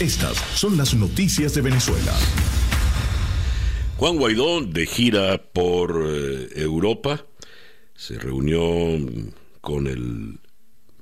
Estas 0.00 0.36
son 0.54 0.76
las 0.76 0.94
noticias 0.94 1.54
de 1.54 1.62
Venezuela. 1.62 2.12
Juan 3.96 4.18
Guaidó, 4.18 4.60
de 4.60 4.84
gira 4.84 5.42
por 5.42 6.04
eh, 6.06 6.48
Europa, 6.54 7.24
se 7.94 8.18
reunió 8.18 8.60
con 9.62 9.86
el 9.86 10.38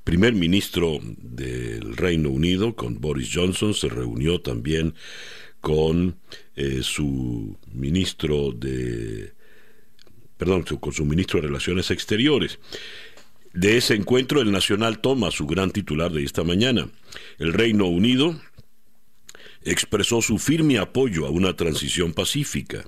primer 0.05 0.31
ministro 0.31 0.99
del 1.03 1.97
Reino 1.97 2.29
Unido, 2.29 2.73
con 2.73 3.01
Boris 3.01 3.31
Johnson, 3.33 3.73
se 3.73 3.89
reunió 3.89 4.39
también 4.39 4.95
con 5.59 6.15
eh, 6.55 6.79
su 6.81 7.57
ministro 7.73 8.53
de 8.53 9.33
perdón, 10.37 10.63
con 10.63 10.93
su 10.93 11.03
ministro 11.03 11.41
de 11.41 11.47
Relaciones 11.47 11.91
Exteriores. 11.91 12.59
De 13.53 13.75
ese 13.75 13.93
encuentro, 13.93 14.39
el 14.39 14.53
Nacional 14.53 14.99
toma 14.99 15.31
su 15.31 15.45
gran 15.45 15.71
titular 15.71 16.13
de 16.13 16.23
esta 16.23 16.45
mañana. 16.45 16.87
El 17.39 17.51
Reino 17.51 17.87
Unido 17.87 18.39
expresó 19.65 20.21
su 20.21 20.37
firme 20.37 20.77
apoyo 20.77 21.25
a 21.25 21.29
una 21.29 21.55
transición 21.55 22.13
pacífica. 22.13 22.85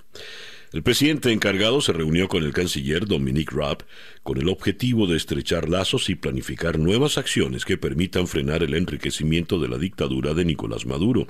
El 0.73 0.83
presidente 0.83 1.31
encargado 1.31 1.81
se 1.81 1.93
reunió 1.93 2.27
con 2.27 2.43
el 2.43 2.53
canciller 2.53 3.05
Dominique 3.05 3.55
Raab 3.55 3.85
con 4.23 4.37
el 4.37 4.49
objetivo 4.49 5.07
de 5.07 5.15
estrechar 5.15 5.69
lazos 5.69 6.09
y 6.09 6.15
planificar 6.15 6.77
nuevas 6.77 7.17
acciones 7.17 7.63
que 7.63 7.77
permitan 7.77 8.27
frenar 8.27 8.63
el 8.63 8.73
enriquecimiento 8.73 9.59
de 9.59 9.69
la 9.69 9.77
dictadura 9.77 10.33
de 10.33 10.45
Nicolás 10.45 10.85
Maduro. 10.85 11.27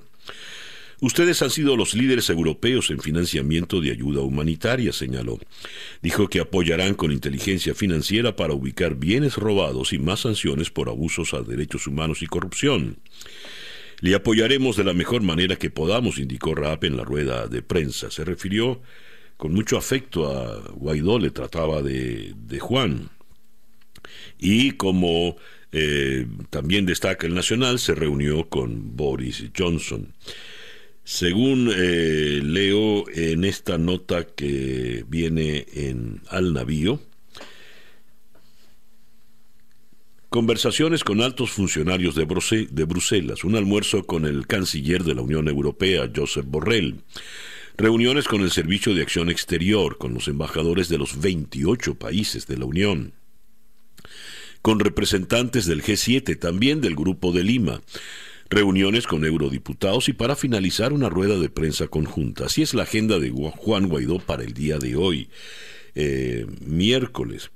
Ustedes 1.00 1.44
han 1.44 1.52
sido 1.52 1.78
los 1.78 1.94
líderes 1.94 2.32
europeos 2.32 2.90
en 2.90 3.00
financiamiento 3.00 3.80
de 3.80 3.92
ayuda 3.92 4.22
humanitaria, 4.22 4.92
señaló. 4.92 5.38
Dijo 6.02 6.28
que 6.28 6.40
apoyarán 6.40 6.96
con 6.96 7.12
inteligencia 7.12 7.76
financiera 7.76 8.36
para 8.36 8.56
ubicar 8.56 8.96
bienes 8.96 9.36
robados 9.36 9.94
y 9.94 10.00
más 10.00 10.22
sanciones 10.22 10.72
por 10.72 10.90
abusos 10.90 11.36
a 11.36 11.44
derechos 11.44 11.86
humanos 11.86 12.24
y 12.24 12.26
corrupción. 12.26 12.98
Le 14.00 14.14
apoyaremos 14.14 14.78
de 14.78 14.84
la 14.84 14.94
mejor 14.94 15.24
manera 15.24 15.56
que 15.56 15.72
podamos, 15.72 16.20
indicó 16.20 16.54
Raab 16.54 16.86
en 16.86 16.98
la 16.98 17.04
rueda 17.04 17.48
de 17.48 17.64
prensa. 17.64 18.12
Se 18.12 18.24
refirió 18.24 18.82
con 19.38 19.54
mucho 19.54 19.78
afecto 19.78 20.32
a 20.32 20.72
Guaidó, 20.72 21.20
le 21.20 21.32
trataba 21.32 21.82
de, 21.82 22.36
Juan. 22.60 23.10
Y 24.38 24.72
como 24.72 25.38
eh, 25.72 26.28
también 26.50 26.86
destaca 26.86 27.26
el 27.26 27.34
Nacional, 27.34 27.80
se 27.80 27.96
reunió 27.96 28.50
con 28.50 28.96
Boris 28.96 29.46
Johnson. 29.58 30.14
Según 31.04 31.72
eh, 31.74 32.42
leo 32.44 33.06
en 33.10 33.46
esta 33.46 33.78
nota 33.78 34.26
que 34.26 35.06
viene 35.08 35.66
en 35.74 36.22
Al 36.30 36.54
Navío, 36.54 37.00
conversaciones 40.30 41.04
con 41.04 41.22
altos 41.22 41.52
funcionarios 41.52 42.16
de, 42.16 42.26
Bruselas, 42.26 43.44
un 43.44 43.56
almuerzo 43.56 44.04
con 44.04 44.26
el 44.26 44.46
canciller 44.46 45.04
de 45.04 45.16
la 45.16 45.22
Unión 45.22 45.48
Europea, 45.48 46.10
Josep 46.14 46.46
Borrell, 46.46 47.02
reuniones 47.78 48.28
con 48.28 48.42
el 48.42 48.52
Servicio 48.52 48.94
de 48.94 49.04
Acción 49.04 49.30
Exterior, 49.30 49.98
con 49.98 50.14
los 50.14 50.28
embajadores 50.28 50.90
de 50.90 50.98
los 50.98 51.22
28 51.22 51.96
países 51.96 52.48
de 52.48 52.58
la 52.58 52.66
Unión, 52.66 53.14
con 54.62 54.80
representantes 54.80 55.66
del 55.66 55.82
G7, 55.82 56.38
también 56.38 56.82
del 56.82 56.96
Grupo 56.96 57.32
de 57.32 57.44
Lima, 57.44 57.82
reuniones 58.50 59.08
con 59.08 59.24
eurodiputados 59.26 60.10
y 60.10 60.14
para 60.14 60.36
finalizar 60.36 60.92
una 60.92 61.10
rueda 61.10 61.38
de 61.40 61.50
prensa 61.50 61.88
conjunta. 61.88 62.46
Así 62.46 62.62
es 62.62 62.74
la 62.74 62.84
agenda 62.84 63.20
de 63.20 63.30
Juan 63.30 63.88
Guaidó 63.88 64.20
para 64.20 64.44
el 64.44 64.54
día 64.54 64.78
de 64.78 64.96
hoy, 64.96 65.30
eh, 65.96 66.46
miércoles. 66.66 67.52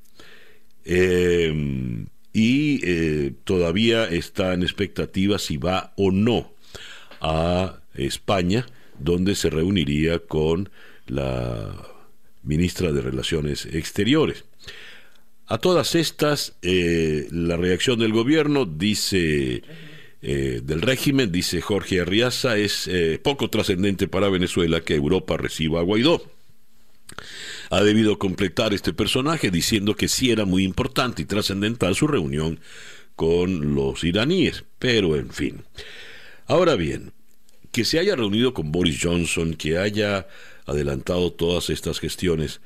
Eh, 0.84 2.06
y 2.34 2.80
eh, 2.84 3.34
todavía 3.44 4.06
está 4.06 4.54
en 4.54 4.64
expectativa 4.64 5.38
si 5.40 5.58
va 5.58 5.94
o 5.98 6.12
no 6.12 6.52
a 7.20 7.82
España, 7.94 8.66
donde 9.00 9.36
se 9.36 9.50
reuniría 9.50 10.20
con 10.20 10.70
la 11.08 11.88
ministra 12.44 12.92
de 12.92 13.02
Relaciones 13.02 13.66
Exteriores. 13.66 14.46
A 15.48 15.58
todas 15.58 15.96
estas, 15.96 16.56
la 16.62 17.58
reacción 17.58 18.00
del 18.00 18.14
gobierno 18.14 18.66
dice 18.66 19.62
eh, 20.24 20.62
del 20.64 20.84
régimen, 20.84 21.32
dice 21.32 21.62
Jorge 21.62 22.00
Arriaza, 22.00 22.56
es 22.56 22.88
eh, 22.88 23.20
poco 23.22 23.50
trascendente 23.50 24.08
para 24.08 24.30
Venezuela 24.30 24.82
que 24.82 24.94
Europa 24.94 25.36
reciba 25.36 25.80
a 25.80 25.84
Guaidó. 25.84 26.24
Ha 27.72 27.82
debido 27.84 28.20
completar 28.20 28.74
este 28.74 28.94
personaje 28.94 29.50
diciendo 29.50 29.96
que 29.96 30.08
sí 30.08 30.30
era 30.30 30.46
muy 30.46 30.64
importante 30.64 31.24
y 31.24 31.26
trascendental 31.26 31.96
su 31.96 32.06
reunión 32.06 32.60
con 33.16 33.74
los 33.74 34.04
iraníes, 34.04 34.64
pero 34.78 35.16
en 35.16 35.32
fin. 35.32 35.64
Ahora 36.46 36.76
bien, 36.76 37.14
que 37.72 37.84
se 37.84 37.98
haya 37.98 38.16
reunido 38.16 38.54
con 38.54 38.72
Boris 38.72 39.00
Johnson, 39.02 39.56
que 39.56 39.80
haya 39.80 40.28
adelantado 40.68 41.34
todas 41.34 41.72
estas 41.72 42.00
gestiones, 42.00 42.62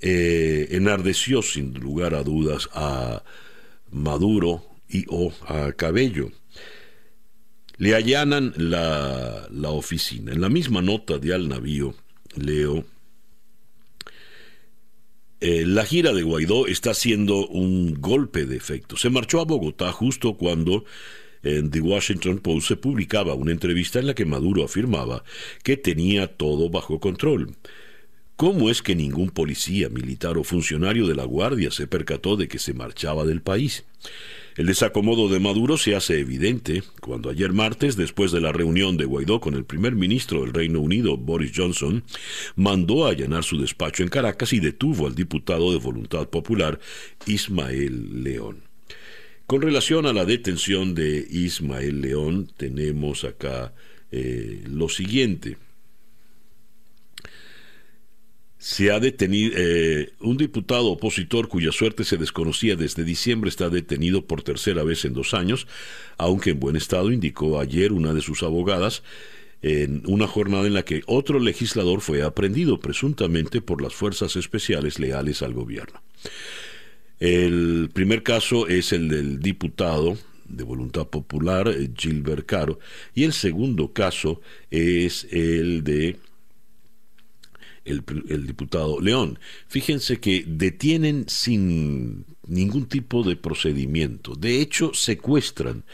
eh, 0.00 0.68
enardeció 0.72 1.40
sin 1.40 1.72
lugar 1.74 2.14
a 2.14 2.22
dudas 2.22 2.68
a 2.74 3.22
Maduro 3.90 4.66
y 4.88 5.06
o 5.08 5.32
a 5.46 5.72
Cabello 5.72 6.30
le 7.82 7.96
allanan 7.96 8.52
la, 8.56 9.48
oficina. 9.70 10.30
En 10.30 10.40
la 10.40 10.48
misma 10.48 10.82
nota 10.82 11.18
de 11.18 11.34
Al 11.34 11.48
Navío, 11.48 11.96
leo, 12.36 12.84
eh, 15.42 15.64
la 15.66 15.84
gira 15.84 16.12
de 16.12 16.22
Guaidó 16.22 16.68
está 16.68 16.92
haciendo 16.92 17.48
un 17.48 18.00
golpe 18.00 18.46
de 18.46 18.56
efecto. 18.56 18.96
Se 18.96 19.10
marchó 19.10 19.40
a 19.40 19.44
Bogotá 19.44 19.90
justo 19.90 20.36
cuando 20.36 20.84
en 21.42 21.68
The 21.72 21.80
Washington 21.80 22.38
Post 22.38 22.68
se 22.68 22.76
publicaba 22.76 23.34
una 23.34 23.50
entrevista 23.50 23.98
en 23.98 24.06
la 24.06 24.14
que 24.14 24.24
Maduro 24.24 24.62
afirmaba 24.62 25.24
que 25.64 25.76
tenía 25.76 26.28
todo 26.28 26.70
bajo 26.70 27.00
control. 27.00 27.56
¿Cómo 28.36 28.70
es 28.70 28.82
que 28.82 28.94
ningún 28.94 29.30
policía, 29.30 29.88
militar 29.88 30.38
o 30.38 30.44
funcionario 30.44 31.08
de 31.08 31.16
la 31.16 31.24
Guardia 31.24 31.72
se 31.72 31.88
percató 31.88 32.36
de 32.36 32.46
que 32.46 32.60
se 32.60 32.72
marchaba 32.72 33.24
del 33.24 33.42
país? 33.42 33.84
El 34.56 34.66
desacomodo 34.66 35.28
de 35.28 35.40
Maduro 35.40 35.78
se 35.78 35.94
hace 35.94 36.18
evidente 36.18 36.82
cuando 37.00 37.30
ayer 37.30 37.52
martes, 37.52 37.96
después 37.96 38.32
de 38.32 38.40
la 38.42 38.52
reunión 38.52 38.98
de 38.98 39.06
Guaidó 39.06 39.40
con 39.40 39.54
el 39.54 39.64
primer 39.64 39.94
ministro 39.94 40.42
del 40.42 40.52
Reino 40.52 40.80
Unido, 40.80 41.16
Boris 41.16 41.52
Johnson, 41.54 42.04
mandó 42.54 43.06
a 43.06 43.10
allanar 43.10 43.44
su 43.44 43.58
despacho 43.58 44.02
en 44.02 44.10
Caracas 44.10 44.52
y 44.52 44.60
detuvo 44.60 45.06
al 45.06 45.14
diputado 45.14 45.72
de 45.72 45.78
Voluntad 45.78 46.28
Popular, 46.28 46.78
Ismael 47.26 48.22
León. 48.22 48.62
Con 49.46 49.62
relación 49.62 50.04
a 50.06 50.12
la 50.12 50.26
detención 50.26 50.94
de 50.94 51.26
Ismael 51.30 52.02
León, 52.02 52.50
tenemos 52.56 53.24
acá 53.24 53.72
eh, 54.10 54.64
lo 54.68 54.90
siguiente 54.90 55.56
se 58.62 58.92
ha 58.92 59.00
detenido 59.00 59.54
eh, 59.56 60.12
un 60.20 60.36
diputado 60.36 60.92
opositor 60.92 61.48
cuya 61.48 61.72
suerte 61.72 62.04
se 62.04 62.16
desconocía 62.16 62.76
desde 62.76 63.02
diciembre 63.02 63.50
está 63.50 63.70
detenido 63.70 64.24
por 64.24 64.44
tercera 64.44 64.84
vez 64.84 65.04
en 65.04 65.14
dos 65.14 65.34
años, 65.34 65.66
aunque 66.16 66.50
en 66.50 66.60
buen 66.60 66.76
estado, 66.76 67.10
indicó 67.10 67.58
ayer 67.58 67.92
una 67.92 68.14
de 68.14 68.20
sus 68.20 68.44
abogadas 68.44 69.02
en 69.62 70.04
una 70.06 70.28
jornada 70.28 70.68
en 70.68 70.74
la 70.74 70.84
que 70.84 71.02
otro 71.06 71.40
legislador 71.40 72.02
fue 72.02 72.22
aprendido 72.22 72.78
presuntamente 72.78 73.60
por 73.60 73.82
las 73.82 73.94
fuerzas 73.94 74.36
especiales 74.36 75.00
leales 75.00 75.42
al 75.42 75.54
gobierno. 75.54 76.00
El 77.18 77.90
primer 77.92 78.22
caso 78.22 78.68
es 78.68 78.92
el 78.92 79.08
del 79.08 79.40
diputado 79.40 80.16
de 80.48 80.62
Voluntad 80.62 81.08
Popular, 81.08 81.68
Gilbert 81.98 82.46
Caro, 82.46 82.78
y 83.12 83.24
el 83.24 83.32
segundo 83.32 83.92
caso 83.92 84.40
es 84.70 85.26
el 85.32 85.82
de 85.82 86.16
el, 87.84 88.46
diputado 88.46 89.00
León. 89.00 89.38
Fíjense 89.68 90.20
que 90.20 90.44
detienen 90.46 91.24
sin 91.28 92.24
ningún 92.46 92.86
tipo 92.86 93.22
de 93.22 93.36
procedimiento. 93.36 94.34
De 94.34 94.60
hecho, 94.60 94.92
secuestran. 94.94 95.84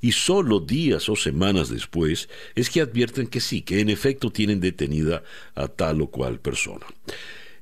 Y 0.00 0.12
solo 0.12 0.60
días 0.60 1.08
o 1.08 1.16
semanas 1.16 1.68
después 1.68 2.28
es 2.54 2.70
que 2.70 2.80
advierten 2.80 3.26
que 3.26 3.40
sí, 3.40 3.62
que 3.62 3.80
en 3.80 3.90
efecto 3.90 4.30
tienen 4.30 4.60
detenida 4.60 5.22
a 5.54 5.68
tal 5.68 6.02
o 6.02 6.06
cual 6.08 6.40
persona. 6.40 6.86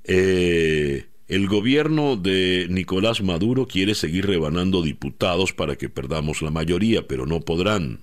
Eh, 0.04 1.06
el 1.28 1.46
gobierno 1.46 2.16
de 2.16 2.66
Nicolás 2.70 3.22
Maduro 3.22 3.66
quiere 3.66 3.94
seguir 3.94 4.26
rebanando 4.26 4.82
diputados 4.82 5.52
para 5.52 5.76
que 5.76 5.90
perdamos 5.90 6.40
la 6.40 6.50
mayoría, 6.50 7.06
pero 7.06 7.26
no 7.26 7.40
podrán. 7.40 8.00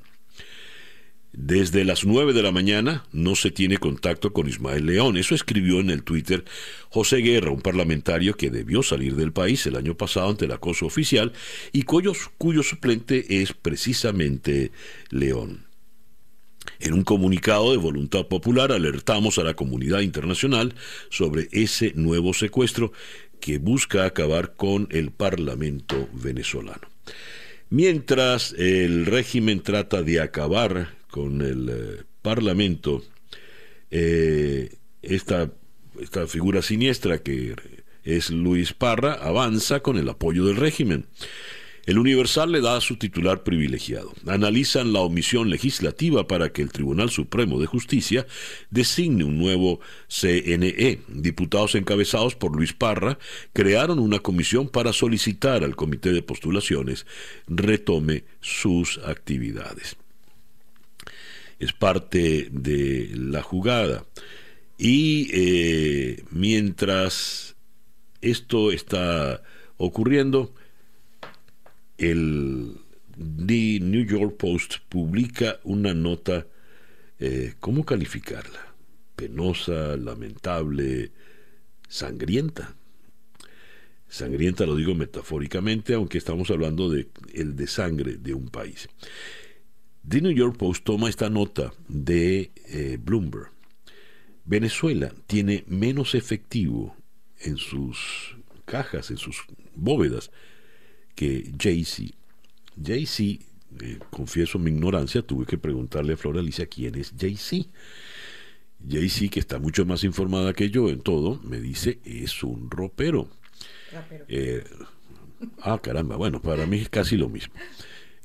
Desde 1.37 1.83
las 1.83 2.05
9 2.05 2.31
de 2.31 2.41
la 2.41 2.53
mañana 2.53 3.03
no 3.11 3.35
se 3.35 3.51
tiene 3.51 3.77
contacto 3.77 4.31
con 4.31 4.47
Ismael 4.47 4.85
León. 4.85 5.17
Eso 5.17 5.35
escribió 5.35 5.81
en 5.81 5.89
el 5.89 6.03
Twitter 6.03 6.45
José 6.89 7.17
Guerra, 7.17 7.51
un 7.51 7.59
parlamentario 7.59 8.35
que 8.37 8.49
debió 8.49 8.81
salir 8.83 9.15
del 9.15 9.33
país 9.33 9.65
el 9.65 9.75
año 9.75 9.97
pasado 9.97 10.29
ante 10.29 10.45
el 10.45 10.53
acoso 10.53 10.85
oficial 10.85 11.33
y 11.73 11.83
cuyo, 11.83 12.13
cuyo 12.37 12.63
suplente 12.63 13.41
es 13.41 13.51
precisamente 13.51 14.71
León. 15.09 15.65
En 16.79 16.93
un 16.93 17.03
comunicado 17.03 17.71
de 17.71 17.77
voluntad 17.77 18.27
popular 18.27 18.71
alertamos 18.71 19.37
a 19.37 19.43
la 19.43 19.55
comunidad 19.55 19.99
internacional 19.99 20.73
sobre 21.09 21.49
ese 21.51 21.91
nuevo 21.95 22.33
secuestro 22.33 22.93
que 23.41 23.57
busca 23.57 24.05
acabar 24.05 24.55
con 24.55 24.87
el 24.89 25.11
Parlamento 25.11 26.07
venezolano. 26.13 26.87
Mientras 27.69 28.53
el 28.57 29.05
régimen 29.05 29.61
trata 29.61 30.01
de 30.01 30.21
acabar 30.21 30.95
con 31.15 31.41
el 31.41 31.69
eh, 31.69 32.03
Parlamento, 32.21 33.01
eh, 33.89 34.75
esta, 35.01 35.49
esta 35.97 36.27
figura 36.27 36.61
siniestra 36.61 37.19
que 37.19 37.55
es 38.03 38.31
Luis 38.31 38.73
Parra 38.73 39.13
avanza 39.13 39.79
con 39.79 39.97
el 39.97 40.09
apoyo 40.09 40.43
del 40.43 40.57
régimen. 40.57 41.05
El 41.85 41.99
Universal 41.99 42.51
le 42.51 42.59
da 42.59 42.75
a 42.75 42.81
su 42.81 42.97
titular 42.97 43.43
privilegiado. 43.43 44.11
Analizan 44.27 44.91
la 44.91 44.99
omisión 44.99 45.49
legislativa 45.49 46.27
para 46.27 46.51
que 46.51 46.61
el 46.61 46.73
Tribunal 46.73 47.09
Supremo 47.09 47.61
de 47.61 47.67
Justicia 47.67 48.27
designe 48.69 49.23
un 49.23 49.37
nuevo 49.37 49.79
CNE. 50.09 50.99
Diputados 51.07 51.75
encabezados 51.75 52.35
por 52.35 52.53
Luis 52.53 52.73
Parra 52.73 53.19
crearon 53.53 53.99
una 53.99 54.19
comisión 54.19 54.67
para 54.67 54.91
solicitar 54.91 55.63
al 55.63 55.77
Comité 55.77 56.11
de 56.11 56.23
Postulaciones 56.23 57.05
retome 57.47 58.25
sus 58.41 58.97
actividades. 58.97 59.95
Es 61.59 61.73
parte 61.73 62.49
de 62.51 63.11
la 63.15 63.41
jugada. 63.41 64.05
Y 64.77 65.29
eh, 65.33 66.23
mientras 66.31 67.55
esto 68.21 68.71
está 68.71 69.41
ocurriendo, 69.77 70.53
el 71.97 72.77
The 73.17 73.79
New 73.79 74.05
York 74.05 74.35
Post 74.37 74.75
publica 74.89 75.59
una 75.63 75.93
nota, 75.93 76.45
eh, 77.19 77.53
¿cómo 77.59 77.85
calificarla? 77.85 78.75
Penosa, 79.15 79.95
lamentable, 79.95 81.11
sangrienta. 81.87 82.75
Sangrienta 84.09 84.65
lo 84.65 84.75
digo 84.75 84.93
metafóricamente, 84.95 85.93
aunque 85.93 86.17
estamos 86.17 86.49
hablando 86.51 86.89
de 86.89 87.07
el 87.33 87.55
de 87.55 87.67
sangre 87.67 88.17
de 88.17 88.33
un 88.33 88.49
país. 88.49 88.89
The 90.07 90.21
New 90.21 90.31
York 90.31 90.57
Post 90.57 90.83
toma 90.83 91.09
esta 91.09 91.29
nota 91.29 91.73
de 91.87 92.51
eh, 92.67 92.97
Bloomberg. 93.01 93.49
Venezuela 94.45 95.11
tiene 95.25 95.63
menos 95.67 96.13
efectivo 96.13 96.95
en 97.39 97.57
sus 97.57 98.37
cajas, 98.65 99.09
en 99.09 99.17
sus 99.17 99.43
bóvedas, 99.73 100.31
que 101.15 101.51
Jay-Z. 101.57 102.13
Jay-Z, 102.83 103.43
eh, 103.81 103.99
confieso 104.11 104.59
mi 104.59 104.71
ignorancia, 104.71 105.23
tuve 105.23 105.45
que 105.45 105.57
preguntarle 105.57 106.13
a 106.13 106.17
Flora 106.17 106.39
Alicia 106.39 106.67
quién 106.67 106.95
es 106.95 107.13
Jay-Z. 107.17 107.67
Jay-Z, 108.87 109.29
que 109.31 109.39
está 109.39 109.57
mucho 109.57 109.85
más 109.85 110.03
informada 110.03 110.53
que 110.53 110.69
yo 110.69 110.89
en 110.89 111.01
todo, 111.01 111.39
me 111.43 111.59
dice, 111.59 111.99
es 112.03 112.43
un 112.43 112.69
ropero. 112.69 113.29
Eh, 114.27 114.63
ah, 115.61 115.79
caramba, 115.81 116.15
bueno, 116.17 116.41
para 116.41 116.67
mí 116.67 116.77
es 116.77 116.89
casi 116.89 117.17
lo 117.17 117.29
mismo. 117.29 117.55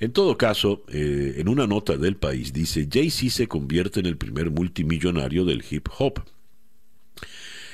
En 0.01 0.13
todo 0.13 0.39
caso, 0.39 0.83
eh, 0.89 1.35
en 1.37 1.49
una 1.49 1.67
nota 1.67 1.99
del 1.99 2.17
país 2.17 2.55
dice, 2.55 2.89
Jay-Z 2.91 3.31
se 3.31 3.49
convierte 3.49 4.01
en 4.01 4.07
el 4.07 4.17
primer 4.17 4.51
multimillonario 4.51 5.45
del 5.45 5.63
hip 5.71 5.89
hop. 5.99 6.25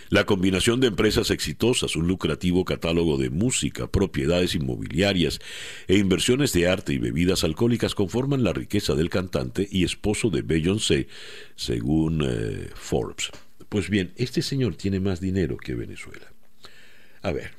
La 0.09 0.25
combinación 0.25 0.81
de 0.81 0.89
empresas 0.89 1.31
exitosas, 1.31 1.95
un 1.95 2.09
lucrativo 2.09 2.65
catálogo 2.65 3.17
de 3.17 3.31
música, 3.31 3.87
propiedades 3.87 4.57
inmobiliarias 4.57 5.41
e 5.87 5.99
inversiones 5.99 6.53
de 6.53 6.69
arte 6.69 6.93
y 6.93 6.99
bebidas 6.99 7.45
alcohólicas 7.45 7.95
conforman 7.95 8.43
la 8.43 8.53
riqueza 8.53 8.95
del 8.95 9.09
cantante 9.09 9.69
y 9.71 9.85
esposo 9.85 10.31
de 10.31 10.43
Beyoncé, 10.43 11.07
según 11.55 12.25
eh, 12.25 12.71
Forbes. 12.75 13.31
Pues 13.69 13.89
bien, 13.89 14.13
este 14.17 14.43
señor 14.43 14.75
tiene 14.77 14.99
más 15.01 15.21
dinero 15.21 15.57
que 15.57 15.75
Venezuela. 15.75 16.33
A 17.23 17.33
ver, 17.33 17.53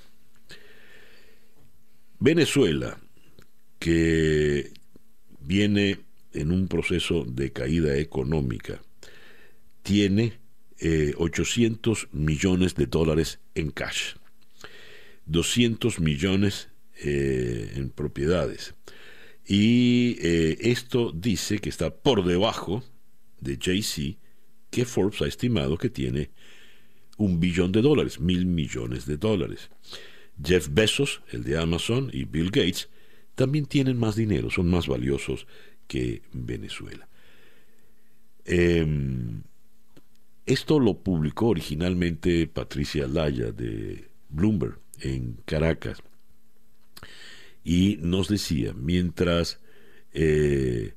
Venezuela, 2.19 2.97
que 3.79 4.71
viene 5.39 5.99
en 6.33 6.51
un 6.51 6.67
proceso 6.67 7.23
de 7.25 7.51
caída 7.51 7.97
económica, 7.97 8.81
tiene 9.83 10.39
800 11.17 12.03
eh, 12.03 12.07
millones 12.11 12.75
de 12.75 12.85
dólares 12.85 13.39
en 13.55 13.71
cash, 13.71 14.15
200 15.25 15.99
millones 15.99 16.69
eh, 17.03 17.73
en 17.75 17.89
propiedades. 17.89 18.75
Y 19.45 20.17
eh, 20.21 20.57
esto 20.59 21.11
dice 21.15 21.59
que 21.59 21.69
está 21.69 21.95
por 21.95 22.25
debajo 22.25 22.83
de 23.39 23.57
Jay-Z, 23.59 24.17
que 24.69 24.85
Forbes 24.85 25.21
ha 25.21 25.27
estimado 25.27 25.77
que 25.77 25.89
tiene 25.89 26.31
un 27.17 27.39
billón 27.39 27.71
de 27.71 27.81
dólares, 27.81 28.19
mil 28.19 28.45
millones 28.45 29.05
de 29.05 29.17
dólares. 29.17 29.69
Jeff 30.43 30.67
Bezos, 30.71 31.21
el 31.31 31.43
de 31.43 31.57
Amazon, 31.57 32.09
y 32.13 32.25
Bill 32.25 32.51
Gates 32.51 32.89
también 33.37 33.67
tienen 33.67 33.99
más 33.99 34.15
dinero, 34.15 34.49
son 34.49 34.67
más 34.67 34.87
valiosos 34.87 35.45
que 35.87 36.23
Venezuela. 36.33 37.07
Em, 38.45 39.43
esto 40.47 40.79
lo 40.79 41.03
publicó 41.03 41.49
originalmente 41.49 42.47
Patricia 42.47 43.07
Laya 43.07 43.51
de 43.51 44.07
Bloomberg 44.29 44.79
en 45.01 45.37
Caracas. 45.45 45.99
Y 47.63 47.99
nos 48.01 48.27
decía, 48.27 48.73
mientras 48.73 49.59
eh, 50.13 50.95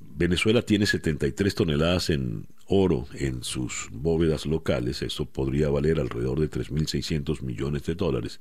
Venezuela 0.00 0.62
tiene 0.62 0.86
73 0.86 1.54
toneladas 1.54 2.10
en 2.10 2.48
oro 2.66 3.06
en 3.14 3.44
sus 3.44 3.88
bóvedas 3.92 4.46
locales, 4.46 5.00
eso 5.00 5.26
podría 5.26 5.68
valer 5.68 6.00
alrededor 6.00 6.40
de 6.40 6.50
3.600 6.50 7.42
millones 7.42 7.84
de 7.84 7.94
dólares, 7.94 8.40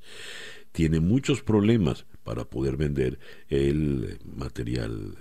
tiene 0.72 1.00
muchos 1.00 1.44
problemas 1.44 2.08
para 2.26 2.44
poder 2.44 2.76
vender 2.76 3.18
el 3.48 4.20
material 4.26 5.16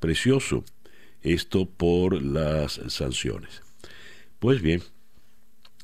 precioso 0.00 0.64
esto 1.22 1.66
por 1.66 2.20
las 2.22 2.80
sanciones. 2.88 3.62
Pues 4.38 4.62
bien, 4.62 4.82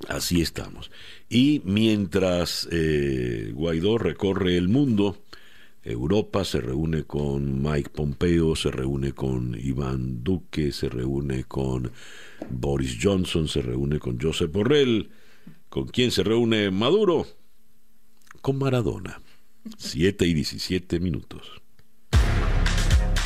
así 0.08 0.40
estamos. 0.40 0.90
Y 1.28 1.62
mientras 1.64 2.68
eh, 2.70 3.50
Guaidó 3.54 3.98
recorre 3.98 4.56
el 4.56 4.68
mundo, 4.68 5.22
Europa 5.82 6.44
se 6.44 6.60
reúne 6.60 7.04
con 7.04 7.62
Mike 7.62 7.90
Pompeo, 7.90 8.56
se 8.56 8.70
reúne 8.70 9.12
con 9.12 9.54
Iván 9.60 10.22
Duque, 10.22 10.72
se 10.72 10.88
reúne 10.88 11.44
con 11.44 11.92
Boris 12.48 12.98
Johnson, 13.02 13.48
se 13.48 13.60
reúne 13.60 13.98
con 13.98 14.18
Josep 14.20 14.50
Borrell. 14.50 15.10
¿Con 15.68 15.88
quién 15.88 16.10
se 16.10 16.22
reúne 16.22 16.70
Maduro? 16.70 17.26
Con 18.40 18.58
Maradona. 18.58 19.20
Siete 19.78 20.26
y 20.26 20.34
diecisiete 20.34 21.00
minutos. 21.00 21.62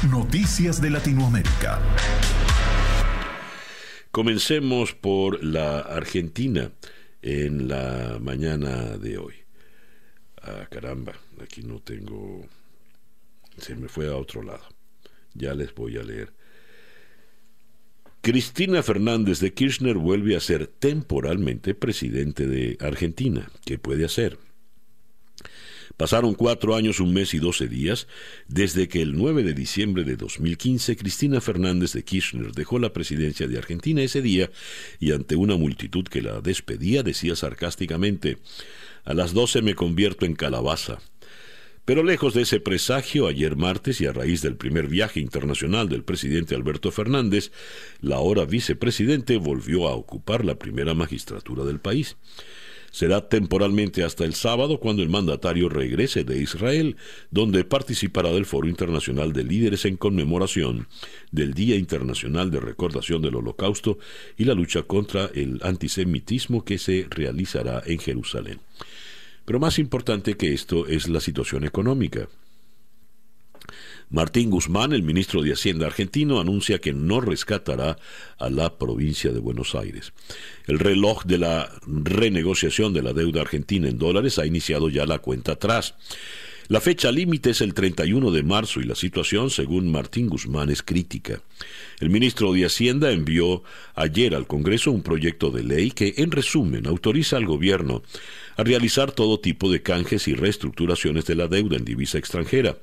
Noticias 0.09 0.81
de 0.81 0.91
Latinoamérica. 0.91 1.83
Comencemos 4.13 4.95
por 4.95 5.43
la 5.43 5.81
Argentina 5.81 6.71
en 7.23 7.67
la 7.67 8.19
mañana 8.21 8.97
de 8.99 9.19
hoy. 9.19 9.35
Ah, 10.41 10.69
caramba, 10.71 11.15
aquí 11.43 11.63
no 11.63 11.81
tengo... 11.81 12.47
Se 13.57 13.75
me 13.75 13.89
fue 13.89 14.07
a 14.07 14.17
otro 14.17 14.43
lado. 14.45 14.65
Ya 15.35 15.55
les 15.55 15.75
voy 15.75 15.97
a 15.97 16.05
leer. 16.05 16.33
Cristina 18.21 18.85
Fernández 18.85 19.41
de 19.41 19.53
Kirchner 19.53 19.97
vuelve 19.97 20.37
a 20.37 20.41
ser 20.41 20.69
temporalmente 20.69 21.75
presidente 21.75 22.47
de 22.47 22.77
Argentina. 22.81 23.51
¿Qué 23.65 23.79
puede 23.79 24.05
hacer? 24.05 24.39
Pasaron 25.97 26.35
cuatro 26.35 26.75
años, 26.75 27.01
un 27.01 27.13
mes 27.13 27.35
y 27.35 27.39
doce 27.39 27.69
días 27.69 28.07
desde 28.47 28.89
que 28.89 29.03
el 29.03 29.17
9 29.17 29.43
de 29.43 29.55
diciembre 29.55 30.05
de 30.05 30.17
2015 30.17 30.97
Cristina 30.97 31.41
Fernández 31.41 31.93
de 31.93 32.05
Kirchner 32.05 32.53
dejó 32.53 32.79
la 32.79 32.93
presidencia 32.93 33.49
de 33.49 33.59
Argentina 33.59 34.03
ese 34.03 34.23
día 34.23 34.51
y 35.01 35.13
ante 35.13 35.37
una 35.37 35.57
multitud 35.57 36.05
que 36.05 36.23
la 36.23 36.41
despedía 36.41 37.03
decía 37.03 37.37
sarcásticamente, 37.37 38.39
a 39.05 39.15
las 39.15 39.33
doce 39.33 39.63
me 39.63 39.75
convierto 39.75 40.27
en 40.27 40.35
calabaza. 40.35 40.99
Pero 41.89 42.03
lejos 42.03 42.35
de 42.35 42.43
ese 42.43 42.61
presagio, 42.61 43.29
ayer 43.29 43.57
martes 43.57 44.03
y 44.03 44.07
a 44.07 44.13
raíz 44.13 44.43
del 44.43 44.57
primer 44.57 44.89
viaje 44.89 45.21
internacional 45.21 45.89
del 45.89 46.05
presidente 46.05 46.55
Alberto 46.55 46.91
Fernández, 46.91 47.51
la 48.03 48.17
ahora 48.17 48.45
vicepresidente 48.45 49.39
volvió 49.39 49.89
a 49.89 49.95
ocupar 49.95 50.45
la 50.45 50.59
primera 50.59 50.93
magistratura 50.93 51.65
del 51.65 51.81
país. 51.81 52.19
Será 52.91 53.29
temporalmente 53.29 54.03
hasta 54.03 54.25
el 54.25 54.35
sábado 54.35 54.81
cuando 54.81 55.03
el 55.03 55.09
mandatario 55.09 55.69
regrese 55.69 56.25
de 56.25 56.41
Israel, 56.41 56.97
donde 57.31 57.65
participará 57.65 58.31
del 58.31 58.47
Foro 58.47 58.69
Internacional 58.69 59.33
de 59.33 59.45
Líderes 59.45 59.85
en 59.85 59.97
conmemoración 59.97 60.89
del 61.31 61.55
Día 61.55 61.77
Internacional 61.77 62.51
de 62.51 62.61
Recordación 62.61 63.23
del 63.23 63.37
Holocausto 63.37 63.99
y 64.37 64.45
la 64.45 64.55
lucha 64.55 64.83
contra 64.83 65.27
el 65.35 65.61
antisemitismo 65.63 66.65
que 66.65 66.79
se 66.79 67.07
realizará 67.11 67.83
en 67.87 67.99
Jerusalén. 67.99 68.61
Pero 69.45 69.61
más 69.61 69.79
importante 69.79 70.37
que 70.37 70.53
esto 70.53 70.87
es 70.87 71.09
la 71.09 71.21
situación 71.21 71.65
económica. 71.65 72.29
Martín 74.11 74.51
Guzmán, 74.51 74.93
el 74.93 75.03
ministro 75.03 75.43
de 75.43 75.53
Hacienda 75.53 75.87
argentino, 75.87 76.41
anuncia 76.41 76.79
que 76.79 76.95
no 76.95 77.21
rescatará 77.21 77.99
a 78.39 78.49
la 78.49 78.79
provincia 78.79 79.33
de 79.33 79.39
Buenos 79.39 79.75
Aires. 79.75 80.13
El 80.67 80.79
reloj 80.79 81.25
de 81.25 81.39
la 81.39 81.71
renegociación 81.87 82.95
de 82.95 83.03
la 83.03 83.13
deuda 83.13 83.43
argentina 83.43 83.89
en 83.89 83.99
dólares 83.99 84.39
ha 84.39 84.47
iniciado 84.47 84.89
ya 84.89 85.05
la 85.05 85.19
cuenta 85.19 85.53
atrás. 85.53 85.95
La 86.69 86.83
fecha 86.83 87.11
límite 87.11 87.51
es 87.51 87.63
el 87.63 87.73
31 87.73 88.31
de 88.31 88.43
marzo 88.43 88.81
y 88.81 88.85
la 88.85 88.95
situación, 88.95 89.49
según 89.49 89.91
Martín 89.91 90.29
Guzmán, 90.29 90.69
es 90.69 90.83
crítica. 90.83 91.41
El 91.99 92.11
ministro 92.11 92.53
de 92.53 92.67
Hacienda 92.67 93.11
envió 93.11 93.63
ayer 93.95 94.35
al 94.35 94.47
Congreso 94.47 94.91
un 94.91 95.03
proyecto 95.03 95.51
de 95.51 95.65
ley 95.65 95.91
que, 95.91 96.15
en 96.19 96.31
resumen, 96.31 96.87
autoriza 96.87 97.39
al 97.39 97.47
gobierno 97.47 98.03
a 98.59 98.65
realizar 98.65 99.13
todo 99.13 99.41
tipo 99.41 99.71
de 99.71 99.81
canjes 99.81 100.29
y 100.29 100.35
reestructuraciones 100.35 101.25
de 101.25 101.37
la 101.37 101.49
deuda 101.49 101.77
en 101.77 101.87
divisa 101.87 102.19
extranjera. 102.19 102.77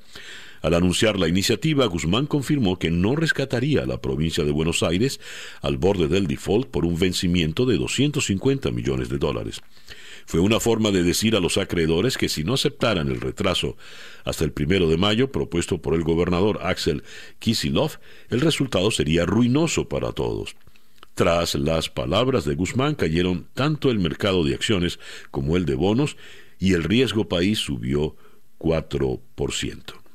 Al 0.62 0.74
anunciar 0.74 1.18
la 1.18 1.28
iniciativa, 1.28 1.86
Guzmán 1.86 2.26
confirmó 2.26 2.78
que 2.78 2.90
no 2.90 3.16
rescataría 3.16 3.82
a 3.82 3.86
la 3.86 4.00
provincia 4.00 4.44
de 4.44 4.50
Buenos 4.50 4.82
Aires 4.82 5.20
al 5.60 5.76
borde 5.76 6.08
del 6.08 6.26
default 6.26 6.68
por 6.68 6.84
un 6.84 6.98
vencimiento 6.98 7.66
de 7.66 7.76
250 7.76 8.70
millones 8.70 9.08
de 9.08 9.18
dólares. 9.18 9.60
Fue 10.26 10.40
una 10.40 10.58
forma 10.58 10.90
de 10.90 11.04
decir 11.04 11.36
a 11.36 11.40
los 11.40 11.56
acreedores 11.56 12.18
que 12.18 12.28
si 12.28 12.42
no 12.42 12.54
aceptaran 12.54 13.08
el 13.08 13.20
retraso 13.20 13.76
hasta 14.24 14.44
el 14.44 14.52
primero 14.52 14.88
de 14.88 14.96
mayo 14.96 15.30
propuesto 15.30 15.80
por 15.80 15.94
el 15.94 16.02
gobernador 16.02 16.58
Axel 16.62 17.04
Kisilov, 17.38 17.98
el 18.28 18.40
resultado 18.40 18.90
sería 18.90 19.24
ruinoso 19.24 19.88
para 19.88 20.10
todos. 20.10 20.56
Tras 21.14 21.54
las 21.54 21.88
palabras 21.88 22.44
de 22.44 22.56
Guzmán 22.56 22.94
cayeron 22.96 23.48
tanto 23.54 23.90
el 23.90 24.00
mercado 24.00 24.42
de 24.42 24.54
acciones 24.54 24.98
como 25.30 25.56
el 25.56 25.64
de 25.64 25.76
bonos 25.76 26.16
y 26.58 26.74
el 26.74 26.82
riesgo 26.82 27.28
país 27.28 27.60
subió 27.60 28.16
4%. 28.58 30.05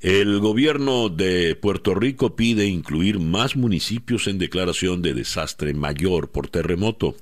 El 0.00 0.40
gobierno 0.40 1.10
de 1.10 1.54
Puerto 1.56 1.94
Rico 1.94 2.34
pide 2.34 2.64
incluir 2.64 3.18
más 3.18 3.54
municipios 3.54 4.28
en 4.28 4.38
declaración 4.38 5.02
de 5.02 5.12
desastre 5.12 5.74
mayor 5.74 6.30
por 6.30 6.48
terremoto. 6.48 7.16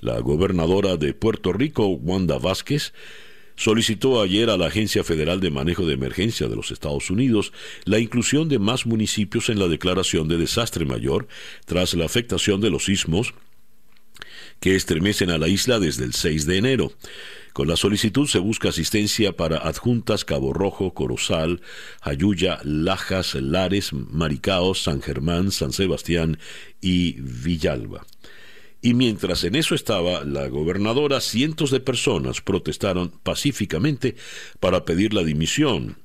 La 0.00 0.20
gobernadora 0.20 0.98
de 0.98 1.14
Puerto 1.14 1.54
Rico, 1.54 1.86
Wanda 1.86 2.36
Vázquez, 2.36 2.92
solicitó 3.56 4.20
ayer 4.20 4.50
a 4.50 4.58
la 4.58 4.66
Agencia 4.66 5.02
Federal 5.02 5.40
de 5.40 5.50
Manejo 5.50 5.86
de 5.86 5.94
Emergencia 5.94 6.46
de 6.46 6.56
los 6.56 6.72
Estados 6.72 7.08
Unidos 7.08 7.54
la 7.86 7.98
inclusión 7.98 8.50
de 8.50 8.58
más 8.58 8.84
municipios 8.84 9.48
en 9.48 9.58
la 9.58 9.68
declaración 9.68 10.28
de 10.28 10.36
desastre 10.36 10.84
mayor 10.84 11.26
tras 11.64 11.94
la 11.94 12.04
afectación 12.04 12.60
de 12.60 12.68
los 12.68 12.84
sismos 12.84 13.32
que 14.60 14.76
estremecen 14.76 15.30
a 15.30 15.38
la 15.38 15.48
isla 15.48 15.78
desde 15.78 16.04
el 16.04 16.12
6 16.12 16.44
de 16.44 16.58
enero. 16.58 16.92
Con 17.54 17.68
la 17.68 17.76
solicitud 17.76 18.26
se 18.26 18.40
busca 18.40 18.70
asistencia 18.70 19.36
para 19.36 19.58
adjuntas 19.58 20.24
Cabo 20.24 20.52
Rojo, 20.52 20.92
Corozal, 20.92 21.62
Ayuya, 22.00 22.58
Lajas, 22.64 23.36
Lares, 23.36 23.92
Maricao, 23.92 24.74
San 24.74 25.00
Germán, 25.00 25.52
San 25.52 25.72
Sebastián 25.72 26.40
y 26.80 27.12
Villalba. 27.20 28.04
Y 28.82 28.94
mientras 28.94 29.44
en 29.44 29.54
eso 29.54 29.76
estaba 29.76 30.24
la 30.24 30.48
gobernadora, 30.48 31.20
cientos 31.20 31.70
de 31.70 31.78
personas 31.78 32.40
protestaron 32.40 33.12
pacíficamente 33.22 34.16
para 34.58 34.84
pedir 34.84 35.14
la 35.14 35.22
dimisión 35.22 35.96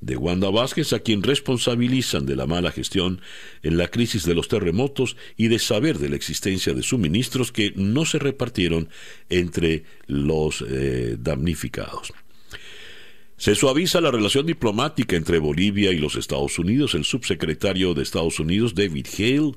de 0.00 0.16
Wanda 0.16 0.50
Vázquez, 0.50 0.92
a 0.92 1.00
quien 1.00 1.22
responsabilizan 1.22 2.26
de 2.26 2.36
la 2.36 2.46
mala 2.46 2.70
gestión 2.70 3.20
en 3.62 3.76
la 3.76 3.88
crisis 3.88 4.24
de 4.24 4.34
los 4.34 4.48
terremotos 4.48 5.16
y 5.36 5.48
de 5.48 5.58
saber 5.58 5.98
de 5.98 6.08
la 6.08 6.16
existencia 6.16 6.74
de 6.74 6.82
suministros 6.82 7.52
que 7.52 7.72
no 7.76 8.04
se 8.04 8.18
repartieron 8.18 8.88
entre 9.28 9.84
los 10.06 10.64
eh, 10.68 11.16
damnificados. 11.18 12.12
Se 13.36 13.54
suaviza 13.54 14.00
la 14.00 14.10
relación 14.10 14.46
diplomática 14.46 15.14
entre 15.14 15.38
Bolivia 15.38 15.92
y 15.92 15.98
los 15.98 16.16
Estados 16.16 16.58
Unidos. 16.58 16.94
El 16.94 17.04
subsecretario 17.04 17.92
de 17.92 18.02
Estados 18.02 18.40
Unidos, 18.40 18.74
David 18.74 19.06
Hale, 19.18 19.52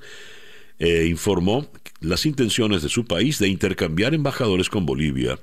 eh, 0.80 1.08
informó 1.10 1.70
las 2.02 2.26
intenciones 2.26 2.82
de 2.82 2.90
su 2.90 3.06
país 3.06 3.40
de 3.40 3.48
intercambiar 3.48 4.14
embajadores 4.14 4.70
con 4.70 4.86
Bolivia 4.86 5.40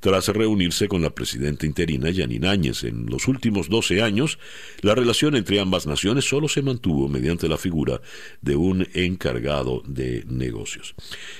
tras 0.00 0.28
reunirse 0.28 0.88
con 0.88 1.02
la 1.02 1.10
presidenta 1.10 1.66
interina 1.66 2.10
Yanine 2.10 2.48
Áñez. 2.48 2.84
En 2.84 3.06
los 3.06 3.28
últimos 3.28 3.68
12 3.68 4.02
años, 4.02 4.38
la 4.80 4.94
relación 4.94 5.36
entre 5.36 5.60
ambas 5.60 5.86
naciones 5.86 6.24
solo 6.24 6.48
se 6.48 6.62
mantuvo 6.62 7.08
mediante 7.08 7.48
la 7.48 7.58
figura 7.58 8.00
de 8.40 8.56
un 8.56 8.88
encargado 8.94 9.82
de 9.86 10.24
negocios. 10.26 10.94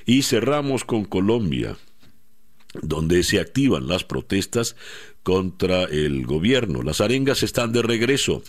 Y 0.07 0.23
cerramos 0.23 0.85
con 0.85 1.05
Colombia 1.05 1.77
donde 2.83 3.25
se 3.25 3.41
activan 3.41 3.89
las 3.89 4.05
protestas 4.05 4.77
contra 5.23 5.85
el 5.85 6.25
gobierno. 6.25 6.83
Las 6.83 7.01
arengas 7.01 7.43
están 7.43 7.73
de 7.73 7.83
regreso. 7.83 8.43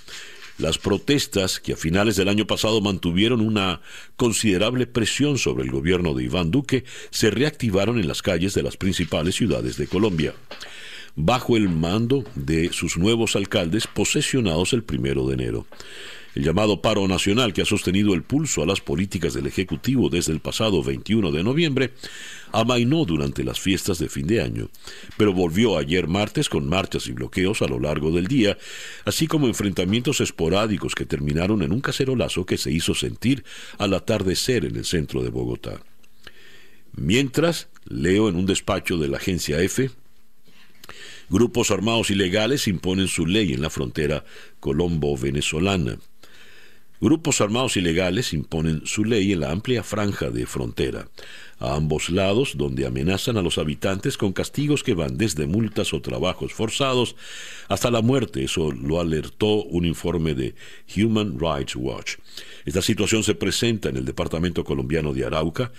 Las 0.62 0.78
protestas 0.78 1.60
que 1.60 1.74
a 1.74 1.76
finales 1.76 2.18
del 2.18 2.30
año 2.30 2.46
pasado 2.46 2.82
mantuvieron 2.82 3.42
una 3.42 3.82
considerable 4.16 4.86
presión 4.86 5.40
sobre 5.40 5.64
el 5.64 5.72
gobierno 5.72 6.14
de 6.14 6.26
Iván 6.26 6.52
Duque 6.52 6.84
se 7.10 7.32
reactivaron 7.32 7.98
en 7.98 8.08
las 8.08 8.22
calles 8.22 8.54
de 8.54 8.62
las 8.62 8.78
principales 8.78 9.34
ciudades 9.34 9.78
de 9.78 9.88
Colombia 9.88 10.36
bajo 11.16 11.58
el 11.58 11.68
mando 11.68 12.24
de 12.36 12.72
sus 12.72 12.96
nuevos 12.98 13.36
alcaldes 13.36 13.88
posesionados 13.88 14.74
el 14.74 14.84
primero 14.84 15.28
de 15.28 15.34
enero. 15.34 15.66
El 16.34 16.46
llamado 16.46 16.82
paro 16.82 17.08
nacional 17.10 17.52
que 17.52 17.62
ha 17.62 17.66
sostenido 17.66 18.14
el 18.14 18.24
pulso 18.24 18.64
a 18.64 18.66
las 18.66 18.80
políticas 18.80 19.34
del 19.34 19.48
Ejecutivo 19.48 20.10
desde 20.10 20.32
el 20.32 20.40
pasado 20.40 20.82
21 20.82 21.30
de 21.30 21.44
noviembre 21.44 21.94
amainó 22.54 23.04
durante 23.04 23.44
las 23.44 23.60
fiestas 23.60 24.00
de 24.00 24.08
fin 24.08 24.28
de 24.28 24.42
año, 24.42 24.70
pero 25.18 25.34
volvió 25.34 25.78
ayer 25.78 26.08
martes 26.08 26.48
con 26.48 26.70
marchas 26.70 27.08
y 27.08 27.12
bloqueos 27.12 27.62
a 27.62 27.68
lo 27.68 27.80
largo 27.80 28.12
del 28.12 28.28
día, 28.28 28.58
así 29.04 29.28
como 29.28 29.48
enfrentamientos 29.48 30.22
esporádicos 30.22 30.96
que 30.96 31.06
terminaron 31.06 31.64
en 31.64 31.74
un 31.74 31.82
cacerolazo 31.82 32.46
que 32.46 32.58
se 32.58 32.72
hizo 32.72 32.94
sentir 32.94 33.44
al 33.78 33.94
atardecer 33.94 34.64
en 34.64 34.78
el 34.78 34.86
centro 34.86 35.24
de 35.24 35.30
Bogotá. 35.30 35.82
Mientras, 36.94 37.68
leo 37.86 38.30
en 38.30 38.36
un 38.36 38.46
despacho 38.46 38.98
de 38.98 39.10
la 39.10 39.18
agencia 39.18 39.62
F, 39.62 39.90
grupos 41.30 41.72
armados 41.72 42.10
ilegales 42.10 42.68
imponen 42.68 43.08
su 43.08 43.26
ley 43.26 43.54
en 43.54 43.62
la 43.62 43.70
frontera 43.70 44.24
colombo-venezolana. 44.60 46.00
Grupos 47.02 47.42
armados 47.42 47.78
ilegales 47.78 48.32
imponen 48.32 48.84
su 48.86 49.04
ley 49.04 49.32
en 49.32 49.40
la 49.40 49.50
amplia 49.50 49.82
franja 49.82 50.30
de 50.30 50.46
frontera, 50.46 51.10
a 51.58 51.74
ambos 51.74 52.12
lados, 52.12 52.54
donde 52.58 52.86
amenazan 52.86 53.38
a 53.38 53.42
los 53.42 53.58
habitantes 53.58 54.18
con 54.18 54.34
castigos 54.34 54.84
que 54.84 54.94
van 54.94 55.18
desde 55.18 55.48
multas 55.48 55.96
o 55.96 56.02
trabajos 56.04 56.54
forzados 56.54 57.16
hasta 57.70 57.90
la 57.90 58.04
muerte. 58.04 58.44
Eso 58.44 58.72
lo 58.72 59.00
alertó 59.00 59.64
un 59.64 59.86
informe 59.86 60.36
de 60.36 60.54
Human 60.96 61.40
Rights 61.40 61.76
Watch. 61.76 62.18
Esta 62.66 62.84
situación 62.84 63.24
se 63.24 63.34
presenta 63.34 63.90
en 63.90 63.98
el 63.98 64.06
departamento 64.06 64.64
colombiano 64.64 65.12
de 65.12 65.26
Arauca 65.26 65.72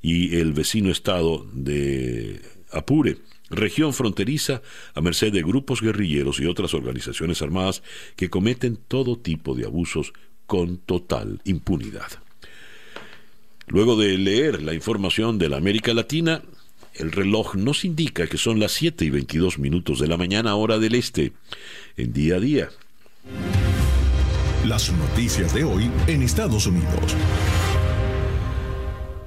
y 0.00 0.36
el 0.36 0.52
vecino 0.52 0.92
estado 0.92 1.48
de 1.52 2.42
Apure 2.70 3.18
región 3.50 3.92
fronteriza 3.92 4.62
a 4.94 5.00
merced 5.00 5.32
de 5.32 5.42
grupos 5.42 5.82
guerrilleros 5.82 6.38
y 6.38 6.46
otras 6.46 6.72
organizaciones 6.72 7.42
armadas 7.42 7.82
que 8.14 8.30
cometen 8.30 8.76
todo 8.76 9.18
tipo 9.18 9.56
de 9.56 9.66
abusos 9.66 10.12
con 10.50 10.78
total 10.78 11.40
impunidad. 11.44 12.08
Luego 13.68 13.94
de 13.94 14.18
leer 14.18 14.60
la 14.62 14.74
información 14.74 15.38
de 15.38 15.48
la 15.48 15.58
América 15.58 15.94
Latina, 15.94 16.42
el 16.92 17.12
reloj 17.12 17.54
nos 17.54 17.84
indica 17.84 18.26
que 18.26 18.36
son 18.36 18.58
las 18.58 18.72
7 18.72 19.04
y 19.04 19.10
22 19.10 19.60
minutos 19.60 20.00
de 20.00 20.08
la 20.08 20.16
mañana 20.16 20.56
hora 20.56 20.80
del 20.80 20.96
este, 20.96 21.34
en 21.96 22.12
día 22.12 22.34
a 22.34 22.40
día. 22.40 22.68
Las 24.66 24.92
noticias 24.92 25.54
de 25.54 25.62
hoy 25.62 25.88
en 26.08 26.22
Estados 26.22 26.66
Unidos. 26.66 27.14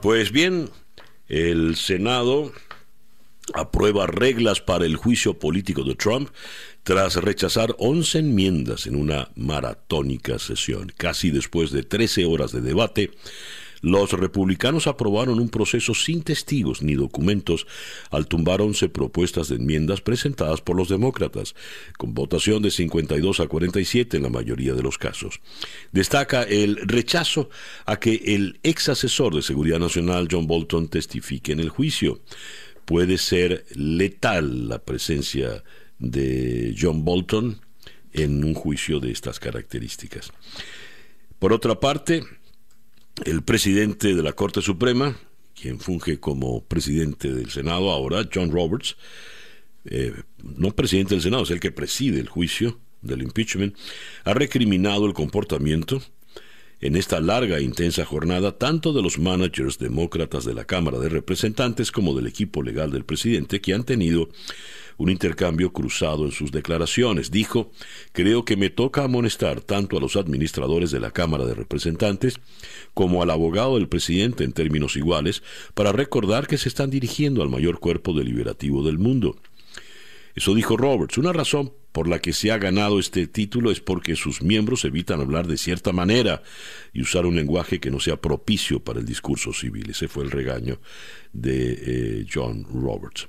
Pues 0.01 0.33
bien, 0.33 0.69
el 1.29 1.77
Senado 1.77 2.51
aprueba 3.53 4.07
reglas 4.07 4.61
para 4.61 4.85
el 4.85 4.95
juicio 4.95 5.37
político 5.39 5.83
de 5.83 5.95
Trump 5.95 6.29
tras 6.83 7.15
rechazar 7.15 7.75
11 7.77 8.19
enmiendas 8.19 8.87
en 8.87 8.95
una 8.95 9.29
maratónica 9.35 10.39
sesión. 10.39 10.91
Casi 10.97 11.31
después 11.31 11.71
de 11.71 11.83
13 11.83 12.25
horas 12.25 12.51
de 12.51 12.61
debate, 12.61 13.11
los 13.83 14.13
republicanos 14.13 14.87
aprobaron 14.87 15.41
un 15.41 15.49
proceso 15.49 15.93
sin 15.93 16.23
testigos 16.23 16.81
ni 16.81 16.95
documentos 16.95 17.67
al 18.11 18.27
tumbar 18.27 18.61
11 18.61 18.87
propuestas 18.87 19.49
de 19.49 19.57
enmiendas 19.57 19.99
presentadas 19.99 20.61
por 20.61 20.77
los 20.77 20.87
demócratas, 20.87 21.53
con 21.97 22.13
votación 22.13 22.63
de 22.63 22.71
52 22.71 23.41
a 23.41 23.47
47 23.47 24.15
en 24.15 24.23
la 24.23 24.29
mayoría 24.29 24.73
de 24.73 24.83
los 24.83 24.97
casos. 24.97 25.41
Destaca 25.91 26.43
el 26.43 26.77
rechazo 26.77 27.49
a 27.85 27.99
que 27.99 28.21
el 28.25 28.57
ex 28.63 28.87
asesor 28.87 29.35
de 29.35 29.41
Seguridad 29.41 29.79
Nacional 29.79 30.29
John 30.31 30.47
Bolton 30.47 30.87
testifique 30.87 31.51
en 31.51 31.59
el 31.59 31.67
juicio. 31.67 32.21
Puede 32.85 33.17
ser 33.17 33.65
letal 33.75 34.67
la 34.67 34.79
presencia 34.79 35.63
de 35.99 36.75
John 36.79 37.05
Bolton 37.05 37.61
en 38.11 38.43
un 38.43 38.53
juicio 38.53 38.99
de 38.99 39.11
estas 39.11 39.39
características. 39.39 40.31
Por 41.39 41.53
otra 41.53 41.79
parte, 41.79 42.23
el 43.25 43.43
presidente 43.43 44.15
de 44.15 44.23
la 44.23 44.33
Corte 44.33 44.61
Suprema, 44.61 45.17
quien 45.59 45.79
funge 45.79 46.19
como 46.19 46.63
presidente 46.63 47.33
del 47.33 47.49
Senado 47.51 47.91
ahora, 47.91 48.27
John 48.33 48.51
Roberts, 48.51 48.97
eh, 49.85 50.13
no 50.41 50.71
presidente 50.71 51.15
del 51.15 51.21
Senado, 51.21 51.43
es 51.43 51.51
el 51.51 51.59
que 51.59 51.71
preside 51.71 52.19
el 52.19 52.29
juicio 52.29 52.79
del 53.01 53.21
impeachment, 53.21 53.75
ha 54.23 54.33
recriminado 54.33 55.05
el 55.05 55.13
comportamiento 55.13 56.01
en 56.83 56.97
esta 56.97 57.21
larga 57.21 57.59
e 57.59 57.63
intensa 57.63 58.03
jornada 58.03 58.57
tanto 58.57 58.91
de 58.91 59.01
los 59.01 59.17
managers 59.17 59.79
demócratas 59.79 60.43
de 60.43 60.53
la 60.53 60.65
Cámara 60.65 60.99
de 60.99 61.07
Representantes 61.07 61.93
como 61.93 62.13
del 62.13 62.27
equipo 62.27 62.61
legal 62.61 62.91
del 62.91 63.05
presidente 63.05 63.61
que 63.61 63.73
han 63.73 63.85
tenido 63.85 64.27
un 64.97 65.09
intercambio 65.09 65.71
cruzado 65.71 66.25
en 66.25 66.33
sus 66.33 66.51
declaraciones. 66.51 67.31
Dijo, 67.31 67.71
creo 68.11 68.43
que 68.43 68.57
me 68.57 68.69
toca 68.69 69.05
amonestar 69.05 69.61
tanto 69.61 69.95
a 69.97 70.01
los 70.01 70.17
administradores 70.17 70.91
de 70.91 70.99
la 70.99 71.11
Cámara 71.11 71.45
de 71.45 71.55
Representantes 71.55 72.41
como 72.93 73.23
al 73.23 73.29
abogado 73.29 73.75
del 73.75 73.87
presidente 73.87 74.43
en 74.43 74.51
términos 74.51 74.97
iguales 74.97 75.41
para 75.75 75.93
recordar 75.93 76.47
que 76.47 76.57
se 76.57 76.67
están 76.67 76.89
dirigiendo 76.89 77.41
al 77.41 77.49
mayor 77.49 77.79
cuerpo 77.79 78.11
deliberativo 78.11 78.83
del 78.83 78.99
mundo. 78.99 79.37
Eso 80.35 80.55
dijo 80.55 80.77
Roberts. 80.77 81.17
Una 81.17 81.33
razón 81.33 81.73
por 81.91 82.07
la 82.07 82.19
que 82.19 82.33
se 82.33 82.51
ha 82.51 82.57
ganado 82.57 82.99
este 82.99 83.27
título 83.27 83.71
es 83.71 83.79
porque 83.79 84.15
sus 84.15 84.41
miembros 84.41 84.83
evitan 84.83 85.21
hablar 85.21 85.47
de 85.47 85.57
cierta 85.57 85.91
manera 85.91 86.41
y 86.91 87.01
usar 87.01 87.25
un 87.25 87.35
lenguaje 87.35 87.79
que 87.79 87.91
no 87.91 87.99
sea 87.99 88.19
propicio 88.19 88.79
para 88.79 88.99
el 88.99 89.05
discurso 89.05 89.53
civil. 89.53 89.91
Ese 89.91 90.07
fue 90.07 90.23
el 90.23 90.31
regaño 90.31 90.79
de 91.33 91.73
eh, 92.21 92.25
John 92.31 92.65
Roberts. 92.73 93.27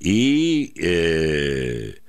Y 0.00 0.72
eh, 0.76 2.00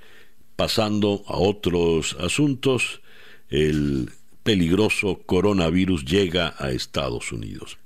pasando 0.56 1.24
a 1.28 1.38
otros 1.38 2.16
asuntos, 2.20 3.02
el 3.50 4.10
peligroso 4.44 5.22
coronavirus 5.26 6.06
llega 6.06 6.56
a 6.58 6.72
Estados 6.72 7.32
Unidos. 7.32 7.78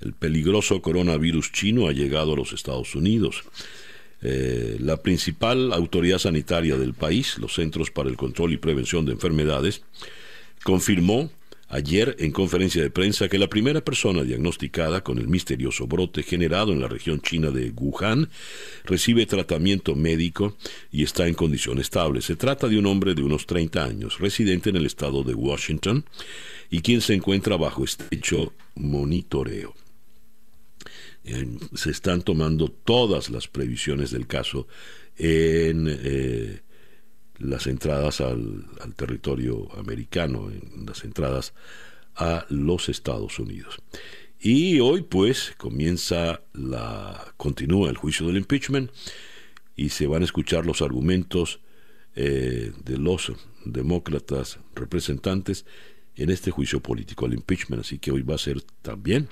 El 0.00 0.12
peligroso 0.12 0.82
coronavirus 0.82 1.52
chino 1.52 1.88
ha 1.88 1.92
llegado 1.92 2.34
a 2.34 2.36
los 2.36 2.52
Estados 2.52 2.94
Unidos. 2.94 3.42
Eh, 4.20 4.76
la 4.80 4.96
principal 4.96 5.72
autoridad 5.72 6.18
sanitaria 6.18 6.76
del 6.76 6.94
país, 6.94 7.38
los 7.38 7.54
Centros 7.54 7.90
para 7.90 8.08
el 8.08 8.16
Control 8.16 8.52
y 8.52 8.56
Prevención 8.56 9.06
de 9.06 9.12
Enfermedades, 9.12 9.82
confirmó 10.64 11.30
ayer 11.68 12.16
en 12.18 12.32
conferencia 12.32 12.82
de 12.82 12.90
prensa 12.90 13.28
que 13.28 13.38
la 13.38 13.48
primera 13.48 13.82
persona 13.82 14.22
diagnosticada 14.24 15.02
con 15.02 15.18
el 15.18 15.28
misterioso 15.28 15.86
brote 15.86 16.22
generado 16.22 16.72
en 16.72 16.80
la 16.80 16.88
región 16.88 17.20
china 17.20 17.50
de 17.50 17.70
Wuhan 17.70 18.30
recibe 18.84 19.26
tratamiento 19.26 19.94
médico 19.94 20.56
y 20.90 21.02
está 21.02 21.28
en 21.28 21.34
condición 21.34 21.78
estable. 21.78 22.22
Se 22.22 22.36
trata 22.36 22.68
de 22.68 22.78
un 22.78 22.86
hombre 22.86 23.14
de 23.14 23.22
unos 23.22 23.46
30 23.46 23.84
años, 23.84 24.18
residente 24.18 24.70
en 24.70 24.76
el 24.76 24.86
estado 24.86 25.22
de 25.22 25.34
Washington, 25.34 26.04
y 26.70 26.80
quien 26.80 27.00
se 27.02 27.14
encuentra 27.14 27.56
bajo 27.56 27.84
estrecho 27.84 28.52
monitoreo 28.74 29.74
se 31.74 31.90
están 31.90 32.22
tomando 32.22 32.68
todas 32.68 33.30
las 33.30 33.48
previsiones 33.48 34.10
del 34.10 34.26
caso 34.26 34.66
en 35.16 35.86
eh, 35.88 36.60
las 37.38 37.66
entradas 37.66 38.20
al, 38.20 38.64
territorio 38.96 39.68
americano, 39.76 40.50
en 40.50 40.86
las 40.86 41.04
entradas 41.04 41.54
a 42.16 42.46
los 42.48 42.88
Estados 42.88 43.38
Unidos. 43.38 43.78
Y 44.40 44.80
hoy 44.80 45.02
pues 45.02 45.54
comienza 45.56 46.42
la 46.52 47.34
continúa 47.36 47.90
el 47.90 47.96
juicio 47.96 48.26
del 48.26 48.36
impeachment 48.36 48.90
y 49.76 49.88
se 49.88 50.06
van 50.06 50.22
a 50.22 50.24
escuchar 50.24 50.64
los 50.64 50.80
argumentos 50.82 51.60
eh, 52.14 52.72
de 52.84 52.98
los 52.98 53.32
demócratas 53.64 54.58
representantes 54.74 55.66
en 56.16 56.30
este 56.30 56.50
juicio 56.50 56.80
político 56.80 57.26
al 57.26 57.34
impeachment, 57.34 57.80
así 57.80 57.98
que 57.98 58.10
hoy 58.10 58.22
va 58.22 58.34
a 58.34 58.38
ser 58.38 58.62
también 58.82 59.28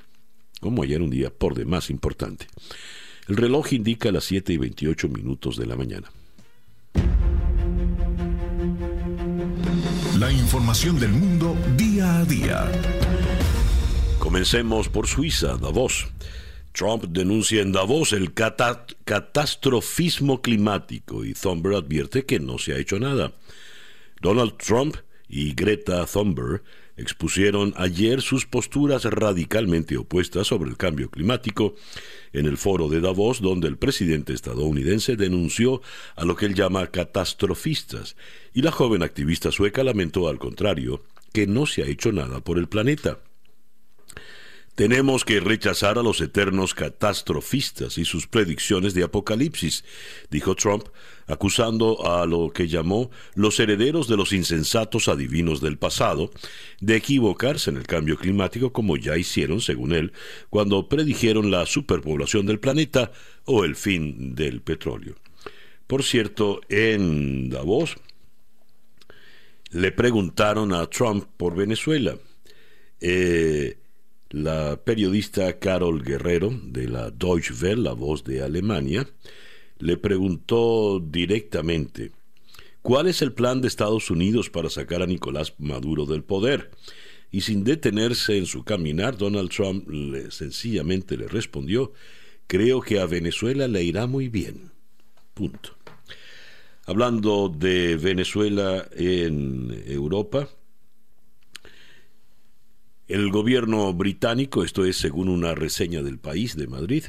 como 0.60 0.82
ayer 0.82 1.02
un 1.02 1.10
día 1.10 1.30
por 1.30 1.54
demás 1.54 1.90
importante. 1.90 2.46
El 3.28 3.36
reloj 3.36 3.72
indica 3.72 4.12
las 4.12 4.25
7 4.25 4.52
y 4.52 4.56
28 4.56 5.08
minutos 5.08 5.56
de 5.56 5.66
la 5.66 5.76
mañana. 5.76 6.10
La 10.18 10.32
información 10.32 10.98
del 10.98 11.10
mundo 11.10 11.56
día 11.76 12.20
a 12.20 12.25
día. 12.25 12.72
Comencemos 14.18 14.88
por 14.88 15.06
Suiza, 15.06 15.56
Davos. 15.56 16.06
Trump 16.72 17.04
denuncia 17.04 17.62
en 17.62 17.72
Davos 17.72 18.12
el 18.12 18.34
catastrofismo 18.34 20.42
climático 20.42 21.25
y 21.25 21.32
Thunberg 21.32 21.76
advierte 21.76 22.25
que 22.25 22.38
no 22.38 22.58
se 22.58 22.75
ha 22.75 22.78
hecho 22.78 22.98
nada. 22.98 23.32
Donald 24.20 24.56
Trump 24.56 24.96
y 25.28 25.54
Greta 25.54 26.06
Thunberg 26.06 26.62
expusieron 26.96 27.74
ayer 27.76 28.22
sus 28.22 28.46
posturas 28.46 29.04
radicalmente 29.04 29.97
opuestas 29.97 30.47
sobre 30.47 30.71
el 30.71 30.76
cambio 30.76 31.10
climático 31.10 31.75
en 32.32 32.47
el 32.47 32.56
foro 32.56 32.88
de 32.88 33.00
Davos, 33.00 33.40
donde 33.40 33.68
el 33.68 33.76
presidente 33.76 34.32
estadounidense 34.32 35.16
denunció 35.16 35.82
a 36.16 36.25
lo 36.25 36.36
que 36.36 36.47
él 36.47 36.54
llama 36.54 36.86
catastrofistas, 36.88 38.16
y 38.54 38.62
la 38.62 38.73
joven 38.73 39.02
activista 39.02 39.52
sueca 39.52 39.84
lamentó 39.84 40.28
al 40.28 40.38
contrario 40.38 41.02
que 41.32 41.47
no 41.47 41.66
se 41.66 41.82
ha 41.82 41.86
hecho 41.86 42.12
nada 42.12 42.40
por 42.40 42.58
el 42.58 42.68
planeta. 42.68 43.18
Tenemos 44.76 45.25
que 45.25 45.41
rechazar 45.41 45.99
a 45.99 46.02
los 46.02 46.21
eternos 46.21 46.75
catastrofistas 46.75 47.97
y 47.97 48.04
sus 48.04 48.26
predicciones 48.26 48.93
de 48.93 49.04
apocalipsis, 49.04 49.84
dijo 50.30 50.54
Trump, 50.54 50.84
acusando 51.26 52.06
a 52.06 52.26
lo 52.26 52.50
que 52.50 52.69
llamó 52.69 53.10
los 53.34 53.58
herederos 53.58 54.06
de 54.06 54.19
los 54.19 54.34
insensatos 54.34 55.08
adivinos 55.08 55.62
del 55.62 55.78
pasado 55.78 56.30
de 56.78 56.97
equivocarse 56.97 57.71
en 57.71 57.78
el 57.78 57.86
cambio 57.86 58.19
climático 58.19 58.71
como 58.71 58.99
ya 58.99 59.17
hicieron, 59.17 59.62
según 59.62 59.93
él, 59.93 60.12
cuando 60.50 60.91
predijeron 60.91 61.50
la 61.50 61.65
superpoblación 61.65 62.45
del 62.45 62.60
planeta 62.60 63.12
o 63.47 63.65
el 63.65 63.76
fin 63.76 64.34
del 64.34 64.60
petróleo. 64.60 65.15
Por 65.86 66.04
cierto, 66.04 66.60
en 66.69 67.49
Davos 67.49 67.97
le 69.71 69.91
preguntaron 69.91 70.75
a 70.75 70.86
Trump 70.89 71.25
por 71.39 71.56
Venezuela. 71.56 72.19
Eh, 73.00 73.78
la 74.30 74.80
periodista 74.82 75.58
Carol 75.58 76.02
Guerrero, 76.02 76.52
de 76.65 76.89
la 76.89 77.10
Deutsche 77.10 77.54
Welle, 77.54 77.82
la 77.82 77.93
voz 77.93 78.25
de 78.25 78.43
Alemania, 78.43 79.06
le 79.78 79.97
preguntó 79.97 81.00
directamente 81.00 82.12
¿Cuál 82.86 83.08
es 83.08 83.21
el 83.21 83.32
plan 83.32 83.60
de 83.60 83.67
Estados 83.67 84.12
Unidos 84.12 84.49
para 84.49 84.71
sacar 84.71 85.02
a 85.02 85.06
Nicolás 85.06 85.54
Maduro 85.58 86.06
del 86.06 86.23
poder? 86.23 86.71
Y 87.32 87.41
sin 87.41 87.65
detenerse 87.65 88.39
en 88.39 88.47
su 88.47 88.62
caminar, 88.62 89.19
Donald 89.19 89.50
Trump 89.50 89.89
sencillamente 90.30 91.17
le 91.17 91.26
respondió 91.26 91.93
Creo 92.47 92.80
que 92.80 93.00
a 93.00 93.06
Venezuela 93.06 93.67
le 93.67 93.82
irá 93.82 94.06
muy 94.06 94.28
bien. 94.28 94.71
Punto. 95.34 95.76
Hablando 96.84 97.49
de 97.49 97.97
Venezuela 97.97 98.89
en 98.95 99.82
Europa, 99.89 100.49
el 103.08 103.30
gobierno 103.30 103.92
británico, 103.92 104.64
esto 104.64 104.84
es 104.84 104.97
según 104.97 105.28
una 105.28 105.54
reseña 105.54 106.02
del 106.02 106.19
país 106.19 106.56
de 106.56 106.66
Madrid, 106.66 107.04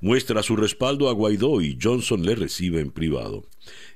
muestra 0.00 0.42
su 0.42 0.56
respaldo 0.56 1.08
a 1.08 1.12
Guaidó 1.12 1.60
y 1.60 1.78
Johnson 1.80 2.24
le 2.24 2.34
recibe 2.34 2.80
en 2.80 2.90
privado. 2.90 3.44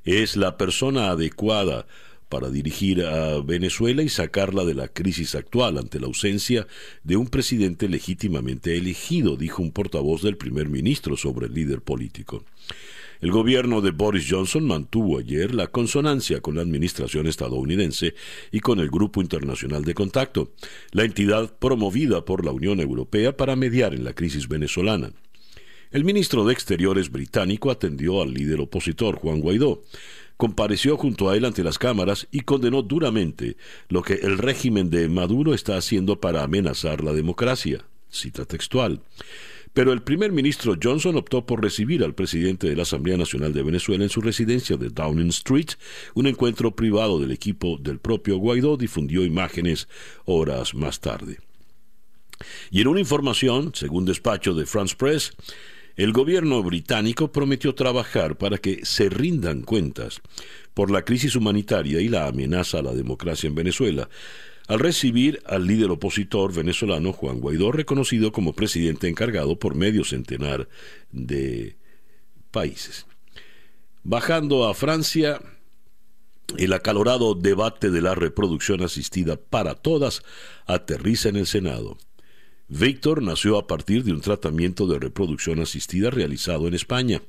Es 0.05 0.37
la 0.37 0.57
persona 0.57 1.11
adecuada 1.11 1.87
para 2.29 2.49
dirigir 2.49 3.05
a 3.05 3.41
Venezuela 3.41 4.03
y 4.03 4.09
sacarla 4.09 4.65
de 4.65 4.75
la 4.75 4.87
crisis 4.87 5.35
actual 5.35 5.79
ante 5.79 5.99
la 5.99 6.07
ausencia 6.07 6.69
de 7.03 7.17
un 7.17 7.27
presidente 7.27 7.89
legítimamente 7.89 8.77
elegido, 8.77 9.37
dijo 9.37 9.63
un 9.63 9.73
portavoz 9.73 10.23
del 10.23 10.37
primer 10.37 10.69
ministro 10.69 11.17
sobre 11.17 11.47
el 11.47 11.55
líder 11.55 11.83
político. 11.83 12.45
El 13.21 13.33
gobierno 13.33 13.83
de 13.83 13.91
Boris 13.91 14.27
Johnson 14.31 14.67
mantuvo 14.67 15.19
ayer 15.19 15.55
la 15.55 15.67
consonancia 15.67 16.41
con 16.41 16.55
la 16.55 16.63
administración 16.63 17.27
estadounidense 17.27 18.15
y 18.51 18.61
con 18.61 18.81
el 18.81 18.89
Grupo 18.89 19.21
Internacional 19.21 19.85
de 19.85 19.93
Contacto, 19.93 20.53
la 20.93 21.05
entidad 21.05 21.55
promovida 21.59 22.25
por 22.25 22.47
la 22.47 22.53
Unión 22.53 22.81
Europea 22.81 23.37
para 23.37 23.57
mediar 23.57 23.93
en 23.93 24.05
la 24.05 24.15
crisis 24.15 24.49
venezolana. 24.49 25.13
El 25.91 26.05
ministro 26.05 26.47
de 26.47 26.55
Exteriores 26.55 27.11
británico 27.11 27.71
atendió 27.71 28.23
al 28.23 28.33
líder 28.33 28.61
opositor 28.61 29.17
Juan 29.17 29.41
Guaidó, 29.41 29.83
compareció 30.39 30.97
junto 30.97 31.29
a 31.29 31.37
él 31.37 31.45
ante 31.45 31.63
las 31.63 31.79
cámaras 31.79 32.27
y 32.31 32.41
condenó 32.41 32.81
duramente 32.81 33.59
lo 33.91 34.01
que 34.01 34.15
el 34.15 34.39
régimen 34.39 34.89
de 34.89 35.09
Maduro 35.09 35.53
está 35.53 35.77
haciendo 35.77 36.21
para 36.21 36.43
amenazar 36.43 37.05
la 37.05 37.13
democracia. 37.13 37.85
Cita 38.09 38.47
textual. 38.47 39.03
Pero 39.73 39.93
el 39.93 40.03
primer 40.03 40.33
ministro 40.33 40.77
Johnson 40.83 41.17
optó 41.17 41.47
por 41.47 41.63
recibir 41.63 42.03
al 42.03 42.15
presidente 42.15 42.69
de 42.69 42.77
la 42.77 42.83
Asamblea 42.83 43.17
Nacional 43.17 43.53
de 43.53 43.63
Venezuela 43.63 44.03
en 44.03 44.11
su 44.11 44.21
residencia 44.21 44.77
de 44.77 44.89
Downing 44.89 45.29
Street. 45.29 45.71
Un 46.15 46.27
encuentro 46.27 46.75
privado 46.75 47.21
del 47.21 47.31
equipo 47.31 47.79
del 47.79 48.01
propio 48.01 48.39
Guaidó 48.39 48.77
difundió 48.77 49.25
imágenes 49.25 49.89
horas 50.25 50.75
más 50.75 51.01
tarde. 51.01 51.39
Y 52.71 52.81
en 52.81 52.89
una 52.89 53.01
información, 53.01 53.73
según 53.75 54.07
despacho 54.07 54.55
de 54.55 54.67
France 54.67 54.97
Press, 54.97 55.33
el 55.97 56.13
gobierno 56.13 56.63
británico 56.63 57.31
prometió 57.31 57.75
trabajar 57.75 58.39
para 58.39 58.59
que 58.59 58.85
se 58.85 59.09
rindan 59.09 59.63
cuentas 59.63 60.21
por 60.73 60.91
la 60.91 61.05
crisis 61.05 61.37
humanitaria 61.37 62.01
y 62.01 62.09
la 62.09 62.27
amenaza 62.27 62.79
a 62.79 62.83
la 62.83 62.95
democracia 62.95 63.49
en 63.49 63.55
Venezuela, 63.55 64.09
al 64.71 64.79
recibir 64.79 65.43
al 65.47 65.67
líder 65.67 65.91
opositor 65.91 66.55
venezolano 66.55 67.13
Juan 67.13 67.41
Guaidó, 67.41 67.73
reconocido 67.73 68.31
como 68.31 68.53
presidente 68.53 69.09
encargado 69.09 69.59
por 69.59 69.75
medio 69.75 70.05
centenar 70.05 70.69
de 71.11 71.77
países. 72.53 73.05
Bajando 74.05 74.69
a 74.69 74.75
Francia, 74.75 75.41
El 76.57 76.73
acalorado 76.73 77.35
debate 77.35 77.91
de 77.91 78.01
la 78.01 78.15
reproducción 78.15 78.83
asistida 78.83 79.35
para 79.37 79.75
todas 79.75 80.23
aterriza 80.67 81.31
en 81.31 81.37
el 81.37 81.47
Senado. 81.47 81.99
Víctor 82.69 83.23
nació 83.23 83.59
a 83.59 83.67
partir 83.67 84.05
de 84.05 84.13
un 84.13 84.21
tratamiento 84.21 84.87
de 84.87 85.01
reproducción 85.01 85.59
asistida 85.59 86.11
realizado 86.11 86.69
en 86.69 86.75
España. 86.75 87.23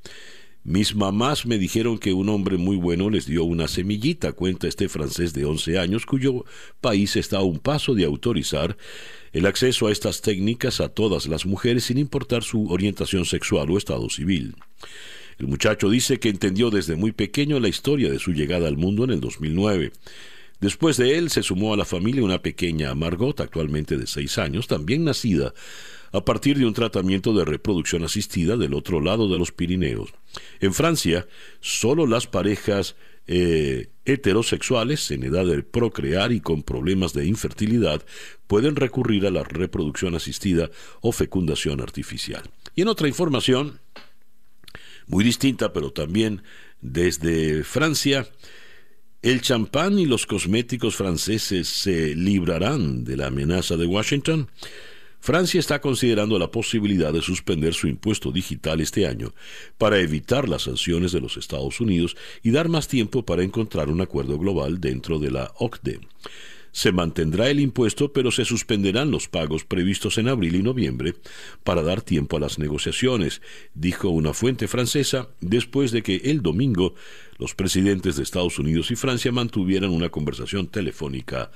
Mis 0.63 0.93
mamás 0.93 1.47
me 1.47 1.57
dijeron 1.57 1.97
que 1.97 2.13
un 2.13 2.29
hombre 2.29 2.57
muy 2.57 2.75
bueno 2.75 3.09
les 3.09 3.25
dio 3.25 3.43
una 3.43 3.67
semillita, 3.67 4.33
cuenta 4.33 4.67
este 4.67 4.89
francés 4.89 5.33
de 5.33 5.43
11 5.45 5.79
años, 5.79 6.05
cuyo 6.05 6.45
país 6.81 7.15
está 7.15 7.37
a 7.37 7.41
un 7.41 7.57
paso 7.57 7.95
de 7.95 8.05
autorizar 8.05 8.77
el 9.33 9.47
acceso 9.47 9.87
a 9.87 9.91
estas 9.91 10.21
técnicas 10.21 10.79
a 10.79 10.89
todas 10.89 11.25
las 11.25 11.47
mujeres 11.47 11.85
sin 11.85 11.97
importar 11.97 12.43
su 12.43 12.69
orientación 12.69 13.25
sexual 13.25 13.71
o 13.71 13.77
estado 13.77 14.07
civil. 14.11 14.55
El 15.39 15.47
muchacho 15.47 15.89
dice 15.89 16.19
que 16.19 16.29
entendió 16.29 16.69
desde 16.69 16.95
muy 16.95 17.11
pequeño 17.11 17.59
la 17.59 17.67
historia 17.67 18.11
de 18.11 18.19
su 18.19 18.31
llegada 18.31 18.67
al 18.67 18.77
mundo 18.77 19.03
en 19.03 19.09
el 19.09 19.19
2009. 19.19 19.91
Después 20.61 20.95
de 20.97 21.17
él 21.17 21.31
se 21.31 21.41
sumó 21.41 21.73
a 21.73 21.77
la 21.77 21.85
familia 21.85 22.23
una 22.23 22.41
pequeña 22.41 22.93
Margot, 22.93 23.39
actualmente 23.41 23.97
de 23.97 24.05
seis 24.05 24.37
años, 24.37 24.67
también 24.67 25.03
nacida 25.03 25.55
a 26.11 26.23
partir 26.23 26.57
de 26.57 26.65
un 26.65 26.73
tratamiento 26.73 27.33
de 27.33 27.45
reproducción 27.45 28.03
asistida 28.03 28.57
del 28.57 28.75
otro 28.75 29.01
lado 29.01 29.27
de 29.27 29.39
los 29.39 29.51
Pirineos. 29.51 30.13
En 30.59 30.73
Francia, 30.73 31.27
solo 31.61 32.05
las 32.05 32.27
parejas 32.27 32.95
eh, 33.25 33.89
heterosexuales 34.05 35.09
en 35.09 35.23
edad 35.23 35.45
de 35.45 35.63
procrear 35.63 36.31
y 36.31 36.41
con 36.41 36.61
problemas 36.61 37.13
de 37.13 37.25
infertilidad 37.25 38.05
pueden 38.45 38.75
recurrir 38.75 39.25
a 39.25 39.31
la 39.31 39.43
reproducción 39.43 40.13
asistida 40.13 40.69
o 41.01 41.11
fecundación 41.11 41.81
artificial. 41.81 42.43
Y 42.75 42.83
en 42.83 42.87
otra 42.87 43.07
información, 43.07 43.79
muy 45.07 45.23
distinta, 45.23 45.73
pero 45.73 45.91
también 45.91 46.43
desde 46.81 47.63
Francia, 47.63 48.27
el 49.21 49.41
champán 49.41 49.99
y 49.99 50.05
los 50.05 50.25
cosméticos 50.25 50.95
franceses 50.95 51.67
se 51.67 52.15
librarán 52.15 53.03
de 53.03 53.17
la 53.17 53.27
amenaza 53.27 53.77
de 53.77 53.85
Washington. 53.85 54.49
Francia 55.19 55.59
está 55.59 55.79
considerando 55.79 56.39
la 56.39 56.49
posibilidad 56.49 57.13
de 57.13 57.21
suspender 57.21 57.75
su 57.75 57.87
impuesto 57.87 58.31
digital 58.31 58.81
este 58.81 59.05
año 59.05 59.35
para 59.77 59.99
evitar 59.99 60.49
las 60.49 60.63
sanciones 60.63 61.11
de 61.11 61.21
los 61.21 61.37
Estados 61.37 61.79
Unidos 61.79 62.17
y 62.41 62.49
dar 62.49 62.69
más 62.69 62.87
tiempo 62.87 63.23
para 63.23 63.43
encontrar 63.43 63.89
un 63.89 64.01
acuerdo 64.01 64.39
global 64.39 64.81
dentro 64.81 65.19
de 65.19 65.29
la 65.29 65.51
OCDE. 65.57 65.99
Se 66.71 66.91
mantendrá 66.91 67.49
el 67.49 67.59
impuesto, 67.59 68.13
pero 68.13 68.31
se 68.31 68.45
suspenderán 68.45 69.11
los 69.11 69.27
pagos 69.27 69.65
previstos 69.65 70.17
en 70.17 70.29
abril 70.29 70.55
y 70.55 70.63
noviembre 70.63 71.15
para 71.63 71.81
dar 71.81 72.01
tiempo 72.01 72.37
a 72.37 72.39
las 72.39 72.59
negociaciones, 72.59 73.41
dijo 73.73 74.09
una 74.09 74.33
fuente 74.33 74.67
francesa 74.67 75.29
después 75.41 75.91
de 75.91 76.01
que 76.01 76.15
el 76.25 76.41
domingo 76.41 76.95
los 77.37 77.55
presidentes 77.55 78.15
de 78.15 78.23
Estados 78.23 78.59
Unidos 78.59 78.91
y 78.91 78.95
Francia 78.95 79.31
mantuvieran 79.31 79.89
una 79.89 80.09
conversación 80.09 80.67
telefónica 80.67 81.51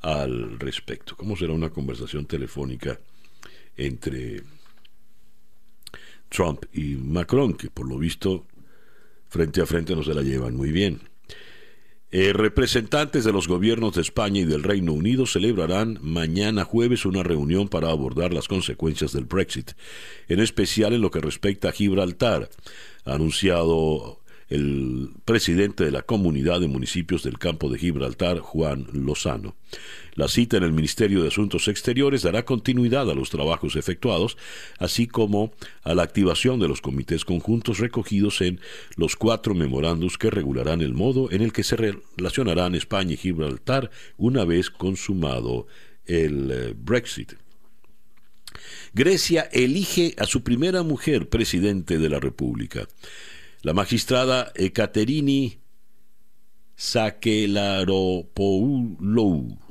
al 0.00 0.58
respecto. 0.58 1.16
¿Cómo 1.16 1.36
será 1.36 1.52
una 1.52 1.70
conversación 1.70 2.26
telefónica 2.26 3.00
entre 3.76 4.42
Trump 6.28 6.64
y 6.72 6.94
Macron, 6.94 7.54
que 7.54 7.70
por 7.70 7.88
lo 7.88 7.98
visto 7.98 8.46
frente 9.28 9.60
a 9.60 9.66
frente 9.66 9.96
no 9.96 10.02
se 10.02 10.14
la 10.14 10.22
llevan 10.22 10.56
muy 10.56 10.70
bien? 10.70 11.09
Eh, 12.12 12.32
representantes 12.32 13.24
de 13.24 13.32
los 13.32 13.46
gobiernos 13.46 13.94
de 13.94 14.02
España 14.02 14.40
y 14.40 14.44
del 14.44 14.64
Reino 14.64 14.92
Unido 14.92 15.26
celebrarán 15.26 15.98
mañana 16.02 16.64
jueves 16.64 17.04
una 17.04 17.22
reunión 17.22 17.68
para 17.68 17.90
abordar 17.90 18.32
las 18.32 18.48
consecuencias 18.48 19.12
del 19.12 19.26
Brexit, 19.26 19.72
en 20.28 20.40
especial 20.40 20.92
en 20.92 21.02
lo 21.02 21.12
que 21.12 21.20
respecta 21.20 21.68
a 21.68 21.72
Gibraltar, 21.72 22.50
ha 23.04 23.14
anunciado 23.14 24.20
el 24.48 25.10
presidente 25.24 25.84
de 25.84 25.92
la 25.92 26.02
Comunidad 26.02 26.60
de 26.60 26.66
Municipios 26.66 27.22
del 27.22 27.38
Campo 27.38 27.70
de 27.70 27.78
Gibraltar, 27.78 28.40
Juan 28.40 28.88
Lozano. 28.92 29.54
La 30.20 30.28
cita 30.28 30.58
en 30.58 30.64
el 30.64 30.74
Ministerio 30.74 31.22
de 31.22 31.28
Asuntos 31.28 31.66
Exteriores 31.66 32.20
dará 32.20 32.44
continuidad 32.44 33.10
a 33.10 33.14
los 33.14 33.30
trabajos 33.30 33.74
efectuados, 33.74 34.36
así 34.78 35.06
como 35.06 35.54
a 35.82 35.94
la 35.94 36.02
activación 36.02 36.60
de 36.60 36.68
los 36.68 36.82
comités 36.82 37.24
conjuntos 37.24 37.78
recogidos 37.78 38.42
en 38.42 38.60
los 38.96 39.16
cuatro 39.16 39.54
memorandos 39.54 40.18
que 40.18 40.28
regularán 40.28 40.82
el 40.82 40.92
modo 40.92 41.32
en 41.32 41.40
el 41.40 41.54
que 41.54 41.64
se 41.64 41.76
relacionarán 41.76 42.74
España 42.74 43.14
y 43.14 43.16
Gibraltar 43.16 43.90
una 44.18 44.44
vez 44.44 44.68
consumado 44.68 45.66
el 46.04 46.50
eh, 46.50 46.74
Brexit. 46.76 47.32
Grecia 48.92 49.48
elige 49.52 50.14
a 50.18 50.26
su 50.26 50.42
primera 50.42 50.82
mujer 50.82 51.30
presidente 51.30 51.96
de 51.96 52.10
la 52.10 52.20
República. 52.20 52.86
La 53.62 53.72
magistrada 53.72 54.52
Ekaterini 54.54 55.60
Sakelaropoulou, 56.76 59.69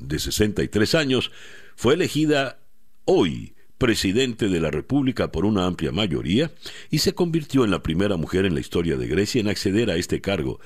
de 0.00 0.18
63 0.18 0.94
años, 0.94 1.30
fue 1.76 1.94
elegida 1.94 2.60
hoy 3.04 3.54
presidente 3.78 4.48
de 4.48 4.60
la 4.60 4.70
República 4.70 5.32
por 5.32 5.46
una 5.46 5.64
amplia 5.64 5.90
mayoría 5.90 6.52
y 6.90 6.98
se 6.98 7.14
convirtió 7.14 7.64
en 7.64 7.70
la 7.70 7.82
primera 7.82 8.16
mujer 8.16 8.44
en 8.44 8.52
la 8.54 8.60
historia 8.60 8.96
de 8.98 9.06
Grecia 9.08 9.40
en 9.40 9.48
acceder 9.48 9.90
a 9.90 9.96
este 9.96 10.20
cargo, 10.20 10.60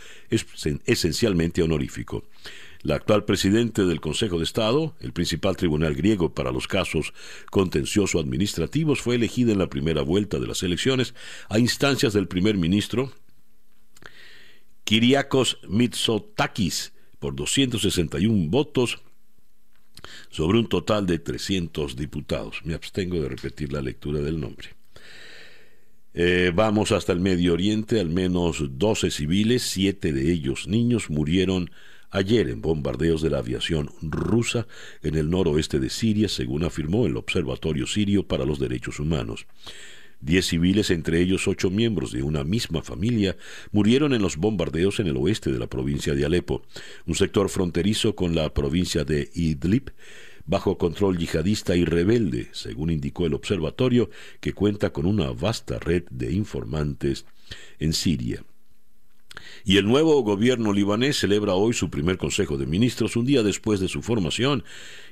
esencialmente 0.84 1.62
honorífico. 1.62 2.24
La 2.82 2.96
actual 2.96 3.24
presidente 3.24 3.84
del 3.84 4.00
Consejo 4.00 4.38
de 4.38 4.44
Estado, 4.44 4.96
el 5.00 5.12
principal 5.12 5.56
tribunal 5.56 5.94
griego 5.94 6.34
para 6.34 6.50
los 6.50 6.66
casos 6.66 7.14
contencioso 7.50 8.18
administrativos, 8.18 9.00
fue 9.00 9.14
elegida 9.14 9.52
en 9.52 9.58
la 9.58 9.70
primera 9.70 10.02
vuelta 10.02 10.40
de 10.40 10.48
las 10.48 10.64
elecciones 10.64 11.14
a 11.48 11.60
instancias 11.60 12.12
del 12.12 12.26
primer 12.26 12.56
ministro 12.58 13.12
Kyriakos 14.84 15.60
Mitsotakis 15.68 16.92
por 17.18 17.34
261 17.34 18.50
votos 18.50 19.00
sobre 20.30 20.58
un 20.58 20.68
total 20.68 21.06
de 21.06 21.18
300 21.18 21.96
diputados. 21.96 22.60
Me 22.64 22.74
abstengo 22.74 23.20
de 23.20 23.28
repetir 23.28 23.72
la 23.72 23.82
lectura 23.82 24.20
del 24.20 24.40
nombre. 24.40 24.70
Eh, 26.16 26.52
vamos 26.54 26.92
hasta 26.92 27.12
el 27.12 27.20
Medio 27.20 27.54
Oriente, 27.54 27.98
al 27.98 28.08
menos 28.08 28.62
12 28.78 29.10
civiles, 29.10 29.62
siete 29.62 30.12
de 30.12 30.32
ellos 30.32 30.68
niños, 30.68 31.10
murieron 31.10 31.72
ayer 32.10 32.48
en 32.48 32.62
bombardeos 32.62 33.20
de 33.20 33.30
la 33.30 33.38
aviación 33.38 33.90
rusa 34.00 34.68
en 35.02 35.16
el 35.16 35.28
noroeste 35.28 35.80
de 35.80 35.90
Siria, 35.90 36.28
según 36.28 36.62
afirmó 36.62 37.06
el 37.06 37.16
Observatorio 37.16 37.88
Sirio 37.88 38.28
para 38.28 38.44
los 38.44 38.60
Derechos 38.60 39.00
Humanos. 39.00 39.46
Diez 40.24 40.46
civiles, 40.46 40.88
entre 40.88 41.20
ellos 41.20 41.46
ocho 41.48 41.68
miembros 41.68 42.10
de 42.10 42.22
una 42.22 42.44
misma 42.44 42.80
familia, 42.80 43.36
murieron 43.72 44.14
en 44.14 44.22
los 44.22 44.38
bombardeos 44.38 44.98
en 44.98 45.06
el 45.06 45.18
oeste 45.18 45.52
de 45.52 45.58
la 45.58 45.66
provincia 45.66 46.14
de 46.14 46.24
Alepo, 46.24 46.62
un 47.04 47.14
sector 47.14 47.50
fronterizo 47.50 48.16
con 48.16 48.34
la 48.34 48.54
provincia 48.54 49.04
de 49.04 49.30
Idlib, 49.34 49.92
bajo 50.46 50.78
control 50.78 51.18
yihadista 51.18 51.76
y 51.76 51.84
rebelde, 51.84 52.48
según 52.52 52.88
indicó 52.88 53.26
el 53.26 53.34
observatorio, 53.34 54.08
que 54.40 54.54
cuenta 54.54 54.94
con 54.94 55.04
una 55.04 55.30
vasta 55.32 55.78
red 55.78 56.04
de 56.10 56.32
informantes 56.32 57.26
en 57.78 57.92
Siria. 57.92 58.42
Y 59.66 59.78
el 59.78 59.86
nuevo 59.86 60.22
gobierno 60.22 60.74
libanés 60.74 61.18
celebra 61.18 61.54
hoy 61.54 61.72
su 61.72 61.88
primer 61.88 62.18
Consejo 62.18 62.58
de 62.58 62.66
Ministros 62.66 63.16
un 63.16 63.24
día 63.24 63.42
después 63.42 63.80
de 63.80 63.88
su 63.88 64.02
formación 64.02 64.62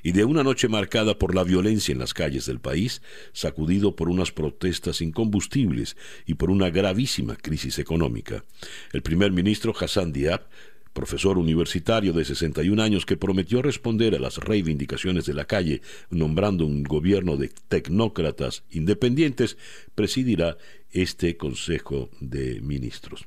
y 0.03 0.11
de 0.11 0.25
una 0.25 0.43
noche 0.43 0.67
marcada 0.67 1.17
por 1.17 1.33
la 1.33 1.43
violencia 1.43 1.91
en 1.91 1.97
las 1.97 2.13
calles 2.13 2.45
del 2.45 2.59
país, 2.59 3.01
sacudido 3.31 3.95
por 3.95 4.09
unas 4.09 4.31
protestas 4.31 5.01
incombustibles 5.01 5.97
y 6.27 6.35
por 6.35 6.51
una 6.51 6.69
gravísima 6.69 7.35
crisis 7.35 7.79
económica. 7.79 8.45
El 8.91 9.01
primer 9.01 9.31
ministro 9.31 9.73
Hassan 9.75 10.13
Diab 10.13 10.47
profesor 10.93 11.39
universitario 11.39 12.13
de 12.13 12.23
61 12.23 12.79
años 12.79 13.07
que 13.07 13.17
prometió 13.17 13.63
responder 13.63 14.13
a 14.13 14.19
las 14.19 14.37
reivindicaciones 14.37 15.25
de 15.25 15.33
la 15.33 15.45
calle, 15.45 15.81
nombrando 16.11 16.67
un 16.67 16.83
gobierno 16.83 17.37
de 17.37 17.49
tecnócratas 17.67 18.63
independientes, 18.69 19.57
presidirá 19.95 20.59
este 20.91 21.35
Consejo 21.37 22.11
de 22.19 22.61
Ministros 22.61 23.25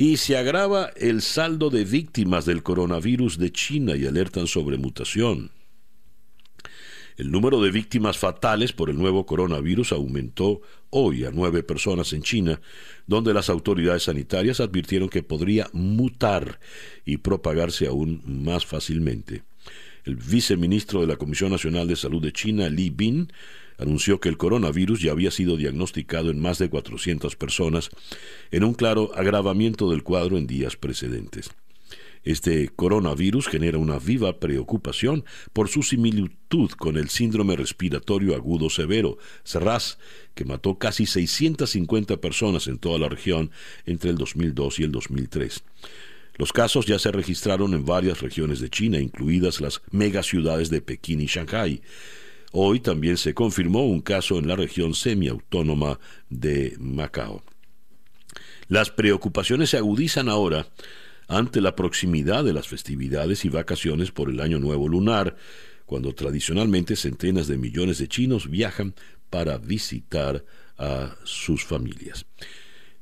y 0.00 0.16
se 0.16 0.38
agrava 0.38 0.90
el 0.96 1.20
saldo 1.20 1.68
de 1.68 1.84
víctimas 1.84 2.46
del 2.46 2.62
coronavirus 2.62 3.36
de 3.36 3.52
China 3.52 3.96
y 3.96 4.06
alertan 4.06 4.46
sobre 4.46 4.78
mutación. 4.78 5.50
El 7.18 7.30
número 7.30 7.60
de 7.60 7.70
víctimas 7.70 8.16
fatales 8.16 8.72
por 8.72 8.88
el 8.88 8.96
nuevo 8.96 9.26
coronavirus 9.26 9.92
aumentó 9.92 10.62
hoy 10.88 11.26
a 11.26 11.30
nueve 11.30 11.62
personas 11.62 12.14
en 12.14 12.22
China, 12.22 12.62
donde 13.06 13.34
las 13.34 13.50
autoridades 13.50 14.04
sanitarias 14.04 14.60
advirtieron 14.60 15.10
que 15.10 15.22
podría 15.22 15.68
mutar 15.74 16.60
y 17.04 17.18
propagarse 17.18 17.86
aún 17.86 18.22
más 18.24 18.64
fácilmente. 18.64 19.42
El 20.04 20.16
viceministro 20.16 21.02
de 21.02 21.08
la 21.08 21.16
Comisión 21.16 21.50
Nacional 21.50 21.86
de 21.86 21.96
Salud 21.96 22.22
de 22.22 22.32
China, 22.32 22.70
Li 22.70 22.88
Bin, 22.88 23.30
anunció 23.80 24.20
que 24.20 24.28
el 24.28 24.36
coronavirus 24.36 25.00
ya 25.00 25.12
había 25.12 25.30
sido 25.30 25.56
diagnosticado 25.56 26.30
en 26.30 26.40
más 26.40 26.58
de 26.58 26.68
400 26.68 27.34
personas, 27.36 27.90
en 28.50 28.64
un 28.64 28.74
claro 28.74 29.10
agravamiento 29.14 29.90
del 29.90 30.02
cuadro 30.02 30.36
en 30.38 30.46
días 30.46 30.76
precedentes. 30.76 31.50
Este 32.22 32.68
coronavirus 32.68 33.48
genera 33.48 33.78
una 33.78 33.98
viva 33.98 34.38
preocupación 34.38 35.24
por 35.54 35.68
su 35.68 35.82
similitud 35.82 36.70
con 36.72 36.98
el 36.98 37.08
síndrome 37.08 37.56
respiratorio 37.56 38.34
agudo 38.34 38.68
severo, 38.68 39.16
SRAS, 39.42 39.98
que 40.34 40.44
mató 40.44 40.76
casi 40.76 41.06
650 41.06 42.18
personas 42.18 42.66
en 42.66 42.78
toda 42.78 42.98
la 42.98 43.08
región 43.08 43.50
entre 43.86 44.10
el 44.10 44.18
2002 44.18 44.80
y 44.80 44.82
el 44.82 44.92
2003. 44.92 45.64
Los 46.36 46.52
casos 46.52 46.84
ya 46.84 46.98
se 46.98 47.10
registraron 47.10 47.72
en 47.72 47.86
varias 47.86 48.20
regiones 48.20 48.60
de 48.60 48.68
China, 48.68 48.98
incluidas 48.98 49.62
las 49.62 49.80
megaciudades 49.90 50.68
de 50.68 50.82
Pekín 50.82 51.22
y 51.22 51.26
Shanghái. 51.26 51.80
Hoy 52.52 52.80
también 52.80 53.16
se 53.16 53.32
confirmó 53.32 53.86
un 53.86 54.00
caso 54.00 54.38
en 54.38 54.48
la 54.48 54.56
región 54.56 54.94
semiautónoma 54.94 56.00
de 56.28 56.76
Macao. 56.80 57.42
Las 58.68 58.90
preocupaciones 58.90 59.70
se 59.70 59.76
agudizan 59.76 60.28
ahora 60.28 60.66
ante 61.28 61.60
la 61.60 61.76
proximidad 61.76 62.44
de 62.44 62.52
las 62.52 62.66
festividades 62.66 63.44
y 63.44 63.48
vacaciones 63.48 64.10
por 64.10 64.30
el 64.30 64.40
Año 64.40 64.58
Nuevo 64.58 64.88
Lunar, 64.88 65.36
cuando 65.86 66.12
tradicionalmente 66.12 66.96
centenas 66.96 67.46
de 67.46 67.56
millones 67.56 67.98
de 67.98 68.08
chinos 68.08 68.50
viajan 68.50 68.94
para 69.28 69.58
visitar 69.58 70.44
a 70.76 71.16
sus 71.24 71.64
familias. 71.64 72.26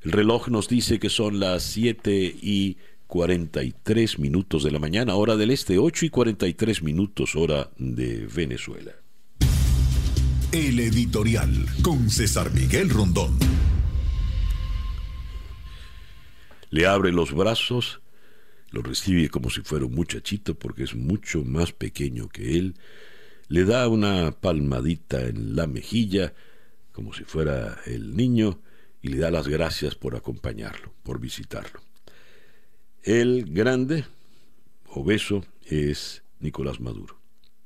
El 0.03 0.13
reloj 0.13 0.49
nos 0.49 0.69
dice 0.69 0.99
que 0.99 1.09
son 1.09 1.41
las 1.41 1.63
7 1.63 2.37
y 2.41 2.77
43 3.07 4.19
minutos 4.19 4.63
de 4.63 4.71
la 4.71 4.79
mañana, 4.79 5.15
hora 5.15 5.37
del 5.37 5.51
este, 5.51 5.79
8 5.79 6.07
y 6.07 6.11
43 6.11 6.83
minutos, 6.83 7.35
hora 7.35 7.71
de 7.79 8.27
Venezuela. 8.27 8.93
El 10.51 10.81
editorial 10.81 11.67
con 11.83 12.09
César 12.09 12.51
Miguel 12.55 12.89
Rondón. 12.89 13.39
Le 16.71 16.87
abre 16.87 17.13
los 17.13 17.35
brazos, 17.35 18.01
lo 18.71 18.81
recibe 18.81 19.29
como 19.29 19.51
si 19.51 19.61
fuera 19.61 19.85
un 19.85 19.95
muchachito 19.95 20.59
porque 20.59 20.85
es 20.85 20.95
mucho 20.95 21.45
más 21.45 21.73
pequeño 21.73 22.31
que 22.31 22.57
él, 22.57 22.77
le 23.49 23.67
da 23.67 23.89
una 23.89 24.33
palmadita 24.33 25.21
en 25.27 25.55
la 25.55 25.67
mejilla 25.67 26.33
como 26.93 27.13
si 27.13 27.25
fuera 27.25 27.79
el 27.85 28.17
niño 28.17 28.59
y 29.03 29.09
le 29.09 29.19
da 29.19 29.31
las 29.31 29.49
gracias 29.49 29.97
por 29.97 30.17
acompañarlo, 30.17 30.95
por 31.03 31.21
visitarlo. 31.21 31.83
El 33.03 33.53
grande, 33.53 34.07
obeso, 34.87 35.45
es 35.67 36.23
Nicolás 36.41 36.81
Maduro. 36.81 37.21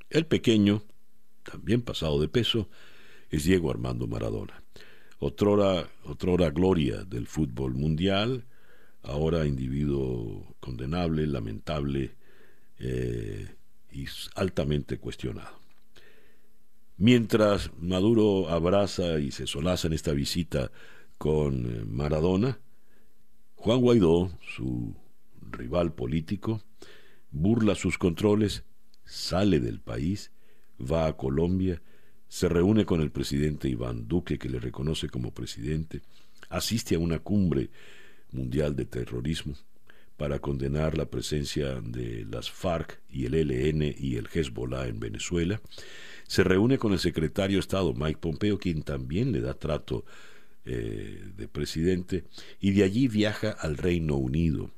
El 0.09 0.25
pequeño, 0.25 0.83
también 1.43 1.81
pasado 1.81 2.19
de 2.19 2.27
peso, 2.27 2.69
es 3.29 3.43
Diego 3.43 3.71
Armando 3.71 4.07
Maradona. 4.07 4.63
Otrora, 5.19 5.89
otrora 6.03 6.49
gloria 6.49 7.03
del 7.03 7.27
fútbol 7.27 7.75
mundial, 7.75 8.45
ahora 9.03 9.45
individuo 9.45 10.55
condenable, 10.59 11.25
lamentable 11.27 12.15
eh, 12.79 13.55
y 13.91 14.05
altamente 14.35 14.97
cuestionado. 14.97 15.63
Mientras 16.97 17.71
Maduro 17.77 18.49
abraza 18.49 19.19
y 19.19 19.31
se 19.31 19.47
solaza 19.47 19.87
en 19.87 19.93
esta 19.93 20.11
visita 20.11 20.71
con 21.17 21.65
eh, 21.65 21.85
Maradona, 21.85 22.59
Juan 23.55 23.79
Guaidó, 23.79 24.29
su 24.55 24.93
rival 25.39 25.93
político, 25.93 26.61
burla 27.31 27.75
sus 27.75 27.97
controles, 27.97 28.65
sale 29.05 29.61
del 29.61 29.79
país, 29.79 30.32
va 30.89 31.07
a 31.07 31.17
Colombia, 31.17 31.81
se 32.27 32.49
reúne 32.49 32.85
con 32.85 33.01
el 33.01 33.11
presidente 33.11 33.69
Iván 33.69 34.07
Duque, 34.07 34.37
que 34.37 34.49
le 34.49 34.59
reconoce 34.59 35.07
como 35.09 35.33
presidente, 35.33 36.01
asiste 36.49 36.95
a 36.95 36.99
una 36.99 37.19
cumbre 37.19 37.69
mundial 38.31 38.75
de 38.75 38.85
terrorismo 38.85 39.55
para 40.17 40.39
condenar 40.39 40.97
la 40.97 41.05
presencia 41.05 41.81
de 41.81 42.25
las 42.25 42.49
FARC 42.49 43.01
y 43.09 43.25
el 43.25 43.33
ELN 43.33 43.95
y 43.97 44.15
el 44.15 44.27
Hezbollah 44.31 44.87
en 44.87 44.99
Venezuela, 44.99 45.61
se 46.27 46.43
reúne 46.43 46.77
con 46.77 46.93
el 46.93 46.99
secretario 46.99 47.57
de 47.57 47.61
Estado 47.61 47.93
Mike 47.93 48.19
Pompeo, 48.19 48.57
quien 48.57 48.83
también 48.83 49.31
le 49.31 49.41
da 49.41 49.53
trato 49.53 50.05
eh, 50.65 51.21
de 51.35 51.47
presidente, 51.47 52.23
y 52.59 52.71
de 52.71 52.83
allí 52.83 53.07
viaja 53.07 53.51
al 53.51 53.77
Reino 53.77 54.15
Unido. 54.15 54.71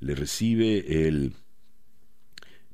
Le 0.00 0.14
recibe 0.14 1.06
el 1.06 1.32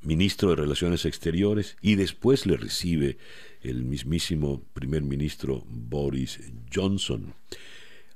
ministro 0.03 0.51
de 0.51 0.57
Relaciones 0.57 1.05
Exteriores 1.05 1.77
y 1.81 1.95
después 1.95 2.47
le 2.47 2.57
recibe 2.57 3.19
el 3.63 3.85
mismísimo 3.85 4.63
primer 4.73 5.03
ministro 5.03 5.65
Boris 5.69 6.41
Johnson. 6.73 7.35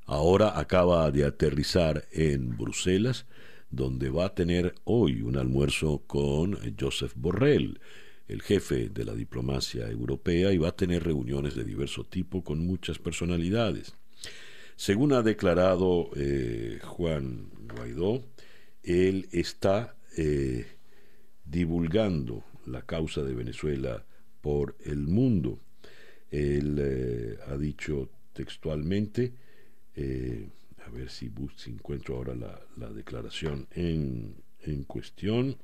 Ahora 0.07 0.59
acaba 0.59 1.11
de 1.11 1.25
aterrizar 1.25 2.07
en 2.13 2.57
Bruselas, 2.57 3.27
donde 3.71 4.11
va 4.11 4.27
a 4.27 4.35
tener 4.35 4.75
hoy 4.85 5.23
un 5.23 5.37
almuerzo 5.37 6.03
con 6.07 6.59
Joseph 6.79 7.13
Borrell, 7.17 7.81
el 8.29 8.43
jefe 8.43 8.89
de 8.89 9.05
la 9.05 9.15
diplomacia 9.15 9.89
europea, 9.89 10.53
y 10.53 10.59
va 10.59 10.69
a 10.69 10.77
tener 10.77 11.05
reuniones 11.05 11.55
de 11.55 11.65
diverso 11.65 12.05
tipo 12.05 12.43
con 12.43 12.67
muchas 12.67 12.99
personalidades. 12.99 13.95
Según 14.77 15.13
ha 15.13 15.23
declarado 15.23 16.11
eh, 16.17 16.81
Juan 16.83 17.51
Guaidó, 17.75 18.25
él 18.83 19.29
está 19.33 19.97
eh, 20.17 20.67
divulgando 21.45 22.45
la 22.67 22.83
causa 22.83 23.23
de 23.23 23.35
Venezuela 23.35 24.05
por 24.41 24.77
el 24.85 25.07
mundo. 25.07 25.61
Él 26.31 26.79
eh, 26.81 27.39
ha 27.47 27.57
dicho 27.57 28.09
textualmente, 28.33 29.33
a 29.97 30.91
ver 30.91 31.09
si, 31.09 31.31
encuentro 31.67 32.17
ahora 32.17 32.35
la, 32.77 32.91
declaración 32.91 33.69
en, 33.73 34.35
en, 34.61 34.83
cuestión. 34.85 35.57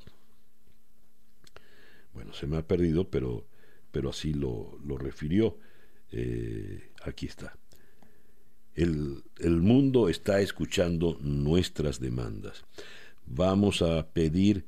Bueno, 2.14 2.32
se 2.32 2.46
me 2.46 2.56
ha 2.56 2.66
perdido, 2.66 3.10
pero, 3.10 3.46
pero 3.90 4.10
así 4.10 4.32
lo, 4.32 4.78
lo 4.84 4.96
refirió. 4.98 5.58
aquí 7.04 7.26
está. 7.26 7.56
El, 8.74 9.60
mundo 9.60 10.08
está 10.08 10.40
escuchando 10.40 11.18
nuestras 11.20 12.00
demandas. 12.00 12.64
Vamos 13.26 13.82
a 13.82 14.08
pedir 14.08 14.64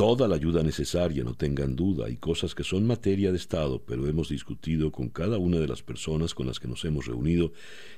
toda 0.00 0.26
la 0.26 0.36
ayuda 0.36 0.62
necesaria, 0.62 1.22
no 1.22 1.34
tengan 1.34 1.76
duda. 1.76 2.06
Hay 2.06 2.16
cosas 2.16 2.54
que 2.54 2.64
son 2.64 2.86
materia 2.86 3.32
de 3.32 3.36
Estado, 3.36 3.82
pero 3.84 4.06
hemos 4.06 4.30
discutido 4.30 4.90
con 4.90 5.10
cada 5.10 5.36
una 5.36 5.58
de 5.58 5.68
las 5.68 5.82
personas 5.82 6.32
con 6.32 6.46
las 6.46 6.58
que 6.58 6.68
nos 6.68 6.86
hemos 6.86 7.04
reunido 7.04 7.52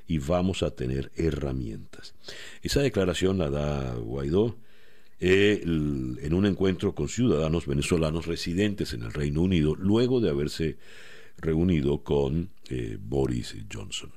y 0.09 0.19
vamos 0.19 0.65
a 0.65 0.73
tener 0.73 1.13
herramientas. 1.15 2.17
Esa 2.61 2.81
declaración 2.81 3.39
la 3.39 3.51
da 3.51 3.95
Guaidó 3.95 4.57
en 5.21 6.35
un 6.35 6.45
encuentro 6.45 6.93
con 6.93 7.09
ciudadanos 7.09 7.69
venezolanos 7.69 8.27
residentes 8.27 8.95
en 8.95 9.05
el 9.05 9.13
Reino 9.13 9.41
Unido, 9.41 9.77
luego 9.77 10.21
de 10.21 10.31
haberse 10.31 10.79
reunido 11.37 12.03
con 12.03 12.51
eh, 12.69 12.99
Boris 13.01 13.55
Johnson. 13.73 14.11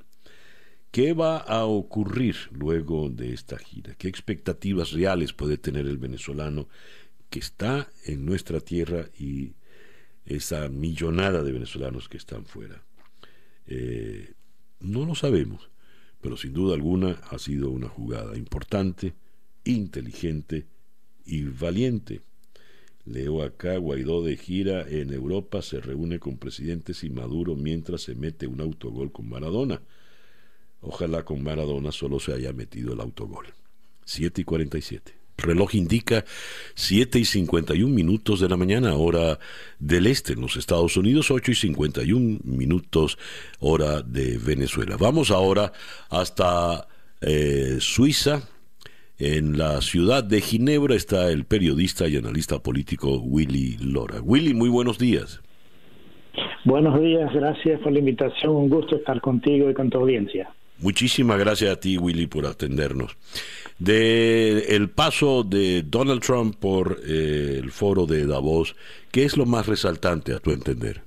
¿Qué 0.89 1.13
va 1.13 1.37
a 1.37 1.65
ocurrir 1.65 2.35
luego 2.51 3.09
de 3.09 3.33
esta 3.33 3.59
gira? 3.59 3.93
¿Qué 3.95 4.07
expectativas 4.07 4.91
reales 4.91 5.33
puede 5.33 5.57
tener 5.57 5.85
el 5.85 5.97
venezolano 5.97 6.67
que 7.35 7.39
está 7.39 7.89
en 8.05 8.25
nuestra 8.25 8.61
tierra 8.61 9.09
y 9.19 9.55
esa 10.25 10.69
millonada 10.69 11.43
de 11.43 11.51
venezolanos 11.51 12.07
que 12.07 12.15
están 12.15 12.45
fuera? 12.45 12.81
Eh, 13.67 14.31
no 14.79 15.05
lo 15.05 15.15
sabemos, 15.15 15.69
pero 16.21 16.37
sin 16.37 16.53
duda 16.53 16.75
alguna 16.75 17.19
ha 17.29 17.37
sido 17.37 17.71
una 17.71 17.89
jugada 17.89 18.37
importante, 18.37 19.15
inteligente 19.65 20.65
y 21.25 21.43
valiente. 21.43 22.21
Leo 23.03 23.43
acá, 23.43 23.75
Guaidó 23.79 24.23
de 24.23 24.37
gira 24.37 24.87
en 24.87 25.11
Europa 25.11 25.61
se 25.61 25.81
reúne 25.81 26.19
con 26.19 26.37
presidentes 26.37 27.03
y 27.03 27.09
Maduro 27.09 27.57
mientras 27.57 28.03
se 28.03 28.15
mete 28.15 28.47
un 28.47 28.61
autogol 28.61 29.11
con 29.11 29.27
Maradona. 29.27 29.81
Ojalá 30.79 31.25
con 31.25 31.43
Maradona 31.43 31.91
solo 31.91 32.21
se 32.21 32.31
haya 32.31 32.53
metido 32.53 32.93
el 32.93 33.01
autogol. 33.01 33.47
7 34.05 34.39
y 34.39 34.43
47. 34.45 35.24
Reloj 35.37 35.75
indica 35.75 36.25
7 36.75 37.19
y 37.19 37.25
51 37.25 37.93
minutos 37.93 38.39
de 38.39 38.49
la 38.49 38.57
mañana, 38.57 38.95
hora 38.95 39.39
del 39.79 40.07
este 40.07 40.33
en 40.33 40.41
los 40.41 40.55
Estados 40.55 40.97
Unidos, 40.97 41.31
8 41.31 41.51
y 41.51 41.55
51 41.55 42.39
minutos, 42.43 43.17
hora 43.59 44.01
de 44.01 44.37
Venezuela. 44.37 44.97
Vamos 44.97 45.31
ahora 45.31 45.71
hasta 46.09 46.87
eh, 47.21 47.77
Suiza. 47.79 48.49
En 49.17 49.57
la 49.57 49.79
ciudad 49.79 50.25
de 50.25 50.41
Ginebra 50.41 50.93
está 50.93 51.31
el 51.31 51.45
periodista 51.45 52.05
y 52.07 52.17
analista 52.17 52.59
político 52.59 53.17
Willy 53.19 53.77
Lora. 53.77 54.19
Willy, 54.21 54.53
muy 54.53 54.67
buenos 54.67 54.97
días. 54.97 55.41
Buenos 56.65 56.99
días, 56.99 57.31
gracias 57.33 57.79
por 57.79 57.93
la 57.93 57.99
invitación. 57.99 58.55
Un 58.55 58.69
gusto 58.69 58.97
estar 58.97 59.21
contigo 59.21 59.69
y 59.69 59.73
con 59.73 59.89
tu 59.89 59.99
audiencia. 59.99 60.49
Muchísimas 60.79 61.39
gracias 61.39 61.71
a 61.71 61.79
ti, 61.79 61.97
Willy, 61.97 62.27
por 62.27 62.45
atendernos. 62.45 63.15
De 63.77 64.75
el 64.75 64.89
paso 64.89 65.43
de 65.43 65.83
Donald 65.83 66.21
Trump 66.21 66.55
por 66.59 66.97
eh, 67.05 67.59
el 67.61 67.71
foro 67.71 68.05
de 68.05 68.25
Davos, 68.25 68.75
¿qué 69.11 69.25
es 69.25 69.35
lo 69.35 69.45
más 69.45 69.67
resaltante 69.67 70.33
a 70.33 70.39
tu 70.39 70.51
entender? 70.51 71.01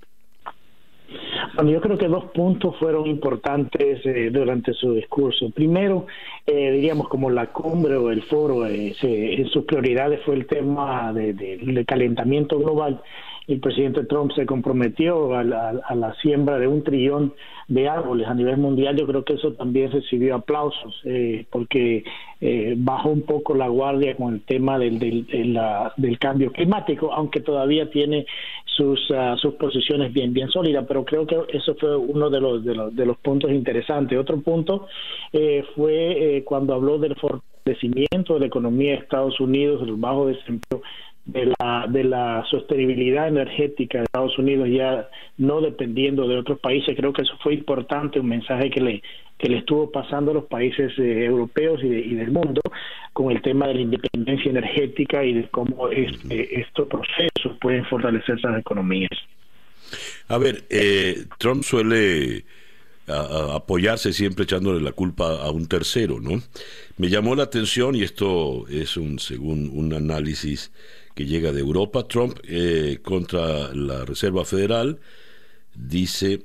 Bueno, 1.55 1.73
yo 1.73 1.81
creo 1.81 1.99
que 1.99 2.07
dos 2.07 2.27
puntos 2.27 2.77
fueron 2.79 3.07
importantes 3.07 4.05
eh, 4.05 4.31
durante 4.31 4.75
su 4.75 4.93
discurso. 4.93 5.51
Primero, 5.51 6.07
eh, 6.47 6.71
diríamos 6.73 7.09
como 7.09 7.31
la 7.31 7.47
cumbre 7.47 7.97
o 7.97 8.11
el 8.11 8.23
foro, 8.23 8.65
en 8.67 9.49
sus 9.49 9.65
prioridades 9.65 10.21
fue 10.25 10.37
el 10.37 10.47
tema 10.47 11.13
del 11.13 11.85
calentamiento 11.85 12.59
global 12.59 13.01
el 13.49 13.61
presidente 13.61 14.05
Trump 14.05 14.31
se 14.37 14.45
comprometió 14.45 15.35
a 15.35 15.43
la, 15.43 16.15
siembra 16.21 16.59
de 16.59 16.69
un 16.69 16.85
trillón 16.85 17.33
de 17.67 17.89
árboles 17.89 18.29
a 18.29 18.35
nivel 18.35 18.59
mundial, 18.59 18.97
yo 18.97 19.07
creo 19.07 19.25
que 19.25 19.35
eso 19.35 19.55
también 19.55 19.91
recibió 19.91 20.35
aplausos, 20.35 21.01
eh, 21.05 21.47
porque 21.51 22.05
eh, 22.43 22.75
bajó 22.77 23.09
un 23.09 23.23
poco 23.23 23.55
la 23.55 23.69
guardia 23.69 24.17
con 24.17 24.35
el 24.35 24.43
tema 24.43 24.79
del, 24.79 24.99
del, 24.99 26.19
cambio 26.19 26.53
climático, 26.53 27.11
aunque 27.13 27.41
todavía 27.41 27.89
tiene 27.91 28.27
sus, 28.65 29.01
ah, 29.15 29.35
sus 29.41 29.55
posiciones 29.55 30.13
bien, 30.13 30.35
bien 30.35 30.51
sólidas, 30.51 30.85
pero 30.87 31.05
creo 31.07 31.27
que 31.27 31.37
eso 31.51 31.75
fue 31.77 31.97
uno 31.97 32.29
de 32.29 32.41
los, 32.41 32.65
de 32.65 32.75
los, 32.75 32.95
de 32.95 33.07
los 33.07 33.17
puntos 33.19 33.51
interesantes. 33.51 34.19
Otro 34.19 34.41
punto 34.43 34.87
eh, 35.33 35.65
fue 35.75 36.43
cuando 36.45 36.75
habló 36.75 36.99
del 36.99 37.17
fortalecimiento 37.17 38.35
de 38.35 38.41
la 38.41 38.47
economía 38.47 38.93
de 38.93 38.99
Estados 38.99 39.41
Unidos, 39.41 39.81
del 39.81 39.97
bajo 39.97 40.27
desempleo 40.27 40.83
de 41.29 41.53
la, 41.61 41.87
de 41.88 42.05
la 42.05 42.45
sostenibilidad 42.51 43.29
energética 43.29 43.99
de 43.99 44.05
Estados 44.05 44.38
Unidos 44.38 44.69
ya 44.71 45.09
no 45.37 45.61
dependiendo 45.61 46.27
de 46.27 46.38
otros 46.38 46.59
países. 46.59 46.97
Creo 46.97 47.12
que 47.12 47.23
eso 47.23 47.35
fue 47.43 47.53
importante, 47.55 48.19
un 48.19 48.29
mensaje 48.29 48.71
que 48.71 48.81
le, 48.81 49.03
que 49.37 49.49
le 49.49 49.59
estuvo 49.59 49.93
pasando 49.93 50.31
a 50.31 50.35
los 50.35 50.47
países 50.47 50.91
eh, 50.99 51.27
europeos 51.27 51.81
y, 51.85 52.14
del 52.14 52.31
mundo 52.31 52.62
con 53.12 53.31
el 53.31 53.43
tema 53.43 53.69
de 53.69 53.75
la 53.75 53.81
independencia 53.83 54.51
energética 54.51 55.23
y 55.23 55.35
de 55.35 55.49
cómo 55.51 55.91
este, 55.91 56.61
estos 56.61 56.88
procesos 56.88 57.59
pueden 57.61 57.85
fortalecer 57.85 58.38
esas 58.38 58.59
economías. 58.59 59.11
A 60.29 60.38
ver, 60.38 60.64
eh, 60.71 61.25
Trump 61.38 61.62
suele 61.62 62.45
apoyarse 63.11 64.12
siempre 64.12 64.45
echándole 64.45 64.83
la 64.83 64.93
culpa 64.93 65.41
a 65.43 65.51
un 65.51 65.67
tercero, 65.67 66.21
¿no? 66.21 66.43
Me 66.99 67.09
llamó 67.09 67.35
la 67.35 67.45
atención 67.45 67.95
y 67.95 68.03
esto 68.03 68.67
es 68.69 68.99
un 68.99 69.19
según 69.19 69.71
un 69.73 69.95
análisis 69.95 70.71
que 71.19 71.27
llega 71.27 71.51
de 71.51 71.59
Europa. 71.59 72.07
Trump 72.07 72.39
eh, 72.45 73.01
contra 73.03 73.75
la 73.75 74.05
Reserva 74.05 74.45
Federal 74.45 75.01
dice, 75.75 76.45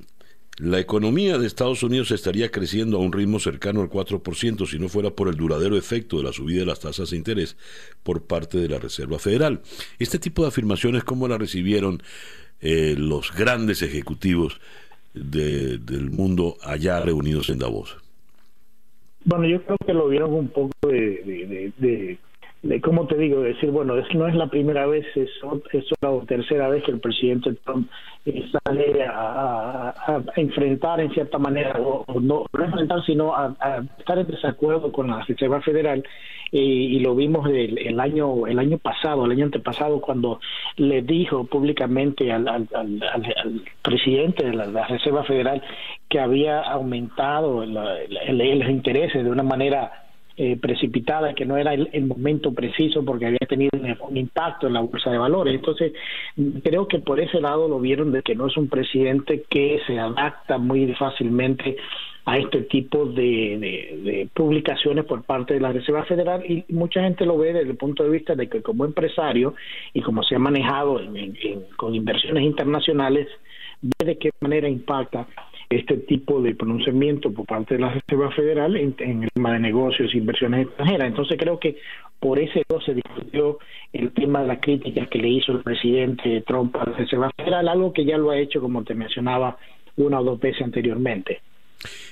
la 0.58 0.80
economía 0.80 1.38
de 1.38 1.46
Estados 1.46 1.84
Unidos 1.84 2.10
estaría 2.10 2.50
creciendo 2.50 2.98
a 2.98 3.02
un 3.02 3.14
ritmo 3.14 3.40
cercano 3.40 3.84
al 3.84 3.92
4% 3.92 4.66
si 4.66 4.80
no 4.80 4.90
fuera 4.90 5.12
por 5.12 5.28
el 5.28 5.36
duradero 5.36 5.78
efecto 5.78 6.18
de 6.18 6.24
la 6.24 6.34
subida 6.34 6.62
de 6.62 6.66
las 6.66 6.80
tasas 6.80 7.12
de 7.12 7.18
interés 7.18 7.56
por 8.02 8.24
parte 8.24 8.58
de 8.58 8.68
la 8.68 8.80
Reserva 8.80 9.20
Federal. 9.20 9.62
Este 10.00 10.18
tipo 10.18 10.42
de 10.42 10.48
afirmaciones, 10.48 11.04
¿cómo 11.04 11.28
la 11.28 11.38
recibieron 11.38 12.02
eh, 12.60 12.96
los 12.98 13.32
grandes 13.32 13.84
ejecutivos 13.84 14.60
del 15.14 16.10
mundo 16.10 16.58
allá 16.64 17.00
reunidos 17.00 17.48
en 17.50 17.60
Davos? 17.60 17.96
Bueno, 19.24 19.48
yo 19.48 19.64
creo 19.64 19.78
que 19.86 19.94
lo 19.94 20.10
vieron 20.10 20.34
un 20.34 20.48
poco 20.48 20.74
de 20.82 21.72
de 21.78 22.18
cómo 22.82 23.08
te 23.08 23.18
digo, 23.18 23.42
decir, 23.42 23.72
bueno, 23.72 23.98
es, 23.98 24.14
no 24.16 24.28
es 24.28 24.36
la 24.36 24.48
primera 24.48 24.86
vez, 24.86 25.06
es, 25.16 25.30
es 25.74 25.86
la 26.02 26.20
tercera 26.26 26.70
vez 26.70 26.84
que 26.84 26.92
el 26.92 27.00
presidente 27.00 27.54
Trump 27.66 27.90
eh, 28.26 28.46
sale 28.52 29.06
a, 29.06 29.94
enfrentar 30.38 31.02
en 31.02 31.12
cierta 31.12 31.38
manera, 31.38 31.78
o, 31.80 32.06
no, 32.22 32.46
no 32.52 32.64
enfrentar, 32.64 33.04
sino 33.06 33.36
a, 33.36 33.54
estar 33.98 34.18
en 34.18 34.28
desacuerdo 34.28 34.92
con 34.92 35.10
la 35.10 35.24
Reserva 35.24 35.62
Federal, 35.62 36.04
y 36.56 37.00
lo 37.00 37.16
vimos 37.16 37.50
el, 37.50 37.80
el, 37.80 38.00
año 38.00 38.46
el 38.46 38.60
año 38.60 38.78
pasado, 38.78 39.26
el 39.26 39.32
año 39.32 39.46
antepasado, 39.46 40.00
cuando 40.00 40.40
le 40.78 41.02
dijo 41.02 41.46
públicamente 41.46 42.32
al, 42.32 42.48
al, 42.48 42.68
al, 42.72 43.62
presidente 43.82 44.46
de 44.46 44.54
la, 44.54 44.88
Reserva 44.88 45.24
Federal 45.24 45.64
que 46.08 46.20
había 46.20 46.62
aumentado 46.62 47.66
los 47.66 48.70
intereses 48.70 49.24
de 49.24 49.32
una 49.32 49.42
manera 49.42 50.04
eh, 50.36 50.58
precipitada, 50.58 51.36
que 51.36 51.46
no 51.46 51.58
era 51.58 51.76
el, 51.76 52.06
momento 52.06 52.54
preciso 52.54 53.06
porque 53.06 53.28
había 53.28 53.46
tenido 53.48 53.70
un, 54.00 54.18
impacto 54.18 54.66
en 54.66 54.74
la 54.74 54.82
bolsa 54.82 55.12
de 55.12 55.18
valores. 55.20 55.54
Entonces, 55.54 55.94
creo 56.64 56.88
que 56.88 57.00
por 57.00 57.20
ese 57.20 57.40
lado 57.40 57.68
lo 57.68 57.80
vieron 57.80 58.12
de 58.12 58.24
que 58.24 58.34
no 58.34 58.48
es 58.48 58.58
un 58.58 58.68
presidente 58.68 59.44
que 59.48 59.80
se 59.86 60.00
adapta 60.00 60.58
muy 60.58 60.92
fácilmente 60.96 61.78
a 62.26 62.38
este 62.38 62.62
tipo 62.64 63.06
de, 63.06 64.28
publicaciones 64.34 65.06
por 65.06 65.24
parte 65.24 65.54
de 65.54 65.60
la 65.60 65.72
Reserva 65.72 66.04
Federal 66.06 66.44
y 66.50 66.66
mucha 66.70 67.04
gente 67.04 67.26
lo 67.26 67.38
ve 67.38 67.54
desde 67.54 67.70
el 67.70 67.78
punto 67.78 68.04
de 68.04 68.10
vista 68.10 68.34
de 68.34 68.50
que 68.50 68.62
como 68.62 68.86
empresario 68.86 69.54
y 69.94 70.02
como 70.02 70.24
se 70.24 70.36
ha 70.36 70.40
manejado 70.40 71.00
con 71.76 71.94
inversiones 71.94 72.44
internacionales, 72.44 73.28
ve 73.82 74.06
de 74.06 74.18
qué 74.18 74.32
manera 74.42 74.68
impacta 74.68 75.28
este 75.76 75.98
tipo 75.98 76.42
de 76.42 76.56
pronunciamiento 76.56 77.32
por 77.32 77.46
parte 77.46 77.76
de 77.76 77.82
la 77.82 77.94
Reserva 77.94 78.32
Federal 78.32 78.76
en, 78.76 78.96
el 79.24 79.30
tema 79.34 79.54
de 79.54 79.60
negocios 79.60 80.14
e 80.14 80.18
inversiones 80.18 80.68
extranjeras. 80.68 81.08
Entonces 81.08 81.38
creo 81.40 81.60
que 81.60 81.78
por 82.20 82.40
ese 82.40 82.64
lado 82.70 82.82
se 82.82 82.94
discutió 82.94 83.60
el 83.92 84.12
tema 84.12 84.42
de 84.42 84.48
la 84.48 84.60
crítica 84.60 85.06
que 85.08 85.20
le 85.20 85.30
hizo 85.30 85.52
el 85.52 85.62
presidente 85.62 86.42
Trump 86.48 86.76
a 86.76 86.90
la 86.90 86.98
Reserva 86.98 87.32
Federal, 87.36 87.68
algo 87.68 87.94
que 87.94 88.06
ya 88.06 88.18
lo 88.18 88.32
ha 88.32 88.40
hecho, 88.40 88.62
como 88.62 88.84
te 88.84 88.96
mencionaba, 88.96 89.58
una 89.98 90.20
o 90.20 90.24
dos 90.24 90.40
veces 90.40 90.62
anteriormente. 90.62 91.42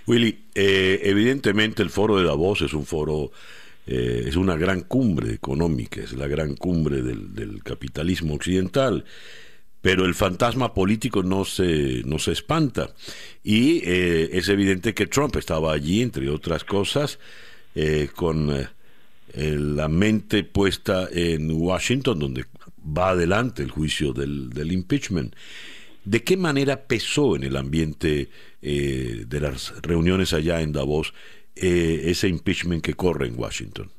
Willy, 0.05 0.37
eh, 0.53 0.99
evidentemente 1.03 1.81
el 1.81 1.89
foro 1.89 2.17
de 2.17 2.25
Davos 2.25 2.61
es 2.61 2.73
un 2.73 2.85
foro, 2.85 3.31
eh, 3.87 4.23
es 4.27 4.35
una 4.35 4.57
gran 4.57 4.81
cumbre 4.81 5.33
económica, 5.33 6.01
es 6.01 6.13
la 6.13 6.27
gran 6.27 6.55
cumbre 6.55 7.01
del 7.01 7.63
capitalismo 7.63 8.35
occidental 8.35 9.05
pero 9.81 10.05
el 10.05 10.13
fantasma 10.13 10.73
político 10.73 11.23
no 11.23 11.43
se, 11.43 12.03
no 12.05 12.19
se 12.19 12.31
espanta. 12.31 12.93
Y 13.43 13.81
eh, 13.83 14.29
es 14.33 14.47
evidente 14.49 14.93
que 14.93 15.07
Trump 15.07 15.35
estaba 15.35 15.73
allí, 15.73 16.01
entre 16.01 16.29
otras 16.29 16.63
cosas, 16.63 17.19
eh, 17.73 18.09
con 18.15 18.51
eh, 18.51 18.67
la 19.33 19.87
mente 19.87 20.43
puesta 20.43 21.09
en 21.11 21.51
Washington, 21.51 22.19
donde 22.19 22.45
va 22.85 23.09
adelante 23.09 23.63
el 23.63 23.71
juicio 23.71 24.13
del, 24.13 24.51
del 24.51 24.71
impeachment. 24.71 25.35
¿De 26.05 26.23
qué 26.23 26.37
manera 26.37 26.83
pesó 26.83 27.35
en 27.35 27.43
el 27.43 27.55
ambiente 27.55 28.29
de 28.61 29.39
las 29.39 29.73
reuniones 29.81 30.33
allá 30.33 30.61
en 30.61 30.71
Davos 30.71 31.13
ese 31.55 32.27
impeachment 32.27 32.83
que 32.83 32.95
corre 32.95 33.27
en 33.27 33.39
Washington? 33.39 33.91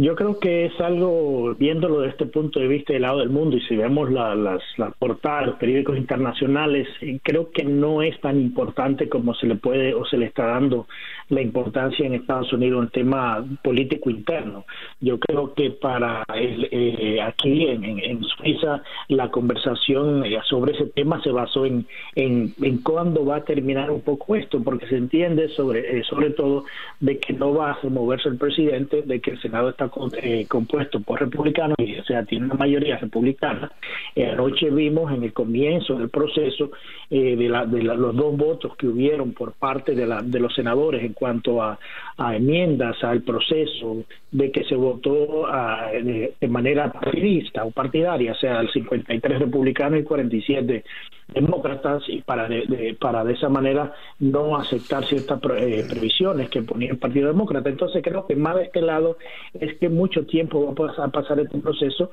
Yo 0.00 0.14
creo 0.14 0.38
que 0.38 0.66
es 0.66 0.80
algo, 0.80 1.56
viéndolo 1.58 2.02
desde 2.02 2.12
este 2.12 2.26
punto 2.26 2.60
de 2.60 2.68
vista 2.68 2.92
del 2.92 3.02
lado 3.02 3.18
del 3.18 3.30
mundo, 3.30 3.56
y 3.56 3.60
si 3.62 3.74
vemos 3.74 4.12
las, 4.12 4.38
las 4.76 4.94
portadas, 4.96 5.46
los 5.46 5.56
periódicos 5.56 5.98
internacionales, 5.98 6.86
eh, 7.00 7.18
creo 7.20 7.50
que 7.50 7.64
no 7.64 8.00
es 8.00 8.18
tan 8.20 8.40
importante 8.40 9.08
como 9.08 9.34
se 9.34 9.48
le 9.48 9.56
puede 9.56 9.94
o 9.94 10.04
se 10.04 10.16
le 10.16 10.26
está 10.26 10.46
dando 10.46 10.86
la 11.28 11.40
importancia 11.40 12.06
en 12.06 12.14
Estados 12.14 12.52
Unidos 12.52 12.84
en 12.84 12.90
tema 12.90 13.44
político 13.62 14.10
interno. 14.10 14.64
Yo 15.00 15.18
creo 15.18 15.54
que 15.54 15.70
para 15.70 16.24
el, 16.34 16.68
eh, 16.70 17.20
aquí 17.20 17.66
en, 17.66 18.22
Suiza 18.24 18.82
la 19.08 19.30
conversación 19.30 20.24
eh, 20.24 20.38
sobre 20.48 20.72
ese 20.72 20.86
tema 20.86 21.22
se 21.22 21.30
basó 21.30 21.66
en, 21.66 21.86
en, 22.14 22.52
cuándo 22.82 23.24
va 23.24 23.36
a 23.36 23.44
terminar 23.44 23.90
un 23.90 24.00
poco 24.00 24.36
esto, 24.36 24.62
porque 24.62 24.86
se 24.86 24.96
entiende 24.96 25.48
sobre, 25.50 26.02
sobre 26.04 26.30
todo 26.30 26.64
de 27.00 27.18
que 27.18 27.32
no 27.32 27.54
va 27.54 27.72
a 27.72 27.88
moverse 27.88 28.28
el 28.28 28.36
presidente, 28.36 29.02
de 29.02 29.20
que 29.20 29.32
el 29.32 29.40
Senado 29.40 29.70
está 29.70 29.90
eh, 30.22 30.46
compuesto 30.48 31.00
por 31.00 31.20
republicanos, 31.20 31.76
y, 31.78 31.98
o 31.98 32.04
sea, 32.04 32.24
tiene 32.24 32.46
una 32.46 32.54
mayoría 32.54 32.96
republicana. 32.96 33.70
Eh, 34.14 34.26
anoche 34.26 34.70
vimos 34.70 35.12
en 35.12 35.22
el 35.24 35.32
comienzo 35.32 35.94
del 35.94 36.08
proceso 36.08 36.70
eh, 37.10 37.36
de, 37.36 37.48
la, 37.48 37.66
de 37.66 37.82
los 37.82 38.14
dos 38.14 38.36
votos 38.36 38.76
que 38.76 38.86
hubieron 38.86 39.32
por 39.32 39.52
parte 39.52 39.94
de, 39.94 40.06
la, 40.06 40.22
de 40.22 40.40
los 40.40 40.54
senadores 40.54 41.02
en 41.02 41.12
cuanto 41.18 41.62
a, 41.62 41.78
enmiendas 42.18 43.02
al 43.04 43.22
proceso, 43.22 44.04
de 44.30 44.50
que 44.50 44.64
se 44.64 44.74
votó 44.74 45.46
de, 45.92 46.34
manera 46.48 46.92
partidista 46.92 47.64
o 47.64 47.70
partidaria, 47.70 48.34
sea, 48.34 48.60
el 48.60 48.70
53 48.70 49.38
republicanos 49.38 50.00
y 50.00 50.02
47 50.04 50.84
demócratas, 51.28 52.02
y 52.08 52.22
para 52.22 52.48
de, 52.48 52.96
para 53.00 53.22
de 53.24 53.34
esa 53.34 53.48
manera 53.48 53.92
no 54.18 54.56
aceptar 54.56 55.04
ciertas 55.04 55.40
previsiones 55.40 56.48
que 56.48 56.62
ponía 56.62 56.90
el 56.90 56.98
Partido 56.98 57.28
Demócrata. 57.28 57.68
Entonces 57.68 58.02
creo 58.02 58.26
que 58.26 58.34
más 58.34 58.56
de 58.56 58.64
este 58.64 58.80
lado 58.80 59.18
es 59.58 59.76
que 59.78 59.88
mucho 59.88 60.26
tiempo 60.26 60.74
va 60.74 61.04
a 61.04 61.08
pasar 61.08 61.38
este 61.38 61.58
proceso 61.58 62.10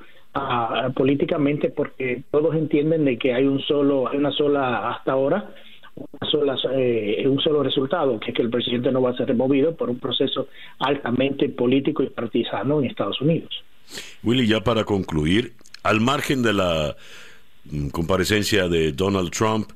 políticamente 0.94 1.70
porque 1.70 2.22
todos 2.30 2.54
entienden 2.54 3.04
de 3.04 3.18
que 3.18 3.32
hay 3.34 3.46
un 3.46 3.60
solo, 3.60 4.08
hay 4.08 4.18
una 4.18 4.32
sola 4.32 4.90
hasta 4.90 5.12
ahora 5.12 5.50
eh, 6.74 7.24
un 7.26 7.40
solo 7.40 7.62
resultado, 7.62 8.18
que 8.20 8.30
es 8.30 8.36
que 8.36 8.42
el 8.42 8.50
presidente 8.50 8.90
no 8.92 9.02
va 9.02 9.10
a 9.10 9.16
ser 9.16 9.28
removido 9.28 9.74
por 9.74 9.90
un 9.90 9.98
proceso 9.98 10.48
altamente 10.78 11.48
político 11.48 12.02
y 12.02 12.10
partisano 12.10 12.80
en 12.80 12.86
Estados 12.86 13.20
Unidos. 13.20 13.50
Willy, 14.22 14.46
ya 14.46 14.62
para 14.62 14.84
concluir, 14.84 15.52
al 15.82 16.00
margen 16.00 16.42
de 16.42 16.52
la 16.52 16.96
mm, 17.64 17.88
comparecencia 17.88 18.68
de 18.68 18.92
Donald 18.92 19.30
Trump, 19.30 19.70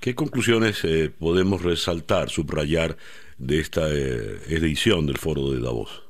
¿qué 0.00 0.14
conclusiones 0.14 0.84
eh, 0.84 1.10
podemos 1.18 1.62
resaltar, 1.62 2.30
subrayar 2.30 2.96
de 3.38 3.60
esta 3.60 3.88
eh, 3.92 4.38
edición 4.48 5.06
del 5.06 5.18
foro 5.18 5.50
de 5.50 5.60
Davos? 5.60 6.05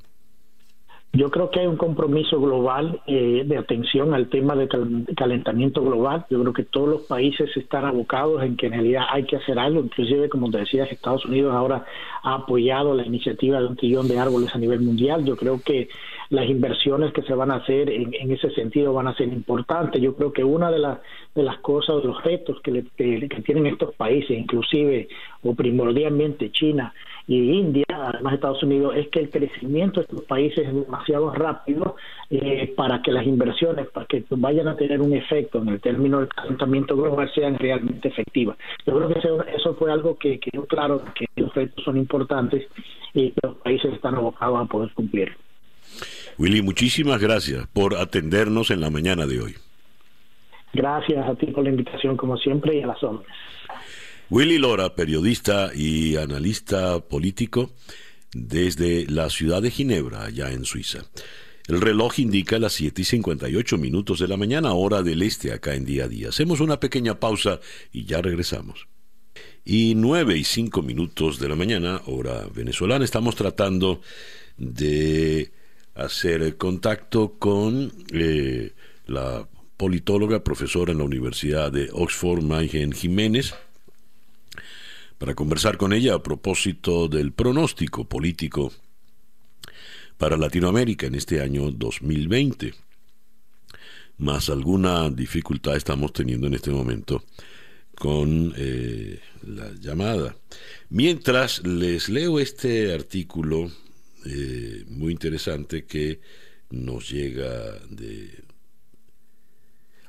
Yo 1.16 1.30
creo 1.30 1.50
que 1.50 1.60
hay 1.60 1.66
un 1.66 1.78
compromiso 1.78 2.38
global 2.38 3.00
eh, 3.06 3.42
de 3.46 3.56
atención 3.56 4.12
al 4.12 4.28
tema 4.28 4.54
del 4.54 4.68
calentamiento 5.16 5.82
global. 5.82 6.26
Yo 6.28 6.38
creo 6.42 6.52
que 6.52 6.64
todos 6.64 6.88
los 6.90 7.02
países 7.04 7.48
están 7.56 7.86
abocados 7.86 8.42
en 8.42 8.54
que 8.54 8.66
en 8.66 8.72
realidad 8.72 9.04
hay 9.10 9.24
que 9.24 9.36
hacer 9.36 9.58
algo. 9.58 9.80
Inclusive, 9.80 10.28
como 10.28 10.50
te 10.50 10.58
decía, 10.58 10.84
Estados 10.84 11.24
Unidos 11.24 11.54
ahora 11.54 11.86
ha 12.22 12.34
apoyado 12.34 12.94
la 12.94 13.06
iniciativa 13.06 13.58
de 13.60 13.66
un 13.66 13.76
trillón 13.76 14.08
de 14.08 14.18
árboles 14.18 14.54
a 14.54 14.58
nivel 14.58 14.80
mundial. 14.80 15.24
Yo 15.24 15.36
creo 15.36 15.58
que 15.64 15.88
las 16.28 16.50
inversiones 16.50 17.14
que 17.14 17.22
se 17.22 17.32
van 17.32 17.50
a 17.50 17.56
hacer 17.56 17.88
en, 17.88 18.30
ese 18.30 18.50
sentido 18.50 18.92
van 18.92 19.08
a 19.08 19.16
ser 19.16 19.28
importantes. 19.28 20.02
Yo 20.02 20.14
creo 20.16 20.34
que 20.34 20.44
una 20.44 20.70
de, 20.70 20.80
las 20.80 20.98
de 21.34 21.44
las 21.44 21.56
cosas, 21.60 22.02
de 22.02 22.08
los 22.08 22.22
retos 22.24 22.60
que, 22.60 22.84
que 22.94 23.42
tienen 23.42 23.66
estos 23.66 23.94
países, 23.94 24.36
inclusive 24.36 25.08
o 25.42 25.54
primordialmente 25.54 26.50
China, 26.50 26.92
y 27.28 27.58
India, 27.58 27.84
además 27.88 28.32
de 28.32 28.34
Estados 28.36 28.62
Unidos, 28.62 28.94
es 28.96 29.08
que 29.08 29.20
el 29.20 29.30
crecimiento 29.30 30.00
de 30.00 30.06
estos 30.06 30.22
países 30.22 30.66
es 30.66 30.74
demasiado 30.74 31.32
rápido 31.32 31.96
eh, 32.30 32.72
para 32.76 33.02
que 33.02 33.10
las 33.10 33.26
inversiones, 33.26 33.88
para 33.88 34.06
que 34.06 34.24
vayan 34.30 34.68
a 34.68 34.76
tener 34.76 35.00
un 35.00 35.12
efecto 35.12 35.60
en 35.60 35.68
el 35.70 35.80
término 35.80 36.20
del 36.20 36.28
calentamiento 36.28 36.96
global, 36.96 37.28
sean 37.34 37.58
realmente 37.58 38.08
efectivas. 38.08 38.56
Yo 38.86 38.96
creo 38.96 39.08
que 39.08 39.18
eso, 39.56 39.74
fue 39.74 39.90
algo 39.90 40.16
que 40.16 40.38
quedó 40.38 40.66
claro, 40.66 41.02
que 41.14 41.26
los 41.34 41.52
retos 41.52 41.84
son 41.84 41.96
importantes 41.96 42.68
y 43.12 43.32
que 43.32 43.40
los 43.42 43.56
países 43.56 43.92
están 43.92 44.14
abocados 44.14 44.60
a 44.60 44.64
poder 44.66 44.92
cumplir. 44.94 45.36
Willy, 46.38 46.62
muchísimas 46.62 47.20
gracias 47.20 47.66
por 47.72 47.96
atendernos 47.96 48.70
en 48.70 48.80
la 48.80 48.90
mañana 48.90 49.26
de 49.26 49.40
hoy. 49.40 49.54
Gracias 50.72 51.26
a 51.26 51.34
ti 51.34 51.46
por 51.46 51.64
la 51.64 51.70
invitación, 51.70 52.16
como 52.16 52.36
siempre, 52.36 52.76
y 52.76 52.82
a 52.82 52.86
las 52.86 53.02
hombres. 53.02 53.26
Willy 54.28 54.58
Lora, 54.58 54.96
periodista 54.96 55.70
y 55.72 56.16
analista 56.16 56.98
político 56.98 57.70
desde 58.32 59.06
la 59.06 59.30
ciudad 59.30 59.62
de 59.62 59.70
Ginebra, 59.70 60.24
allá 60.24 60.50
en 60.50 60.64
Suiza. 60.64 61.06
El 61.68 61.80
reloj 61.80 62.18
indica 62.18 62.58
las 62.58 62.72
7 62.72 63.02
y 63.02 63.04
58 63.04 63.78
minutos 63.78 64.18
de 64.18 64.26
la 64.26 64.36
mañana, 64.36 64.72
hora 64.72 65.04
del 65.04 65.22
este, 65.22 65.52
acá 65.52 65.74
en 65.76 65.84
día 65.84 66.04
a 66.04 66.08
día. 66.08 66.30
Hacemos 66.30 66.58
una 66.58 66.80
pequeña 66.80 67.20
pausa 67.20 67.60
y 67.92 68.04
ya 68.04 68.20
regresamos. 68.20 68.88
Y 69.64 69.94
9 69.94 70.36
y 70.36 70.42
5 70.42 70.82
minutos 70.82 71.38
de 71.38 71.48
la 71.48 71.54
mañana, 71.54 72.02
hora 72.06 72.48
venezolana, 72.52 73.04
estamos 73.04 73.36
tratando 73.36 74.00
de 74.56 75.52
hacer 75.94 76.56
contacto 76.56 77.36
con 77.38 77.92
eh, 78.12 78.72
la 79.06 79.48
politóloga, 79.76 80.42
profesora 80.42 80.90
en 80.90 80.98
la 80.98 81.04
Universidad 81.04 81.70
de 81.70 81.90
Oxford, 81.92 82.42
Maygen 82.42 82.90
Jiménez, 82.90 83.54
para 85.18 85.34
conversar 85.34 85.76
con 85.76 85.92
ella 85.92 86.14
a 86.14 86.22
propósito 86.22 87.08
del 87.08 87.32
pronóstico 87.32 88.08
político 88.08 88.72
para 90.18 90.36
Latinoamérica 90.36 91.06
en 91.06 91.14
este 91.14 91.40
año 91.40 91.70
2020. 91.70 92.74
Más 94.18 94.48
alguna 94.48 95.10
dificultad 95.10 95.76
estamos 95.76 96.12
teniendo 96.12 96.46
en 96.46 96.54
este 96.54 96.70
momento 96.70 97.24
con 97.94 98.54
eh, 98.56 99.20
la 99.46 99.72
llamada. 99.74 100.36
Mientras 100.90 101.66
les 101.66 102.08
leo 102.08 102.38
este 102.38 102.92
artículo 102.94 103.70
eh, 104.24 104.84
muy 104.88 105.12
interesante 105.12 105.84
que 105.84 106.20
nos 106.70 107.10
llega 107.10 107.78
de... 107.88 108.44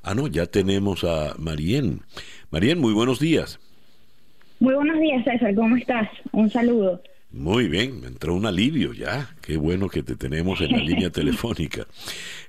Ah, 0.03 0.15
no, 0.15 0.27
ya 0.27 0.45
tenemos 0.45 1.03
a 1.03 1.35
Marien. 1.37 2.01
Marien, 2.49 2.79
muy 2.79 2.93
buenos 2.93 3.19
días. 3.19 3.59
Muy 4.59 4.73
buenos 4.73 4.99
días, 4.99 5.23
César. 5.23 5.53
¿Cómo 5.53 5.75
estás? 5.75 6.09
Un 6.31 6.49
saludo. 6.49 7.01
Muy 7.31 7.67
bien, 7.67 8.01
me 8.01 8.07
entró 8.07 8.33
un 8.33 8.45
alivio 8.45 8.93
ya. 8.93 9.29
Qué 9.41 9.57
bueno 9.57 9.89
que 9.89 10.01
te 10.01 10.15
tenemos 10.15 10.61
en 10.61 10.71
la 10.71 10.77
línea 10.83 11.09
telefónica. 11.11 11.85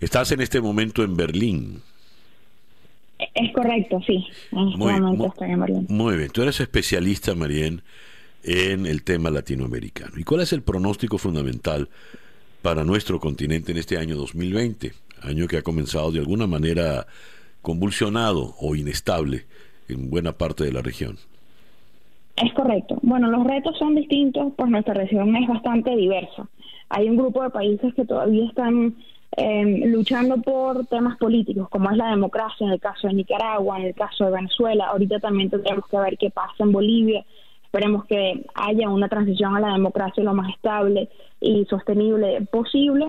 Estás 0.00 0.32
en 0.32 0.40
este 0.40 0.60
momento 0.60 1.02
en 1.02 1.16
Berlín. 1.16 1.82
Es 3.34 3.52
correcto, 3.52 4.00
sí. 4.06 4.24
En 4.52 4.68
este 4.68 4.78
momento 4.78 5.26
estoy 5.26 5.50
en 5.50 5.60
Berlín. 5.60 5.86
Muy 5.88 6.16
bien. 6.16 6.30
Tú 6.30 6.42
eres 6.42 6.60
especialista, 6.60 7.34
Marien, 7.34 7.82
en 8.42 8.86
el 8.86 9.02
tema 9.02 9.30
latinoamericano. 9.30 10.18
¿Y 10.18 10.24
cuál 10.24 10.40
es 10.42 10.52
el 10.52 10.62
pronóstico 10.62 11.18
fundamental 11.18 11.88
para 12.62 12.84
nuestro 12.84 13.20
continente 13.20 13.72
en 13.72 13.78
este 13.78 13.98
año 13.98 14.16
2020? 14.16 14.92
Año 15.22 15.48
que 15.48 15.58
ha 15.58 15.62
comenzado 15.62 16.12
de 16.12 16.20
alguna 16.20 16.46
manera 16.46 17.06
convulsionado 17.60 18.54
o 18.60 18.76
inestable 18.76 19.44
en 19.88 20.08
buena 20.08 20.38
parte 20.38 20.64
de 20.64 20.72
la 20.72 20.80
región. 20.80 21.18
Es 22.42 22.52
correcto. 22.54 22.98
Bueno, 23.02 23.28
los 23.30 23.44
retos 23.44 23.76
son 23.78 23.94
distintos, 23.96 24.52
pues 24.56 24.70
nuestra 24.70 24.94
región 24.94 25.34
es 25.34 25.48
bastante 25.48 25.94
diversa. 25.96 26.48
Hay 26.88 27.08
un 27.08 27.16
grupo 27.16 27.42
de 27.42 27.50
países 27.50 27.92
que 27.94 28.04
todavía 28.04 28.46
están 28.46 28.94
em, 29.36 29.90
luchando 29.90 30.40
por 30.40 30.86
temas 30.86 31.18
políticos, 31.18 31.68
como 31.68 31.90
es 31.90 31.96
la 31.96 32.10
democracia, 32.10 32.66
en 32.66 32.72
el 32.72 32.80
caso 32.80 33.08
de 33.08 33.14
Nicaragua, 33.14 33.78
en 33.78 33.86
el 33.86 33.94
caso 33.94 34.24
de 34.24 34.30
Venezuela. 34.30 34.86
Ahorita 34.86 35.18
también 35.18 35.50
tendremos 35.50 35.86
que 35.88 35.98
ver 35.98 36.16
qué 36.16 36.30
pasa 36.30 36.62
en 36.62 36.72
Bolivia. 36.72 37.24
Esperemos 37.64 38.06
que 38.06 38.44
haya 38.54 38.88
una 38.88 39.08
transición 39.08 39.56
a 39.56 39.60
la 39.60 39.72
democracia 39.72 40.22
lo 40.22 40.32
más 40.32 40.48
estable 40.54 41.08
y 41.40 41.64
sostenible 41.66 42.40
posible. 42.50 43.08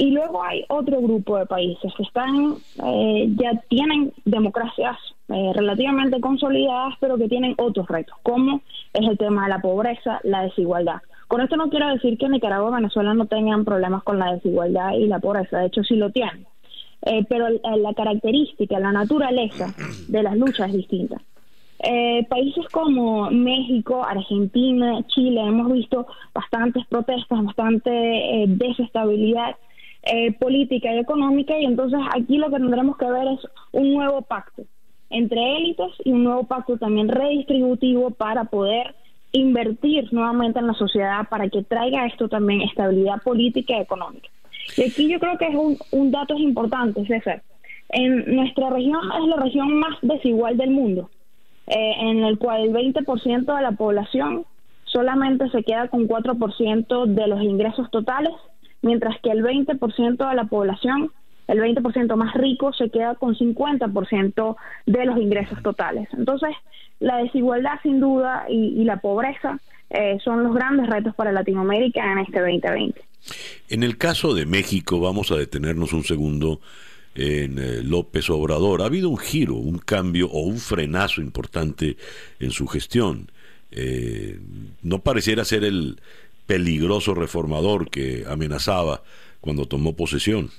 Y 0.00 0.12
luego 0.12 0.42
hay 0.42 0.64
otro 0.70 0.98
grupo 1.02 1.36
de 1.36 1.44
países 1.44 1.92
que 1.94 2.04
están 2.04 2.54
eh, 2.82 3.28
ya 3.36 3.52
tienen 3.68 4.14
democracias 4.24 4.96
eh, 5.28 5.52
relativamente 5.54 6.22
consolidadas, 6.22 6.94
pero 7.00 7.18
que 7.18 7.28
tienen 7.28 7.54
otros 7.58 7.86
retos, 7.86 8.16
como 8.22 8.62
es 8.94 9.06
el 9.06 9.18
tema 9.18 9.42
de 9.42 9.50
la 9.50 9.58
pobreza, 9.58 10.18
la 10.22 10.44
desigualdad. 10.44 11.02
Con 11.28 11.42
esto 11.42 11.58
no 11.58 11.68
quiero 11.68 11.90
decir 11.90 12.16
que 12.16 12.30
Nicaragua 12.30 12.70
y 12.70 12.74
Venezuela 12.76 13.12
no 13.12 13.26
tengan 13.26 13.66
problemas 13.66 14.02
con 14.02 14.18
la 14.18 14.32
desigualdad 14.32 14.94
y 14.94 15.06
la 15.06 15.18
pobreza, 15.18 15.58
de 15.58 15.66
hecho 15.66 15.84
sí 15.84 15.96
lo 15.96 16.08
tienen. 16.08 16.46
Eh, 17.02 17.26
pero 17.28 17.48
la 17.50 17.92
característica, 17.92 18.80
la 18.80 18.92
naturaleza 18.92 19.74
de 20.08 20.22
las 20.22 20.34
luchas 20.34 20.70
es 20.70 20.76
distinta. 20.76 21.20
países 22.30 22.66
como 22.72 23.30
México, 23.30 24.02
Argentina, 24.02 25.02
Chile, 25.08 25.42
hemos 25.42 25.70
visto 25.70 26.06
bastantes 26.32 26.86
protestas, 26.86 27.44
bastante 27.44 28.46
desestabilidad 28.48 29.56
eh, 30.02 30.32
política 30.32 30.94
y 30.94 30.98
económica 30.98 31.58
y 31.58 31.64
entonces 31.64 32.00
aquí 32.14 32.38
lo 32.38 32.48
que 32.50 32.56
tendremos 32.56 32.96
que 32.96 33.10
ver 33.10 33.28
es 33.28 33.40
un 33.72 33.92
nuevo 33.92 34.22
pacto 34.22 34.64
entre 35.10 35.58
élites 35.58 35.92
y 36.04 36.12
un 36.12 36.24
nuevo 36.24 36.44
pacto 36.44 36.78
también 36.78 37.08
redistributivo 37.08 38.10
para 38.10 38.44
poder 38.44 38.94
invertir 39.32 40.12
nuevamente 40.12 40.58
en 40.58 40.68
la 40.68 40.74
sociedad 40.74 41.28
para 41.28 41.48
que 41.48 41.62
traiga 41.62 42.06
esto 42.06 42.28
también 42.28 42.62
estabilidad 42.62 43.22
política 43.22 43.76
y 43.76 43.80
económica. 43.80 44.28
Y 44.76 44.84
aquí 44.84 45.08
yo 45.08 45.18
creo 45.18 45.36
que 45.36 45.48
es 45.48 45.54
un, 45.54 45.76
un 45.90 46.10
dato 46.10 46.36
importante, 46.36 47.04
César. 47.06 47.42
En 47.90 48.36
nuestra 48.36 48.70
región 48.70 49.00
es 49.20 49.28
la 49.28 49.36
región 49.36 49.72
más 49.74 49.96
desigual 50.02 50.56
del 50.56 50.70
mundo, 50.70 51.10
eh, 51.66 51.92
en 52.00 52.24
el 52.24 52.38
cual 52.38 52.62
el 52.62 52.72
20% 52.72 53.56
de 53.56 53.62
la 53.62 53.72
población 53.72 54.44
solamente 54.84 55.48
se 55.50 55.62
queda 55.62 55.88
con 55.88 56.08
4% 56.08 57.06
de 57.06 57.26
los 57.26 57.42
ingresos 57.42 57.90
totales 57.90 58.32
mientras 58.82 59.20
que 59.20 59.30
el 59.30 59.42
20% 59.42 60.28
de 60.28 60.34
la 60.34 60.44
población, 60.44 61.10
el 61.46 61.58
20% 61.60 62.16
más 62.16 62.34
rico, 62.34 62.72
se 62.72 62.90
queda 62.90 63.14
con 63.14 63.34
50% 63.34 64.56
de 64.86 65.06
los 65.06 65.18
ingresos 65.18 65.62
totales. 65.62 66.08
Entonces, 66.16 66.50
la 67.00 67.18
desigualdad 67.18 67.80
sin 67.82 68.00
duda 68.00 68.44
y, 68.48 68.84
la 68.84 68.98
pobreza 68.98 69.58
eh, 69.90 70.18
son 70.22 70.44
los 70.44 70.54
grandes 70.54 70.88
retos 70.88 71.14
para 71.14 71.32
Latinoamérica 71.32 72.12
en 72.12 72.18
este 72.18 72.40
2020. 72.40 73.00
En 73.68 73.82
el 73.82 73.98
caso 73.98 74.34
de 74.34 74.46
México, 74.46 75.00
vamos 75.00 75.30
a 75.32 75.36
detenernos 75.36 75.92
un 75.92 76.04
segundo 76.04 76.60
en 77.14 77.58
eh, 77.58 77.82
López 77.82 78.30
Obrador. 78.30 78.82
Ha 78.82 78.86
habido 78.86 79.08
un 79.08 79.18
giro, 79.18 79.54
un 79.54 79.78
cambio 79.78 80.28
o 80.30 80.40
un 80.40 80.58
frenazo 80.58 81.20
importante 81.20 81.96
en 82.38 82.50
su 82.50 82.66
gestión. 82.66 83.30
Eh, 83.72 84.38
no 84.82 85.00
pareciera 85.00 85.44
ser 85.44 85.64
el, 85.64 86.00
peligroso 86.46 87.14
reformador 87.14 87.90
que 87.90 88.24
amenazaba 88.28 89.02
cuando 89.40 89.66
tomó 89.66 89.94
posesión. 89.94 90.50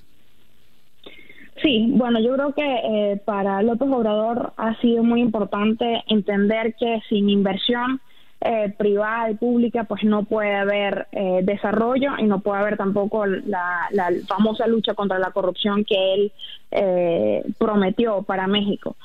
Sí, 1.62 1.86
bueno, 1.90 2.20
yo 2.20 2.34
creo 2.34 2.54
que 2.54 2.64
eh, 2.64 3.22
para 3.24 3.62
López 3.62 3.88
Obrador 3.92 4.54
ha 4.58 4.80
sido 4.82 5.04
muy 5.04 5.22
importante 5.22 6.04
entender 6.08 6.76
que 6.80 7.02
sin 7.08 7.30
inversión 7.30 8.02
eh, 8.44 8.74
privada 8.76 9.30
y 9.30 9.36
pública, 9.36 9.84
pues 9.84 10.04
no 10.04 10.24
puede 10.24 10.56
haber 10.56 11.08
eh, 11.12 11.42
desarrollo 11.44 12.14
y 12.18 12.24
no 12.24 12.40
puede 12.40 12.62
haber 12.62 12.78
tampoco 12.78 13.28
la, 13.28 13.88
la, 13.92 14.10
famosa 14.28 14.66
lucha 14.66 14.96
contra 14.96 15.20
la 15.20 15.30
corrupción 15.30 15.86
que 15.86 16.14
él 16.14 16.32
prometió 17.60 18.24
para 18.24 18.48
México 18.48 18.96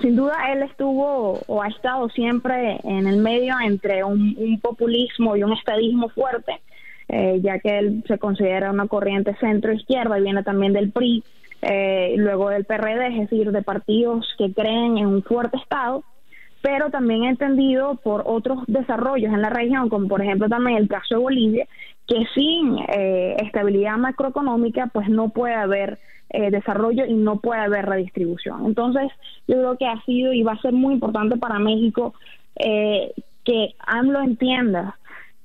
sin 0.00 0.16
duda 0.16 0.52
él 0.52 0.62
estuvo 0.62 1.40
o 1.46 1.62
ha 1.62 1.68
estado 1.68 2.08
siempre 2.10 2.78
en 2.84 3.06
el 3.06 3.18
medio 3.18 3.54
entre 3.64 4.04
un, 4.04 4.58
populismo 4.60 5.36
y 5.36 5.42
un 5.42 5.52
estadismo 5.52 6.08
fuerte, 6.08 6.60
eh, 7.08 7.40
ya 7.42 7.58
que 7.58 7.78
él 7.78 8.04
se 8.06 8.18
considera 8.18 8.70
una 8.70 8.88
corriente 8.88 9.34
centro-izquierda 9.36 10.18
y 10.18 10.22
viene 10.22 10.42
también 10.42 10.72
del 10.72 10.90
PRI, 10.90 11.22
eh, 11.62 12.14
luego 12.16 12.50
del 12.50 12.64
PRD, 12.64 13.06
es 13.08 13.30
decir, 13.30 13.52
de 13.52 13.62
partidos 13.62 14.26
que 14.38 14.52
creen 14.52 14.98
en 14.98 15.06
un 15.06 15.22
fuerte 15.22 15.56
Estado, 15.56 16.04
pero 16.62 16.90
también 16.90 17.24
entendido 17.24 17.96
por 17.96 18.24
otros 18.26 18.64
desarrollos 18.66 19.32
en 19.32 19.42
la 19.42 19.50
región, 19.50 19.88
como 19.88 20.08
por 20.08 20.22
ejemplo 20.22 20.48
también 20.48 20.78
el 20.78 20.88
caso 20.88 21.14
de 21.14 21.20
Bolivia, 21.20 21.66
que 22.06 22.24
sin 22.34 22.78
eh, 22.88 23.36
estabilidad 23.40 23.96
macroeconómica 23.96 24.88
pues 24.92 25.08
no 25.08 25.28
puede 25.28 25.54
haber 25.54 25.98
eh, 26.30 26.50
desarrollo 26.50 27.04
y 27.06 27.14
no 27.14 27.40
puede 27.40 27.60
haber 27.60 27.86
redistribución. 27.86 28.66
Entonces, 28.66 29.10
yo 29.46 29.56
creo 29.56 29.78
que 29.78 29.86
ha 29.86 30.02
sido 30.04 30.32
y 30.32 30.42
va 30.42 30.52
a 30.52 30.60
ser 30.60 30.72
muy 30.72 30.94
importante 30.94 31.36
para 31.36 31.58
México 31.58 32.14
eh, 32.56 33.12
que 33.44 33.74
AMLO 33.78 34.22
entienda 34.22 34.98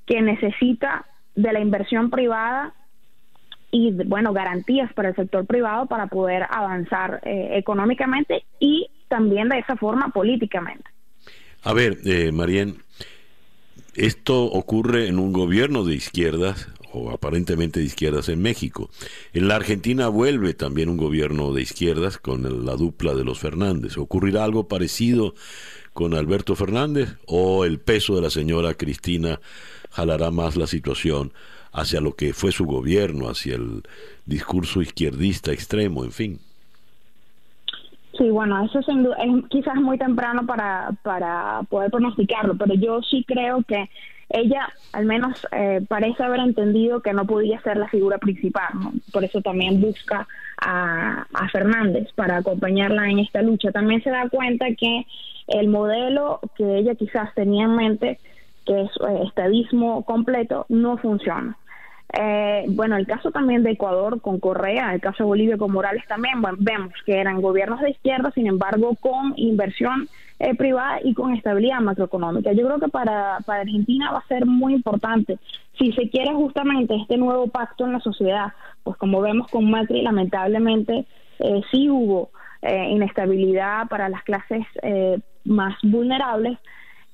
que 0.06 0.20
necesita 0.20 1.06
de 1.34 1.52
la 1.52 1.60
inversión 1.60 2.10
privada 2.10 2.74
y, 3.70 3.90
bueno, 3.90 4.32
garantías 4.32 4.92
para 4.92 5.10
el 5.10 5.16
sector 5.16 5.46
privado 5.46 5.86
para 5.86 6.06
poder 6.06 6.46
avanzar 6.50 7.20
eh, 7.24 7.50
económicamente 7.52 8.44
y 8.60 8.88
también 9.08 9.48
de 9.48 9.58
esa 9.58 9.76
forma 9.76 10.10
políticamente. 10.10 10.84
A 11.62 11.72
ver, 11.72 11.98
eh, 12.04 12.32
Marien, 12.32 12.76
esto 13.94 14.44
ocurre 14.44 15.08
en 15.08 15.18
un 15.18 15.32
gobierno 15.32 15.84
de 15.84 15.94
izquierdas 15.94 16.68
o 16.92 17.10
aparentemente 17.10 17.80
de 17.80 17.86
izquierdas 17.86 18.28
en 18.28 18.42
México. 18.42 18.90
En 19.32 19.48
la 19.48 19.56
Argentina 19.56 20.08
vuelve 20.08 20.54
también 20.54 20.88
un 20.88 20.96
gobierno 20.96 21.52
de 21.52 21.62
izquierdas 21.62 22.18
con 22.18 22.64
la 22.64 22.76
dupla 22.76 23.14
de 23.14 23.24
los 23.24 23.38
Fernández. 23.38 23.96
¿Ocurrirá 23.98 24.44
algo 24.44 24.68
parecido 24.68 25.34
con 25.92 26.14
Alberto 26.14 26.54
Fernández 26.54 27.16
o 27.26 27.64
el 27.64 27.78
peso 27.78 28.14
de 28.14 28.22
la 28.22 28.30
señora 28.30 28.74
Cristina 28.74 29.40
jalará 29.90 30.30
más 30.30 30.56
la 30.56 30.66
situación 30.66 31.32
hacia 31.72 32.00
lo 32.00 32.14
que 32.14 32.32
fue 32.32 32.52
su 32.52 32.66
gobierno, 32.66 33.28
hacia 33.28 33.56
el 33.56 33.82
discurso 34.26 34.82
izquierdista 34.82 35.52
extremo, 35.52 36.04
en 36.04 36.12
fin? 36.12 36.38
Sí, 38.18 38.28
bueno, 38.28 38.62
eso 38.64 38.78
es, 38.78 38.86
es 38.88 39.48
quizás 39.48 39.76
muy 39.76 39.96
temprano 39.96 40.44
para, 40.46 40.90
para 41.02 41.62
poder 41.70 41.90
pronosticarlo, 41.90 42.56
pero 42.56 42.74
yo 42.74 43.00
sí 43.02 43.24
creo 43.26 43.62
que 43.66 43.88
ella 44.32 44.68
al 44.92 45.06
menos 45.06 45.46
eh, 45.52 45.80
parece 45.88 46.22
haber 46.22 46.40
entendido 46.40 47.00
que 47.00 47.12
no 47.12 47.26
podía 47.26 47.60
ser 47.62 47.76
la 47.76 47.88
figura 47.88 48.18
principal, 48.18 48.68
por 49.12 49.24
eso 49.24 49.40
también 49.40 49.80
busca 49.80 50.26
a, 50.58 51.26
a, 51.32 51.48
Fernández 51.48 52.08
para 52.14 52.38
acompañarla 52.38 53.08
en 53.08 53.20
esta 53.20 53.42
lucha. 53.42 53.72
También 53.72 54.02
se 54.02 54.10
da 54.10 54.28
cuenta 54.28 54.66
que 54.76 55.06
el 55.48 55.68
modelo 55.68 56.40
que 56.56 56.78
ella 56.78 56.94
quizás 56.94 57.34
tenía 57.34 57.64
en 57.64 57.76
mente, 57.76 58.18
que 58.66 58.82
es 58.82 58.90
eh, 58.90 59.22
estadismo 59.26 60.04
completo, 60.04 60.66
no 60.68 60.98
funciona. 60.98 61.56
Eh, 62.12 62.66
bueno, 62.68 62.96
el 62.96 63.06
caso 63.06 63.30
también 63.30 63.62
de 63.62 63.70
Ecuador 63.70 64.20
con 64.20 64.38
Correa, 64.38 64.92
el 64.92 65.00
caso 65.00 65.24
de 65.24 65.28
Bolivia 65.28 65.56
con 65.56 65.72
Morales 65.72 66.04
también, 66.06 66.42
vemos 66.58 66.92
que 67.06 67.18
eran 67.18 67.40
gobiernos 67.40 67.80
de 67.80 67.90
izquierda, 67.90 68.30
sin 68.32 68.46
embargo, 68.46 68.96
con 69.00 69.32
inversión 69.36 70.08
eh, 70.38 70.54
privada 70.54 70.98
y 71.02 71.14
con 71.14 71.34
estabilidad 71.34 71.80
macroeconómica. 71.80 72.52
Yo 72.52 72.66
creo 72.66 72.78
que 72.80 72.88
para, 72.88 73.38
para 73.46 73.62
Argentina 73.62 74.12
va 74.12 74.18
a 74.18 74.26
ser 74.26 74.44
muy 74.44 74.74
importante 74.74 75.38
si 75.78 75.92
se 75.92 76.10
quiere 76.10 76.34
justamente 76.34 76.94
este 76.96 77.16
nuevo 77.16 77.46
pacto 77.46 77.86
en 77.86 77.92
la 77.92 78.00
sociedad, 78.00 78.52
pues 78.82 78.98
como 78.98 79.22
vemos 79.22 79.48
con 79.48 79.70
Macri, 79.70 80.02
lamentablemente 80.02 81.06
eh, 81.38 81.62
sí 81.70 81.88
hubo 81.88 82.30
eh, 82.60 82.90
inestabilidad 82.90 83.88
para 83.88 84.10
las 84.10 84.22
clases 84.22 84.66
más 85.44 85.74
vulnerables, 85.82 86.58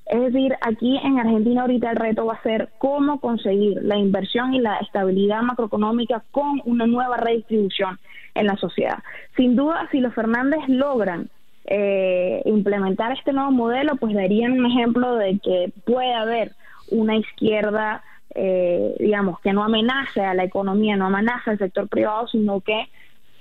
es 0.09 0.33
decir, 0.33 0.55
aquí 0.61 0.97
en 1.03 1.19
Argentina 1.19 1.61
ahorita 1.61 1.91
el 1.91 1.95
reto 1.95 2.25
va 2.25 2.33
a 2.33 2.41
ser 2.41 2.69
cómo 2.79 3.19
conseguir 3.19 3.77
la 3.83 3.95
inversión 3.95 4.55
y 4.55 4.59
la 4.59 4.77
estabilidad 4.77 5.43
macroeconómica 5.43 6.23
con 6.31 6.61
una 6.65 6.87
nueva 6.87 7.17
redistribución 7.17 7.99
en 8.33 8.47
la 8.47 8.57
sociedad. 8.57 8.99
Sin 9.37 9.55
duda, 9.55 9.87
si 9.91 9.99
los 9.99 10.13
Fernández 10.15 10.61
logran 10.67 11.29
eh, 11.65 12.41
implementar 12.45 13.11
este 13.11 13.33
nuevo 13.33 13.51
modelo, 13.51 13.97
pues 13.97 14.15
darían 14.15 14.53
un 14.53 14.65
ejemplo 14.65 15.15
de 15.15 15.37
que 15.43 15.71
puede 15.85 16.13
haber 16.15 16.53
una 16.89 17.15
izquierda, 17.15 18.03
eh, 18.33 18.95
digamos, 18.97 19.39
que 19.41 19.53
no 19.53 19.63
amenace 19.63 20.21
a 20.21 20.33
la 20.33 20.43
economía, 20.43 20.95
no 20.95 21.05
amenace 21.05 21.51
al 21.51 21.59
sector 21.59 21.87
privado, 21.87 22.27
sino 22.29 22.61
que 22.61 22.87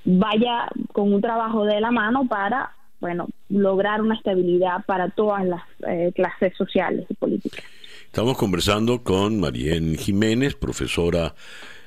vaya 0.04 0.68
con 0.92 1.14
un 1.14 1.22
trabajo 1.22 1.64
de 1.64 1.80
la 1.80 1.90
mano 1.90 2.26
para 2.28 2.72
bueno, 3.00 3.28
lograr 3.48 4.00
una 4.02 4.16
estabilidad 4.16 4.84
para 4.86 5.10
todas 5.10 5.44
las 5.44 5.62
eh, 5.86 6.12
clases 6.14 6.54
sociales 6.56 7.06
y 7.08 7.14
políticas. 7.14 7.64
Estamos 8.06 8.36
conversando 8.36 9.02
con 9.02 9.38
Marien 9.38 9.96
Jiménez, 9.96 10.54
profesora 10.54 11.34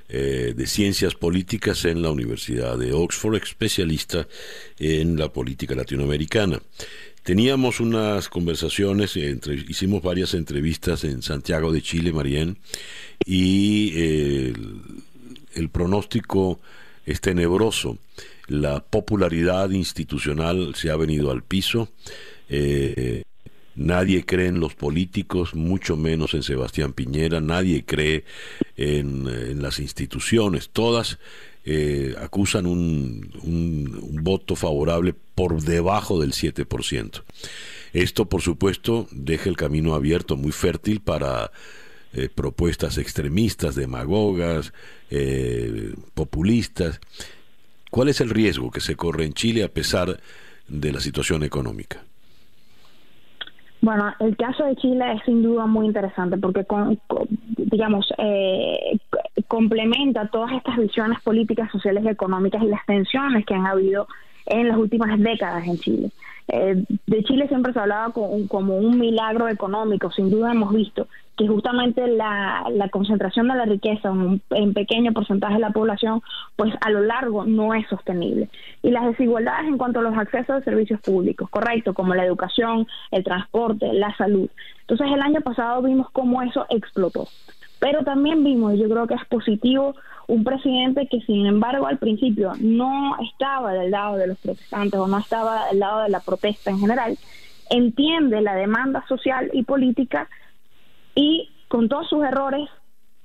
eh, 0.07 0.53
de 0.55 0.67
Ciencias 0.67 1.15
Políticas 1.15 1.85
en 1.85 2.01
la 2.01 2.11
Universidad 2.11 2.77
de 2.77 2.93
Oxford, 2.93 3.35
especialista 3.35 4.27
en 4.77 5.17
la 5.17 5.29
política 5.29 5.73
latinoamericana. 5.73 6.59
Teníamos 7.23 7.79
unas 7.79 8.29
conversaciones, 8.29 9.15
entre, 9.15 9.55
hicimos 9.55 10.01
varias 10.01 10.33
entrevistas 10.33 11.03
en 11.03 11.21
Santiago 11.21 11.71
de 11.71 11.81
Chile, 11.81 12.11
Marien, 12.11 12.57
y 13.25 13.93
eh, 13.95 14.53
el 15.53 15.69
pronóstico 15.69 16.59
es 17.05 17.21
tenebroso 17.21 17.97
la 18.51 18.83
popularidad 18.83 19.69
institucional 19.69 20.75
se 20.75 20.91
ha 20.91 20.97
venido 20.97 21.31
al 21.31 21.41
piso. 21.41 21.89
Eh, 22.49 23.23
nadie 23.75 24.25
cree 24.25 24.47
en 24.47 24.59
los 24.59 24.75
políticos, 24.75 25.55
mucho 25.55 25.95
menos 25.95 26.33
en 26.33 26.43
Sebastián 26.43 26.91
Piñera, 26.91 27.39
nadie 27.39 27.85
cree 27.85 28.25
en, 28.75 29.61
las 29.61 29.79
instituciones, 29.79 30.69
todas 30.69 31.17
eh, 31.63 32.13
acusan 32.19 32.65
un, 32.65 33.31
voto 34.21 34.57
favorable 34.57 35.15
por 35.33 35.61
debajo 35.61 36.19
del 36.19 36.33
7%. 36.33 37.23
Esto, 37.93 38.25
por 38.25 38.41
supuesto, 38.41 39.07
deja 39.11 39.49
el 39.49 39.55
camino 39.55 39.95
abierto, 39.95 40.35
muy 40.35 40.51
fértil 40.51 40.99
para 40.99 41.51
eh, 42.13 42.27
propuestas 42.27 42.97
extremistas, 42.97 43.75
demagogas, 43.75 44.73
populistas 46.13 46.99
¿Cuál 47.91 48.07
es 48.07 48.21
el 48.21 48.29
riesgo 48.29 48.71
que 48.71 48.79
se 48.79 48.95
corre 48.95 49.25
en 49.25 49.33
Chile 49.33 49.65
a 49.65 49.67
pesar 49.67 50.17
de 50.67 50.91
la 50.93 51.01
situación 51.01 51.43
económica? 51.43 51.99
Bueno, 53.81 54.13
el 54.19 54.37
caso 54.37 54.63
de 54.63 54.77
Chile 54.77 55.13
es 55.13 55.21
sin 55.25 55.43
duda 55.43 55.65
muy 55.65 55.87
interesante 55.87 56.37
porque, 56.37 56.65
digamos, 57.57 58.07
eh, 58.17 58.97
complementa 59.47 60.27
todas 60.27 60.53
estas 60.53 60.77
visiones 60.77 61.19
políticas, 61.21 61.69
sociales 61.69 62.05
y 62.05 62.09
económicas 62.09 62.63
y 62.63 62.67
las 62.67 62.85
tensiones 62.85 63.45
que 63.45 63.55
han 63.55 63.67
habido 63.67 64.07
en 64.45 64.69
las 64.69 64.77
últimas 64.77 65.19
décadas 65.19 65.67
en 65.67 65.77
Chile. 65.77 66.11
Eh, 66.47 66.83
de 67.07 67.23
Chile 67.23 67.47
siempre 67.47 67.73
se 67.73 67.79
hablaba 67.79 68.11
como 68.11 68.77
un 68.77 68.99
milagro 68.99 69.47
económico, 69.47 70.11
sin 70.11 70.29
duda 70.29 70.51
hemos 70.51 70.73
visto 70.73 71.07
que 71.41 71.47
justamente 71.47 72.07
la, 72.07 72.65
concentración 72.91 73.47
de 73.47 73.55
la 73.55 73.65
riqueza 73.65 74.09
en 74.09 74.41
un 74.49 74.73
pequeño 74.73 75.11
porcentaje 75.11 75.55
de 75.55 75.59
la 75.59 75.71
población, 75.71 76.21
pues 76.55 76.71
a 76.81 76.91
lo 76.91 77.01
largo 77.01 77.45
no 77.45 77.73
es 77.73 77.87
sostenible. 77.87 78.49
Y 78.83 78.91
las 78.91 79.05
desigualdades 79.05 79.67
en 79.67 79.77
cuanto 79.77 79.99
a 79.99 80.03
los 80.03 80.15
accesos 80.15 80.57
a 80.57 80.61
servicios 80.61 80.99
públicos, 81.01 81.49
correcto, 81.49 81.95
como 81.95 82.13
la 82.13 82.25
educación, 82.25 82.85
el 83.09 83.23
transporte, 83.23 83.91
la 83.93 84.15
salud. 84.17 84.49
Entonces 84.81 85.07
el 85.11 85.21
año 85.21 85.41
pasado 85.41 85.81
vimos 85.81 86.11
cómo 86.11 86.43
eso 86.43 86.67
explotó. 86.69 87.27
Pero 87.79 88.03
también 88.03 88.43
vimos, 88.43 88.77
yo 88.77 88.87
creo 88.87 89.07
que 89.07 89.15
es 89.15 89.25
positivo, 89.25 89.95
un 90.27 90.43
presidente 90.43 91.07
que 91.07 91.21
sin 91.21 91.45
embargo 91.45 91.87
al 91.87 91.97
principio 91.97 92.53
no 92.59 93.17
estaba 93.19 93.73
del 93.73 93.91
lado 93.91 94.17
de 94.17 94.27
los 94.27 94.37
protestantes 94.39 94.99
o 94.99 95.07
no 95.07 95.17
estaba 95.17 95.67
del 95.67 95.79
lado 95.79 96.01
de 96.01 96.09
la 96.09 96.19
protesta 96.19 96.71
en 96.71 96.79
general, 96.79 97.17
entiende 97.69 98.41
la 98.41 98.55
demanda 98.55 99.05
social 99.07 99.49
y 99.53 99.63
política 99.63 100.29
y 101.15 101.49
con 101.67 101.87
todos 101.87 102.09
sus 102.09 102.23
errores, 102.23 102.69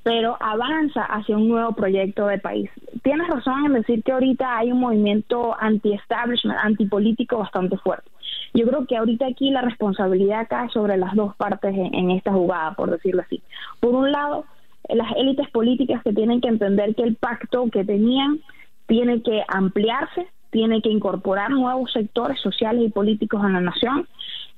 pero 0.03 0.37
avanza 0.41 1.03
hacia 1.03 1.37
un 1.37 1.49
nuevo 1.49 1.73
proyecto 1.73 2.29
de 2.29 2.39
país. 2.39 2.71
Tienes 3.03 3.27
razón 3.27 3.67
en 3.67 3.73
decir 3.73 4.05
que 4.05 4.13
ahorita 4.13 4.57
hay 4.57 4.71
un 4.71 4.79
movimiento 4.79 5.57
anti-establishment, 5.59 6.59
antipolítico 6.63 7.39
bastante 7.39 7.77
fuerte. 7.79 8.09
Yo 8.55 8.67
creo 8.67 8.87
que 8.87 8.97
ahorita 8.97 9.27
aquí 9.27 9.51
la 9.51 9.63
responsabilidad 9.63 10.47
cae 10.49 10.69
sobre 10.71 10.97
las 10.97 11.15
dos 11.15 11.35
partes 11.37 11.75
en, 11.75 12.11
esta 12.13 12.33
jugada, 12.33 12.75
por 12.75 12.91
decirlo 12.91 13.23
así. 13.23 13.43
Por 13.81 13.95
un 13.95 14.13
lado, 14.13 14.45
las 14.89 15.13
élites 15.17 15.49
políticas 15.51 16.03
que 16.03 16.13
tienen 16.13 16.41
que 16.41 16.49
entender 16.49 16.95
que 16.95 17.03
el 17.03 17.17
pacto 17.17 17.69
que 17.71 17.85
tenían 17.85 18.41
tiene 18.87 19.23
que 19.23 19.43
ampliarse, 19.49 20.27
tiene 20.51 20.81
que 20.81 20.91
incorporar 20.91 21.51
nuevos 21.51 21.93
sectores 21.93 22.41
sociales 22.41 22.85
y 22.87 22.91
políticos 22.91 23.45
en 23.45 23.55
la 23.55 23.61
nación 23.61 24.09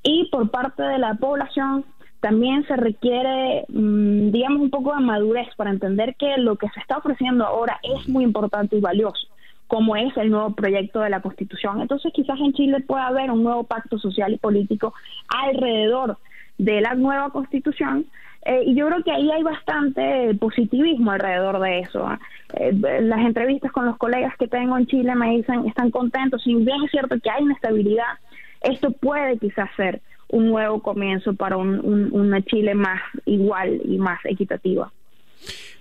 y 0.03 0.29
por 0.31 0.49
parte 0.49 0.83
de 0.83 0.97
la 0.97 1.15
población 1.15 1.85
también 2.19 2.65
se 2.67 2.75
requiere, 2.75 3.65
mm, 3.69 4.31
digamos, 4.31 4.61
un 4.61 4.69
poco 4.69 4.93
de 4.93 5.01
madurez 5.01 5.47
para 5.55 5.71
entender 5.71 6.15
que 6.15 6.37
lo 6.37 6.57
que 6.57 6.69
se 6.69 6.79
está 6.79 6.97
ofreciendo 6.97 7.45
ahora 7.45 7.79
es 7.81 8.07
muy 8.09 8.23
importante 8.23 8.75
y 8.75 8.81
valioso, 8.81 9.27
como 9.67 9.95
es 9.95 10.15
el 10.17 10.29
nuevo 10.29 10.53
proyecto 10.53 10.99
de 10.99 11.09
la 11.09 11.21
Constitución. 11.21 11.81
Entonces, 11.81 12.11
quizás 12.13 12.39
en 12.39 12.53
Chile 12.53 12.81
pueda 12.81 13.07
haber 13.07 13.31
un 13.31 13.43
nuevo 13.43 13.63
pacto 13.63 13.97
social 13.97 14.33
y 14.33 14.37
político 14.37 14.93
alrededor 15.29 16.17
de 16.57 16.81
la 16.81 16.93
nueva 16.95 17.29
Constitución. 17.29 18.05
Eh, 18.45 18.63
y 18.67 18.75
yo 18.75 18.87
creo 18.87 19.03
que 19.03 19.11
ahí 19.11 19.29
hay 19.31 19.43
bastante 19.43 20.33
positivismo 20.39 21.11
alrededor 21.11 21.59
de 21.59 21.79
eso. 21.79 22.07
Eh, 22.53 22.71
las 23.01 23.19
entrevistas 23.19 23.71
con 23.71 23.85
los 23.85 23.97
colegas 23.97 24.35
que 24.37 24.47
tengo 24.47 24.77
en 24.77 24.87
Chile 24.87 25.13
me 25.15 25.37
dicen 25.37 25.67
están 25.67 25.91
contentos, 25.91 26.43
si 26.43 26.55
bien 26.55 26.83
es 26.83 26.91
cierto 26.91 27.19
que 27.21 27.29
hay 27.29 27.43
inestabilidad, 27.43 28.17
esto 28.61 28.91
puede 28.91 29.37
quizás 29.37 29.69
ser 29.75 30.01
un 30.29 30.47
nuevo 30.47 30.81
comienzo 30.81 31.33
para 31.33 31.57
un, 31.57 32.09
una 32.11 32.41
Chile 32.43 32.75
más 32.75 33.01
igual 33.25 33.81
y 33.83 33.97
más 33.97 34.19
equitativa. 34.25 34.91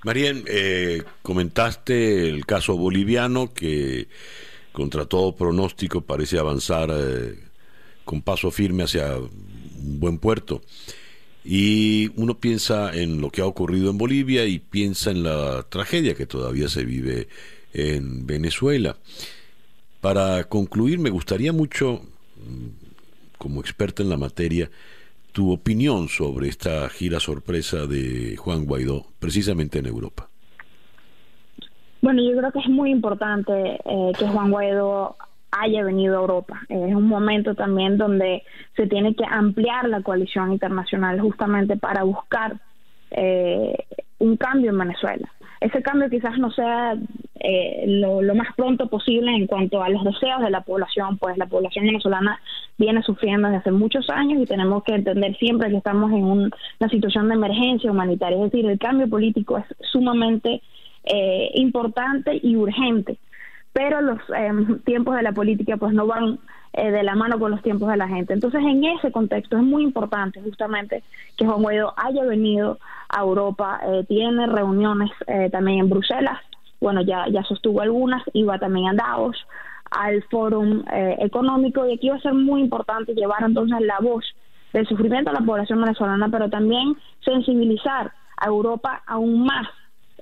Marien, 0.05 0.45
eh, 0.47 1.03
comentaste 1.23 2.29
el 2.29 2.47
caso 2.47 2.77
boliviano 2.77 3.53
que 3.53 4.09
contra 4.73 5.07
todo 5.07 5.35
pronóstico 5.35 6.03
parece 6.03 6.39
avanzar 6.39 6.91
eh, 6.93 7.35
con 8.05 8.23
paso 8.23 8.51
firme 8.51 8.85
hacia 8.85 9.17
un 9.17 10.01
buen 10.01 10.19
puerto. 10.19 10.63
Y 11.51 12.11
uno 12.21 12.35
piensa 12.35 12.95
en 12.95 13.23
lo 13.23 13.31
que 13.31 13.41
ha 13.41 13.47
ocurrido 13.47 13.89
en 13.89 13.97
Bolivia 13.97 14.45
y 14.45 14.59
piensa 14.59 15.11
en 15.11 15.23
la 15.23 15.63
tragedia 15.71 16.13
que 16.13 16.27
todavía 16.27 16.69
se 16.69 16.85
vive 16.85 17.29
en 17.73 18.27
Venezuela. 18.27 18.97
Para 20.03 20.45
concluir, 20.45 20.99
me 20.99 21.09
gustaría 21.09 21.55
mucho, 21.55 22.03
mm, 22.37 23.39
como 23.39 23.63
experta 23.63 24.03
en 24.03 24.11
la 24.11 24.19
materia, 24.19 24.71
tu 25.33 25.51
opinión 25.51 26.11
sobre 26.11 26.49
esta 26.49 26.87
gira 26.91 27.19
sorpresa 27.19 27.87
de 27.87 28.37
Juan 28.37 28.67
Guaidó, 28.67 29.07
precisamente 29.19 29.79
en 29.79 29.87
Europa. 29.87 30.29
Bueno, 32.03 32.21
yo 32.23 32.37
creo 32.37 32.53
que 32.53 32.59
es 32.59 32.69
muy 32.69 32.91
importante 32.91 33.53
eh, 33.55 34.13
que 34.19 34.29
Juan 34.29 34.51
Guaidó 34.51 35.17
haya 35.51 35.85
venido 35.85 36.17
a 36.17 36.21
Europa. 36.21 36.61
Es 36.69 36.95
un 36.95 37.09
momento 37.09 37.55
también 37.55 37.99
donde 37.99 38.43
se 38.77 38.87
tiene 38.87 39.15
que 39.15 39.25
ampliar 39.25 39.89
la 39.89 40.03
coalición 40.03 40.53
internacional 40.53 41.21
justamente 41.21 41.77
para 41.77 42.03
buscar 42.03 42.57
eh, 43.11 43.77
un 44.19 44.37
cambio 44.37 44.71
en 44.71 44.79
Venezuela. 44.79 45.29
Ese 45.61 45.83
cambio 45.83 46.09
quizás 46.09 46.39
no 46.39 46.53
sea 46.53 46.97
eh, 47.41 47.85
lo, 47.87 48.23
más 48.35 48.55
pronto 48.57 48.89
posible 48.89 49.33
en 49.35 49.47
cuanto 49.49 49.83
a 49.83 49.89
los 49.89 50.05
deseos 50.05 50.41
de 50.41 50.51
la 50.51 50.61
población, 50.61 51.19
pues 51.19 51.37
la 51.37 51.47
población 51.47 51.87
venezolana 51.87 52.41
viene 52.77 53.03
sufriendo 53.03 53.49
desde 53.49 53.61
hace 53.61 53.71
muchos 53.73 54.09
años 54.09 54.41
y 54.41 54.47
tenemos 54.47 54.85
que 54.85 54.95
entender 54.95 55.37
siempre 55.37 55.71
que 55.71 55.79
estamos 55.79 56.13
en 56.13 56.25
una 56.25 56.89
situación 56.91 57.29
de 57.29 57.35
emergencia 57.35 57.91
humanitaria. 57.91 58.37
Es 58.37 58.53
decir, 58.53 58.71
el 58.71 58.79
cambio 58.79 59.09
político 59.09 59.59
es 59.59 59.65
sumamente 59.91 60.63
eh, 61.05 61.51
importante 61.55 62.39
y 62.41 62.55
urgente 62.55 63.19
pero 63.73 64.01
los 64.01 64.19
em, 64.37 64.81
tiempos 64.81 65.17
de 65.17 65.23
la 65.23 65.33
política 65.33 65.77
pues 65.77 65.93
no 65.93 66.07
van 66.07 66.39
eh, 66.75 66.91
de 66.91 67.03
la 67.03 67.15
mano 67.15 67.39
con 67.39 67.51
los 67.51 67.63
tiempos 67.63 67.89
de 67.89 67.97
la 67.97 68.09
gente. 68.09 68.35
Entonces, 68.35 68.61
en 68.61 68.85
ese 68.85 69.11
contexto 69.11 69.57
es 69.57 69.63
muy 69.63 69.83
importante 69.83 70.41
justamente 70.43 71.03
que 71.37 71.47
Juan 71.47 71.63
Guaidó 71.63 71.95
haya 71.97 72.25
venido 72.25 72.79
a 73.09 73.21
Europa, 73.21 73.81
eh, 73.85 74.05
tiene 74.07 74.47
reuniones 74.47 75.11
eh, 75.27 75.49
también 75.51 75.81
en 75.81 75.91
Bruselas, 75.91 76.39
bueno, 76.81 77.01
ya, 77.03 77.27
ya 77.29 77.43
sostuvo 77.45 77.81
algunas, 77.81 78.23
iba 78.35 78.59
también 78.59 78.89
a 78.89 78.95
Davos, 78.95 79.37
al 79.91 80.23
Fórum 80.25 80.85
Económico, 80.87 81.87
y 81.87 81.95
aquí 81.95 82.11
va 82.11 82.17
a 82.17 82.21
ser 82.21 82.35
muy 82.35 82.61
importante 82.61 83.15
llevar 83.15 83.43
entonces 83.43 83.81
la 83.81 83.99
voz 84.01 84.25
del 84.73 84.87
sufrimiento 84.87 85.31
a 85.31 85.33
la 85.33 85.41
población 85.41 85.81
venezolana, 85.81 86.29
pero 86.29 86.51
también 86.51 86.95
sensibilizar 87.25 88.13
a 88.37 88.47
Europa 88.47 89.03
aún 89.07 89.45
más 89.45 89.67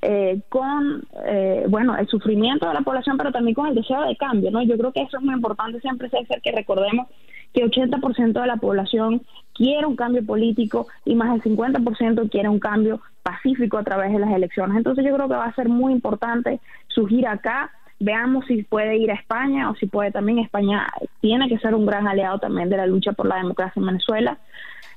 eh, 0.03 0.41
con 0.49 1.07
eh, 1.25 1.65
bueno 1.69 1.97
el 1.97 2.07
sufrimiento 2.09 2.69
de 2.69 2.75
la 2.75 2.83
población 2.83 3.17
pero 3.17 3.33
también 3.33 3.55
con 3.55 3.67
el 3.67 3.75
deseo 3.75 4.03
de 4.03 4.17
cambio 4.17 4.51
no 4.51 4.63
yo 4.63 4.77
creo 4.77 4.93
que 4.93 5.03
eso 5.03 5.17
es 5.17 5.23
muy 5.23 5.35
importante 5.35 5.81
siempre 5.81 6.11
César 6.11 6.41
que 6.43 6.53
recordemos 6.53 7.09
que 7.57 7.65
80% 7.65 8.39
de 8.39 8.47
la 8.47 8.59
población 8.59 9.23
quiere 9.55 9.87
un 9.87 9.97
cambio 9.97 10.25
político 10.25 10.89
y 11.07 11.15
más 11.15 11.33
del 11.33 11.57
50% 11.57 12.31
quiere 12.31 12.51
un 12.51 12.61
cambio 12.61 13.01
pacífico 13.23 13.79
a 13.79 13.83
través 13.83 14.13
de 14.13 14.19
las 14.19 14.31
elecciones. 14.31 14.77
Entonces 14.77 15.05
yo 15.05 15.15
creo 15.15 15.27
que 15.27 15.35
va 15.35 15.47
a 15.47 15.55
ser 15.55 15.71
muy 15.71 15.93
importante 15.93 16.61
su 16.89 17.07
gira 17.07 17.33
acá. 17.33 17.71
Veamos 17.99 18.45
si 18.47 18.63
puede 18.63 18.99
ir 18.99 19.11
a 19.11 19.15
España 19.15 19.71
o 19.71 19.75
si 19.77 19.87
puede 19.87 20.13
también 20.13 20.39
España. 20.39 20.87
Tiene 21.21 21.49
que 21.49 21.59
ser 21.59 21.75
un 21.75 21.87
gran 21.87 22.07
aliado 22.07 22.39
también 22.39 22.69
de 22.69 22.77
la 22.77 22.87
lucha 22.87 23.13
por 23.13 23.27
la 23.27 23.37
democracia 23.37 23.81
en 23.81 23.87
Venezuela. 23.87 24.39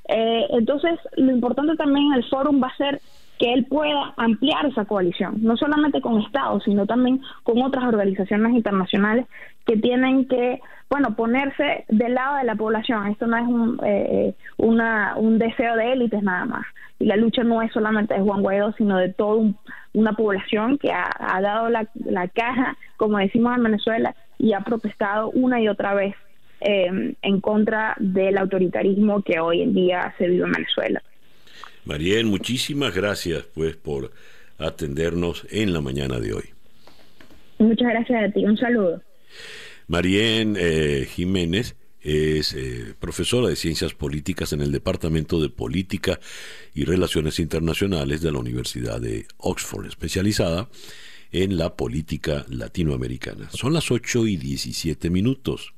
Eh, 0.06 0.46
entonces 0.50 0.98
lo 1.16 1.32
importante 1.32 1.76
también 1.76 2.08
en 2.08 2.18
el 2.18 2.24
fórum 2.28 2.62
va 2.62 2.68
a 2.68 2.76
ser 2.76 3.00
que 3.40 3.54
él 3.54 3.64
pueda 3.64 4.12
ampliar 4.18 4.66
esa 4.66 4.84
coalición, 4.84 5.36
no 5.40 5.56
solamente 5.56 6.02
con 6.02 6.20
Estados, 6.20 6.62
sino 6.62 6.84
también 6.84 7.22
con 7.42 7.62
otras 7.62 7.84
organizaciones 7.84 8.52
internacionales 8.52 9.26
que 9.64 9.78
tienen 9.78 10.28
que, 10.28 10.60
bueno, 10.90 11.16
ponerse 11.16 11.86
del 11.88 12.14
lado 12.14 12.36
de 12.36 12.44
la 12.44 12.54
población. 12.54 13.06
Esto 13.06 13.26
no 13.26 13.38
es 13.38 13.48
un, 13.48 13.80
eh, 13.82 14.34
una, 14.58 15.14
un 15.16 15.38
deseo 15.38 15.74
de 15.76 15.92
élites 15.92 16.22
nada 16.22 16.44
más. 16.44 16.66
Y 16.98 17.06
la 17.06 17.16
lucha 17.16 17.42
no 17.42 17.62
es 17.62 17.72
solamente 17.72 18.12
de 18.12 18.20
Juan 18.20 18.42
Guaidó, 18.42 18.72
sino 18.72 18.98
de 18.98 19.08
toda 19.08 19.42
una 19.94 20.12
población 20.12 20.76
que 20.76 20.92
ha, 20.92 21.40
dado 21.40 21.70
la, 21.70 21.88
la, 21.94 22.28
caja, 22.28 22.76
como 22.98 23.16
decimos 23.16 23.56
en 23.56 23.62
Venezuela, 23.62 24.14
y 24.38 24.52
ha 24.52 24.60
protestado 24.60 25.30
una 25.30 25.62
y 25.62 25.68
otra 25.68 25.94
vez 25.94 26.14
eh, 26.60 27.14
en 27.22 27.40
contra 27.40 27.96
del 27.98 28.36
autoritarismo 28.36 29.22
que 29.22 29.40
hoy 29.40 29.62
en 29.62 29.72
día 29.72 30.14
se 30.18 30.28
vive 30.28 30.44
en 30.44 30.52
Venezuela. 30.52 31.02
Marien, 31.84 32.26
muchísimas 32.26 32.94
gracias 32.94 33.44
pues 33.54 33.76
por 33.76 34.12
atendernos 34.58 35.46
en 35.50 35.72
la 35.72 35.80
mañana 35.80 36.20
de 36.20 36.34
hoy. 36.34 36.44
Muchas 37.58 37.88
gracias 37.88 38.24
a 38.24 38.32
ti, 38.32 38.44
un 38.44 38.56
saludo. 38.56 39.02
Marien 39.86 40.56
eh, 40.58 41.06
Jiménez 41.10 41.76
es 42.00 42.54
eh, 42.54 42.94
profesora 42.98 43.48
de 43.48 43.56
Ciencias 43.56 43.92
Políticas 43.92 44.52
en 44.52 44.60
el 44.62 44.72
Departamento 44.72 45.40
de 45.40 45.50
Política 45.50 46.18
y 46.74 46.84
Relaciones 46.84 47.38
Internacionales 47.38 48.22
de 48.22 48.32
la 48.32 48.38
Universidad 48.38 49.00
de 49.00 49.26
Oxford, 49.36 49.86
especializada 49.86 50.68
en 51.32 51.58
la 51.58 51.76
política 51.76 52.44
latinoamericana. 52.48 53.50
Son 53.50 53.72
las 53.72 53.90
8 53.90 54.26
y 54.26 54.36
17 54.36 55.10
minutos. 55.10 55.74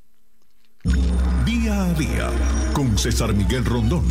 Día 1.45 1.85
a 1.85 1.95
día 1.95 2.31
con 2.73 2.97
César 2.99 3.35
Miguel 3.35 3.65
Rondón. 3.65 4.05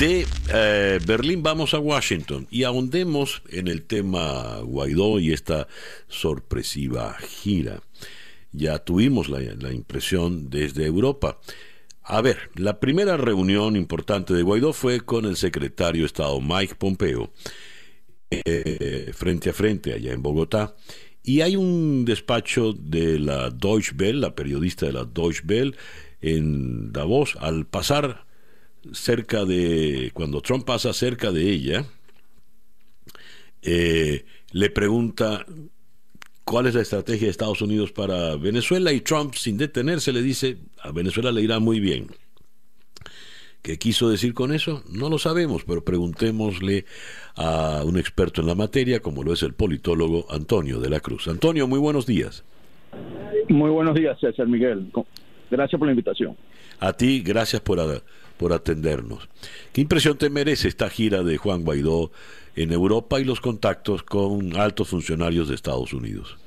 De 0.00 0.24
eh, 0.54 0.98
Berlín 1.06 1.42
vamos 1.42 1.74
a 1.74 1.78
Washington 1.78 2.46
y 2.50 2.62
ahondemos 2.62 3.42
en 3.50 3.68
el 3.68 3.82
tema 3.82 4.60
Guaidó 4.60 5.20
y 5.20 5.30
esta 5.30 5.68
sorpresiva 6.08 7.18
gira. 7.18 7.82
Ya 8.50 8.78
tuvimos 8.78 9.28
la, 9.28 9.42
impresión 9.74 10.48
desde 10.48 10.86
Europa. 10.86 11.38
A 12.02 12.22
ver, 12.22 12.48
la 12.54 12.80
primera 12.80 13.18
reunión 13.18 13.76
importante 13.76 14.32
de 14.32 14.42
Guaidó 14.42 14.72
fue 14.72 15.02
con 15.02 15.26
el 15.26 15.36
secretario 15.36 16.00
de 16.00 16.06
Estado 16.06 16.40
Mike 16.40 16.76
Pompeo, 16.76 17.30
eh, 18.30 19.10
frente 19.12 19.50
a 19.50 19.52
frente 19.52 19.92
allá 19.92 20.14
en 20.14 20.22
Bogotá. 20.22 20.76
Y 21.22 21.42
hay 21.42 21.56
un 21.56 22.06
despacho 22.06 22.72
de 22.72 23.18
la 23.18 23.50
Deutsche 23.50 23.94
Welle, 23.98 24.20
la 24.20 24.34
periodista 24.34 24.86
de 24.86 24.94
la 24.94 25.04
Deutsche 25.04 25.42
Welle, 25.46 25.76
en 26.22 26.90
Davos, 26.90 27.36
al 27.38 27.66
pasar 27.66 28.29
cerca 28.92 29.44
de, 29.44 30.10
cuando 30.14 30.40
Trump 30.40 30.64
pasa 30.64 30.92
cerca 30.92 31.30
de 31.30 31.50
ella, 31.50 31.84
eh, 33.62 34.24
le 34.52 34.70
pregunta 34.70 35.44
cuál 36.44 36.66
es 36.66 36.74
la 36.74 36.82
estrategia 36.82 37.26
de 37.26 37.30
Estados 37.30 37.62
Unidos 37.62 37.92
para 37.92 38.36
Venezuela 38.36 38.92
y 38.92 39.00
Trump, 39.00 39.34
sin 39.34 39.56
detenerse, 39.56 40.12
le 40.12 40.22
dice, 40.22 40.58
a 40.82 40.92
Venezuela 40.92 41.30
le 41.32 41.42
irá 41.42 41.58
muy 41.60 41.80
bien. 41.80 42.08
¿Qué 43.62 43.78
quiso 43.78 44.08
decir 44.08 44.32
con 44.32 44.52
eso? 44.52 44.82
No 44.90 45.10
lo 45.10 45.18
sabemos, 45.18 45.64
pero 45.64 45.84
preguntémosle 45.84 46.86
a 47.36 47.82
un 47.84 47.98
experto 47.98 48.40
en 48.40 48.46
la 48.46 48.54
materia, 48.54 49.00
como 49.00 49.22
lo 49.22 49.34
es 49.34 49.42
el 49.42 49.52
politólogo 49.52 50.26
Antonio 50.30 50.80
de 50.80 50.88
la 50.88 51.00
Cruz. 51.00 51.28
Antonio, 51.28 51.68
muy 51.68 51.78
buenos 51.78 52.06
días. 52.06 52.42
Muy 53.48 53.70
buenos 53.70 53.94
días, 53.94 54.18
César 54.18 54.48
Miguel. 54.48 54.90
Gracias 55.50 55.78
por 55.78 55.86
la 55.86 55.92
invitación. 55.92 56.36
A 56.78 56.94
ti, 56.94 57.20
gracias 57.20 57.60
por, 57.60 57.78
por 58.40 58.54
atendernos. 58.54 59.28
¿Qué 59.70 59.82
impresión 59.82 60.16
te 60.16 60.30
merece 60.30 60.66
esta 60.66 60.88
gira 60.88 61.22
de 61.22 61.36
Juan 61.36 61.62
Guaidó 61.62 62.10
en 62.56 62.72
Europa 62.72 63.20
y 63.20 63.24
los 63.24 63.38
contactos 63.38 64.02
con 64.02 64.56
altos 64.56 64.88
funcionarios 64.88 65.48
de 65.48 65.54
Estados 65.54 65.92
Unidos? 65.92 66.38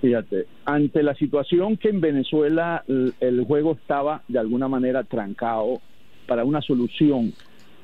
Fíjate, 0.00 0.46
ante 0.64 1.04
la 1.04 1.14
situación 1.14 1.76
que 1.76 1.90
en 1.90 2.00
Venezuela 2.00 2.82
el 2.88 3.44
juego 3.44 3.78
estaba 3.80 4.22
de 4.26 4.40
alguna 4.40 4.66
manera 4.66 5.04
trancado 5.04 5.80
para 6.26 6.42
una 6.42 6.60
solución 6.60 7.32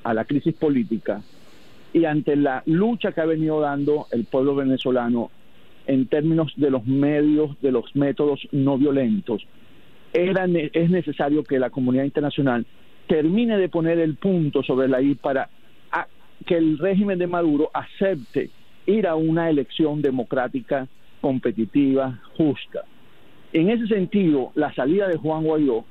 a 0.03 0.13
la 0.13 0.25
crisis 0.25 0.55
política 0.55 1.23
y 1.93 2.07
ante 2.07 2.35
la 2.35 2.65
lucha 2.67 3.13
que 3.13 3.21
ha 3.21 3.25
venido 3.25 3.61
dando 3.61 4.09
el 4.11 4.25
pueblo 4.25 4.57
venezolano 4.57 5.31
en 5.87 6.09
términos 6.09 6.53
de 6.57 6.71
los 6.71 6.85
medios, 6.85 7.57
de 7.63 7.71
los 7.71 7.95
métodos 7.95 8.41
no 8.51 8.77
violentos, 8.79 9.47
es 10.15 10.91
necesario 10.91 11.43
que 11.43 11.59
la 11.59 11.71
comunidad 11.71 12.05
internacional 12.05 12.65
termine 13.09 13.59
de 13.59 13.69
poner 13.69 13.99
el 13.99 14.15
punto 14.15 14.63
sobre 14.63 14.89
la 14.89 15.03
I 15.03 15.15
para 15.17 15.49
que 16.47 16.57
el 16.57 16.79
régimen 16.79 17.19
de 17.19 17.27
Maduro 17.27 17.71
acepte 17.73 18.51
ir 18.87 19.07
a 19.07 19.15
una 19.15 19.49
elección 19.49 20.03
democrática, 20.03 20.87
competitiva, 21.21 22.21
justa. 22.37 22.85
En 23.53 23.71
ese 23.71 23.87
sentido, 23.87 24.53
la 24.55 24.75
salida 24.75 25.09
de 25.09 25.17
Juan 25.17 25.45
Guaidó 25.45 25.85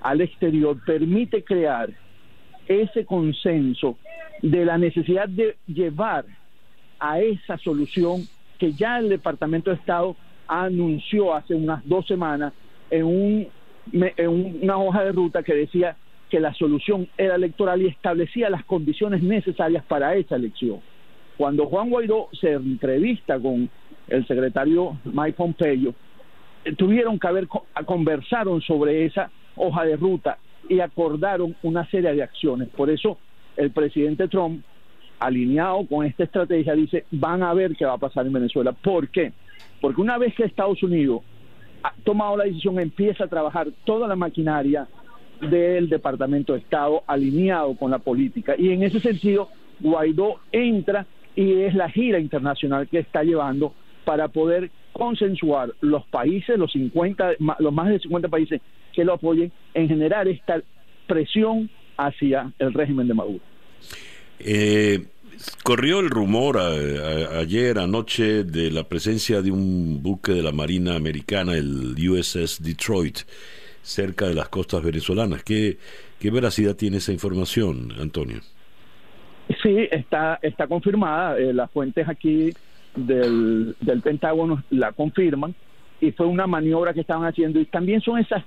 al 0.00 0.20
exterior 0.20 0.76
permite 0.84 1.44
crear 1.44 1.90
ese 2.66 3.04
consenso 3.04 3.98
de 4.42 4.64
la 4.64 4.78
necesidad 4.78 5.28
de 5.28 5.56
llevar 5.66 6.24
a 6.98 7.20
esa 7.20 7.56
solución 7.58 8.22
que 8.58 8.72
ya 8.72 8.98
el 8.98 9.08
Departamento 9.08 9.70
de 9.70 9.76
Estado 9.76 10.16
anunció 10.48 11.34
hace 11.34 11.54
unas 11.54 11.86
dos 11.86 12.06
semanas 12.06 12.52
en, 12.90 13.04
un, 13.04 13.48
en 13.92 14.58
una 14.62 14.78
hoja 14.78 15.04
de 15.04 15.12
ruta 15.12 15.42
que 15.42 15.54
decía 15.54 15.96
que 16.30 16.40
la 16.40 16.54
solución 16.54 17.08
era 17.16 17.36
electoral 17.36 17.82
y 17.82 17.86
establecía 17.86 18.50
las 18.50 18.64
condiciones 18.64 19.22
necesarias 19.22 19.84
para 19.84 20.14
esa 20.16 20.36
elección. 20.36 20.80
Cuando 21.36 21.66
Juan 21.66 21.90
Guaidó 21.90 22.28
se 22.32 22.52
entrevista 22.52 23.38
con 23.38 23.68
el 24.08 24.26
secretario 24.26 24.96
Mike 25.04 25.36
Pompeo, 25.36 25.94
eh, 26.64 26.74
tuvieron 26.74 27.18
que 27.18 27.26
haber 27.26 27.48
conversaron 27.84 28.60
sobre 28.62 29.04
esa 29.04 29.30
hoja 29.56 29.84
de 29.84 29.96
ruta 29.96 30.38
y 30.68 30.80
acordaron 30.80 31.54
una 31.62 31.88
serie 31.90 32.14
de 32.14 32.22
acciones. 32.22 32.68
Por 32.68 32.90
eso 32.90 33.18
el 33.56 33.70
presidente 33.70 34.28
Trump 34.28 34.64
alineado 35.18 35.86
con 35.86 36.04
esta 36.04 36.24
estrategia, 36.24 36.74
dice, 36.74 37.04
van 37.10 37.42
a 37.42 37.54
ver 37.54 37.76
qué 37.76 37.84
va 37.84 37.94
a 37.94 37.98
pasar 37.98 38.26
en 38.26 38.32
Venezuela. 38.32 38.72
¿Por 38.72 39.08
qué? 39.08 39.32
Porque 39.80 40.00
una 40.00 40.18
vez 40.18 40.34
que 40.34 40.44
Estados 40.44 40.82
Unidos 40.82 41.22
tomado 42.04 42.36
la 42.36 42.44
decisión, 42.44 42.78
empieza 42.78 43.24
a 43.24 43.28
trabajar 43.28 43.68
toda 43.84 44.08
la 44.08 44.16
maquinaria 44.16 44.86
del 45.40 45.88
Departamento 45.88 46.52
de 46.52 46.60
Estado 46.60 47.02
alineado 47.06 47.76
con 47.76 47.90
la 47.90 47.98
política. 47.98 48.54
Y 48.56 48.70
en 48.70 48.82
ese 48.82 49.00
sentido, 49.00 49.48
Guaidó 49.80 50.40
entra 50.52 51.06
y 51.36 51.62
es 51.62 51.74
la 51.74 51.90
gira 51.90 52.18
internacional 52.18 52.88
que 52.88 52.98
está 52.98 53.22
llevando 53.22 53.74
para 54.04 54.28
poder 54.28 54.70
consensuar 54.92 55.72
los 55.80 56.06
países, 56.06 56.56
los 56.56 56.72
50, 56.72 57.32
los 57.58 57.72
más 57.72 57.88
de 57.88 57.98
50 57.98 58.28
países 58.28 58.60
que 58.92 59.04
lo 59.04 59.14
apoyen, 59.14 59.50
en 59.74 59.88
generar 59.88 60.28
esta 60.28 60.62
presión 61.06 61.68
hacia 61.96 62.52
el 62.58 62.72
régimen 62.72 63.08
de 63.08 63.14
Maduro. 63.14 63.40
Eh, 64.38 65.04
corrió 65.62 66.00
el 66.00 66.10
rumor 66.10 66.58
ayer, 66.58 67.78
anoche, 67.78 68.44
de 68.44 68.70
la 68.70 68.84
presencia 68.84 69.42
de 69.42 69.50
un 69.50 70.02
buque 70.02 70.32
de 70.32 70.42
la 70.42 70.52
Marina 70.52 70.94
Americana, 70.94 71.54
el 71.54 71.94
USS 71.96 72.62
Detroit, 72.62 73.18
cerca 73.82 74.26
de 74.26 74.34
las 74.34 74.48
costas 74.48 74.82
venezolanas. 74.82 75.42
¿Qué, 75.42 75.78
qué 76.18 76.30
veracidad 76.30 76.76
tiene 76.76 76.98
esa 76.98 77.12
información, 77.12 77.92
Antonio? 78.00 78.40
Sí, 79.62 79.88
está, 79.90 80.38
está 80.42 80.66
confirmada. 80.66 81.38
Eh, 81.38 81.52
las 81.52 81.70
fuentes 81.70 82.08
aquí 82.08 82.50
del, 82.96 83.76
del 83.80 84.00
Pentágono 84.00 84.62
la 84.70 84.92
confirman 84.92 85.54
y 86.00 86.12
fue 86.12 86.26
una 86.26 86.46
maniobra 86.46 86.94
que 86.94 87.00
estaban 87.00 87.26
haciendo. 87.26 87.60
Y 87.60 87.66
también 87.66 88.00
son 88.00 88.18
esas 88.18 88.44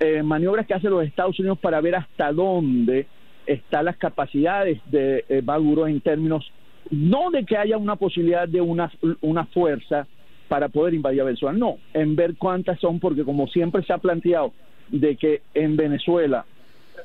eh, 0.00 0.22
maniobras 0.22 0.66
que 0.66 0.74
hacen 0.74 0.90
los 0.90 1.04
Estados 1.04 1.38
Unidos 1.38 1.58
para 1.58 1.80
ver 1.80 1.96
hasta 1.96 2.32
dónde 2.32 3.06
están 3.46 3.86
las 3.86 3.96
capacidades 3.96 4.80
de 4.86 5.24
eh, 5.28 5.42
Maduro 5.42 5.86
en 5.86 6.00
términos 6.00 6.50
no 6.90 7.30
de 7.30 7.44
que 7.44 7.56
haya 7.56 7.76
una 7.76 7.96
posibilidad 7.96 8.46
de 8.48 8.60
una, 8.60 8.92
una 9.22 9.46
fuerza 9.46 10.06
para 10.48 10.68
poder 10.68 10.94
invadir 10.94 11.22
a 11.22 11.24
Venezuela, 11.24 11.56
no, 11.56 11.78
en 11.94 12.14
ver 12.14 12.36
cuántas 12.36 12.78
son, 12.78 13.00
porque 13.00 13.24
como 13.24 13.46
siempre 13.48 13.82
se 13.82 13.92
ha 13.92 13.98
planteado 13.98 14.52
de 14.88 15.16
que 15.16 15.40
en 15.54 15.76
Venezuela 15.76 16.44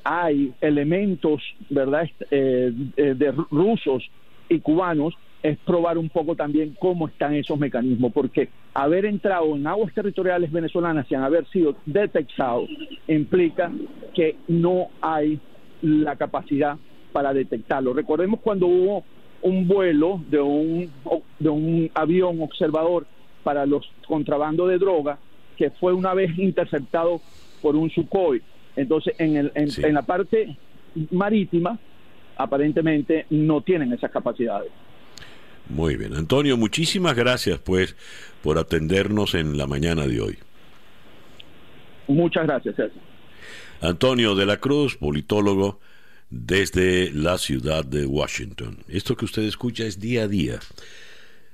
hay 0.03 0.53
elementos, 0.59 1.41
¿verdad?, 1.69 2.09
eh, 2.31 2.73
de 2.95 3.31
rusos 3.49 4.03
y 4.49 4.59
cubanos, 4.59 5.15
es 5.41 5.57
probar 5.59 5.97
un 5.97 6.09
poco 6.09 6.35
también 6.35 6.75
cómo 6.79 7.07
están 7.07 7.33
esos 7.33 7.57
mecanismos, 7.57 8.11
porque 8.11 8.49
haber 8.73 9.05
entrado 9.05 9.55
en 9.55 9.65
aguas 9.67 9.93
territoriales 9.93 10.51
venezolanas 10.51 11.07
sin 11.07 11.19
haber 11.19 11.47
sido 11.47 11.75
detectados 11.85 12.69
implica 13.07 13.71
que 14.13 14.35
no 14.47 14.89
hay 15.01 15.39
la 15.81 16.15
capacidad 16.15 16.77
para 17.11 17.33
detectarlo. 17.33 17.93
Recordemos 17.93 18.39
cuando 18.41 18.67
hubo 18.67 19.03
un 19.41 19.67
vuelo 19.67 20.21
de 20.29 20.39
un, 20.39 20.91
de 21.39 21.49
un 21.49 21.89
avión 21.93 22.41
observador 22.41 23.05
para 23.43 23.65
los 23.65 23.89
contrabando 24.07 24.67
de 24.67 24.77
droga, 24.77 25.17
que 25.57 25.71
fue 25.71 25.93
una 25.93 26.13
vez 26.13 26.37
interceptado 26.37 27.21
por 27.61 27.75
un 27.75 27.89
Sukhoi. 27.89 28.41
Entonces, 28.75 29.15
en, 29.17 29.37
el, 29.37 29.51
en 29.55 29.93
la 29.93 30.01
parte 30.03 30.55
marítima, 31.11 31.77
aparentemente 32.37 33.25
no 33.29 33.61
tienen 33.61 33.91
esas 33.93 34.11
capacidades. 34.11 34.71
Muy 35.69 35.95
bien. 35.97 36.15
Antonio, 36.15 36.57
muchísimas 36.57 37.15
gracias 37.15 37.59
pues 37.59 37.95
por 38.41 38.57
atendernos 38.57 39.35
en 39.35 39.57
la 39.57 39.67
mañana 39.67 40.07
de 40.07 40.19
hoy. 40.21 40.37
Muchas 42.07 42.47
gracias, 42.47 42.75
César. 42.75 43.08
Antonio 43.81 44.35
de 44.35 44.45
la 44.45 44.59
Cruz, 44.59 44.97
politólogo 44.97 45.79
desde 46.29 47.11
la 47.11 47.37
ciudad 47.37 47.85
de 47.85 48.05
Washington. 48.05 48.79
Esto 48.87 49.15
que 49.15 49.25
usted 49.25 49.43
escucha 49.43 49.85
es 49.85 49.99
día 49.99 50.23
a 50.23 50.27
día, 50.27 50.59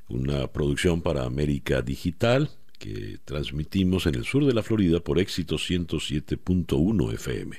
una 0.09 0.47
producción 0.47 1.01
para 1.01 1.23
América 1.23 1.82
Digital 1.82 2.49
que 2.80 3.19
transmitimos 3.23 4.05
en 4.05 4.15
el 4.15 4.26
sur 4.26 4.45
de 4.45 4.53
la 4.53 4.63
Florida 4.63 4.99
por 4.99 5.19
éxito 5.19 5.55
107.1 5.55 7.13
FM. 7.13 7.57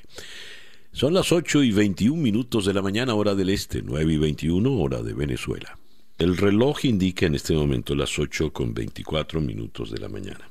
Son 0.92 1.14
las 1.14 1.32
8 1.32 1.62
y 1.62 1.72
21 1.72 2.20
minutos 2.20 2.66
de 2.66 2.74
la 2.74 2.82
mañana 2.82 3.14
hora 3.14 3.34
del 3.34 3.50
este, 3.50 3.82
9 3.82 4.14
y 4.14 4.18
21 4.18 4.78
hora 4.78 5.02
de 5.02 5.14
Venezuela. 5.14 5.78
El 6.18 6.36
reloj 6.36 6.84
indica 6.84 7.26
en 7.26 7.34
este 7.34 7.54
momento 7.54 7.94
las 7.94 8.18
8 8.18 8.52
con 8.52 8.72
24 8.72 9.40
minutos 9.40 9.90
de 9.90 9.98
la 9.98 10.08
mañana. 10.08 10.50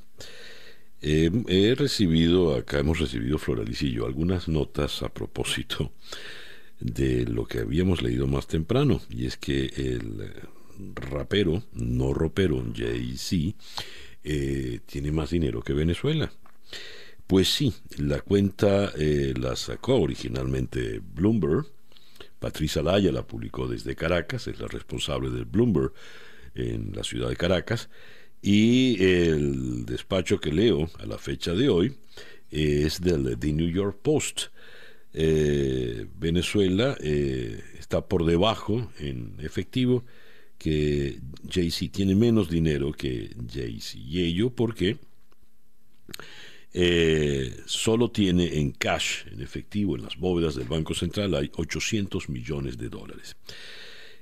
He 1.00 1.74
recibido, 1.76 2.54
acá 2.54 2.78
hemos 2.78 2.98
recibido 2.98 3.38
Floraliz 3.38 3.82
y 3.82 3.92
yo, 3.92 4.06
algunas 4.06 4.48
notas 4.48 5.02
a 5.02 5.08
propósito 5.08 5.92
de 6.80 7.24
lo 7.24 7.46
que 7.46 7.60
habíamos 7.60 8.02
leído 8.02 8.26
más 8.26 8.46
temprano, 8.46 9.00
y 9.10 9.26
es 9.26 9.36
que 9.36 9.66
el 9.76 10.32
rapero, 10.94 11.62
no 11.72 12.12
ropero, 12.12 12.64
Jay-Z, 12.74 13.56
eh, 14.24 14.80
tiene 14.86 15.12
más 15.12 15.30
dinero 15.30 15.62
que 15.62 15.72
Venezuela. 15.72 16.30
Pues 17.26 17.48
sí, 17.48 17.74
la 17.98 18.20
cuenta 18.20 18.92
eh, 18.96 19.34
la 19.36 19.56
sacó 19.56 19.96
originalmente 20.00 21.00
Bloomberg, 21.00 21.66
Patricia 22.38 22.82
Laya 22.82 23.10
la 23.10 23.26
publicó 23.26 23.66
desde 23.66 23.96
Caracas, 23.96 24.46
es 24.46 24.60
la 24.60 24.68
responsable 24.68 25.30
del 25.30 25.46
Bloomberg 25.46 25.92
en 26.54 26.92
la 26.94 27.02
ciudad 27.02 27.28
de 27.28 27.36
Caracas, 27.36 27.88
y 28.42 29.02
el 29.02 29.84
despacho 29.86 30.38
que 30.38 30.52
leo 30.52 30.88
a 30.98 31.06
la 31.06 31.18
fecha 31.18 31.54
de 31.54 31.68
hoy 31.68 31.96
es 32.50 33.00
del 33.00 33.38
The 33.38 33.52
New 33.52 33.70
York 33.70 33.98
Post. 34.02 34.48
Eh, 35.12 36.06
Venezuela 36.18 36.96
eh, 37.00 37.60
está 37.78 38.06
por 38.06 38.24
debajo 38.24 38.90
en 38.98 39.34
efectivo 39.38 40.04
que 40.58 41.18
Jay-Z 41.50 41.92
tiene 41.92 42.14
menos 42.14 42.48
dinero 42.48 42.92
que 42.92 43.34
Jay-Z. 43.52 43.98
Y 43.98 44.22
ello 44.22 44.50
porque 44.50 44.98
eh, 46.72 47.56
solo 47.64 48.10
tiene 48.10 48.58
en 48.58 48.72
cash, 48.72 49.26
en 49.32 49.40
efectivo, 49.40 49.96
en 49.96 50.02
las 50.02 50.16
bóvedas 50.16 50.54
del 50.54 50.68
Banco 50.68 50.94
Central, 50.94 51.34
hay 51.34 51.50
800 51.56 52.28
millones 52.28 52.76
de 52.76 52.88
dólares 52.90 53.36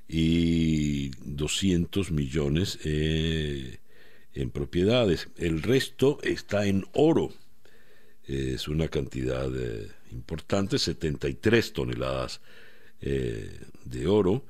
y 0.08 1.08
200 1.24 2.12
millones 2.12 2.78
eh, 2.84 3.78
en 4.34 4.50
propiedades. 4.50 5.28
El 5.36 5.62
resto 5.62 6.18
está 6.22 6.66
en 6.66 6.84
oro. 6.92 7.32
Es 8.26 8.68
una 8.68 8.88
cantidad 8.88 9.50
eh, 9.54 9.90
importante, 10.10 10.78
73 10.78 11.72
toneladas 11.72 12.40
de 13.00 14.06
oro, 14.06 14.44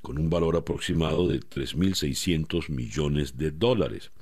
con 0.00 0.18
un 0.18 0.30
valor 0.30 0.56
aproximado 0.56 1.26
de 1.26 1.40
3.600 1.40 2.68
millones 2.68 3.36
de 3.36 3.50
dólares. 3.50 4.12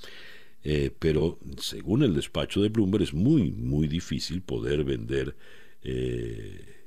Eh, 0.66 0.90
pero 0.98 1.38
según 1.58 2.02
el 2.02 2.14
despacho 2.14 2.62
de 2.62 2.70
Bloomberg 2.70 3.04
es 3.04 3.12
muy, 3.12 3.52
muy 3.52 3.86
difícil 3.86 4.40
poder 4.40 4.82
vender 4.82 5.36
eh, 5.82 6.86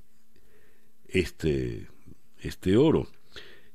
este, 1.08 1.88
este 2.39 2.76
oro. 2.76 3.08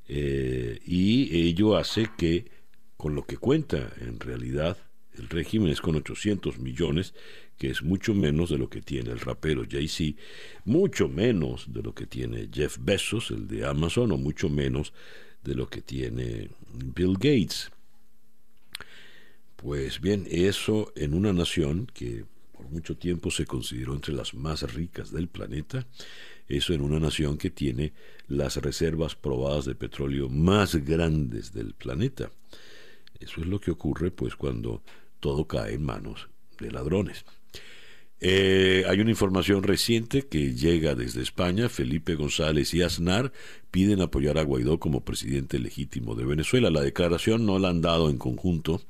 Eh, 0.08 0.80
y 0.84 1.46
ello 1.46 1.76
hace 1.76 2.10
que, 2.18 2.46
con 3.02 3.16
lo 3.16 3.24
que 3.24 3.36
cuenta 3.36 3.92
en 4.00 4.20
realidad, 4.20 4.78
el 5.14 5.28
régimen 5.28 5.72
es 5.72 5.80
con 5.80 5.96
800 5.96 6.60
millones, 6.60 7.14
que 7.58 7.68
es 7.68 7.82
mucho 7.82 8.14
menos 8.14 8.48
de 8.48 8.58
lo 8.58 8.70
que 8.70 8.80
tiene 8.80 9.10
el 9.10 9.18
rapero 9.18 9.64
Jay-Z, 9.68 10.16
mucho 10.66 11.08
menos 11.08 11.72
de 11.72 11.82
lo 11.82 11.96
que 11.96 12.06
tiene 12.06 12.48
Jeff 12.52 12.78
Bezos, 12.80 13.32
el 13.32 13.48
de 13.48 13.66
Amazon, 13.66 14.12
o 14.12 14.16
mucho 14.18 14.48
menos 14.48 14.92
de 15.42 15.56
lo 15.56 15.68
que 15.68 15.82
tiene 15.82 16.50
Bill 16.72 17.14
Gates. 17.14 17.72
Pues 19.56 20.00
bien, 20.00 20.24
eso 20.30 20.92
en 20.94 21.14
una 21.14 21.32
nación 21.32 21.88
que 21.92 22.24
por 22.52 22.70
mucho 22.70 22.96
tiempo 22.96 23.32
se 23.32 23.46
consideró 23.46 23.94
entre 23.94 24.14
las 24.14 24.32
más 24.32 24.62
ricas 24.72 25.10
del 25.10 25.26
planeta, 25.26 25.88
eso 26.46 26.72
en 26.72 26.82
una 26.82 27.00
nación 27.00 27.36
que 27.36 27.50
tiene 27.50 27.94
las 28.28 28.58
reservas 28.58 29.16
probadas 29.16 29.64
de 29.64 29.74
petróleo 29.74 30.28
más 30.28 30.76
grandes 30.76 31.52
del 31.52 31.74
planeta. 31.74 32.30
Eso 33.22 33.40
es 33.40 33.46
lo 33.46 33.60
que 33.60 33.70
ocurre 33.70 34.10
pues 34.10 34.36
cuando 34.36 34.82
todo 35.20 35.46
cae 35.46 35.74
en 35.74 35.84
manos 35.84 36.28
de 36.58 36.70
ladrones. 36.70 37.24
Eh, 38.20 38.84
hay 38.88 39.00
una 39.00 39.10
información 39.10 39.64
reciente 39.64 40.28
que 40.28 40.54
llega 40.54 40.94
desde 40.94 41.22
España. 41.22 41.68
Felipe 41.68 42.14
González 42.14 42.72
y 42.74 42.82
Aznar 42.82 43.32
piden 43.70 44.00
apoyar 44.00 44.38
a 44.38 44.42
Guaidó 44.42 44.78
como 44.78 45.04
presidente 45.04 45.58
legítimo 45.58 46.14
de 46.14 46.24
Venezuela. 46.24 46.70
La 46.70 46.82
declaración 46.82 47.46
no 47.46 47.58
la 47.58 47.70
han 47.70 47.80
dado 47.80 48.10
en 48.10 48.18
conjunto 48.18 48.80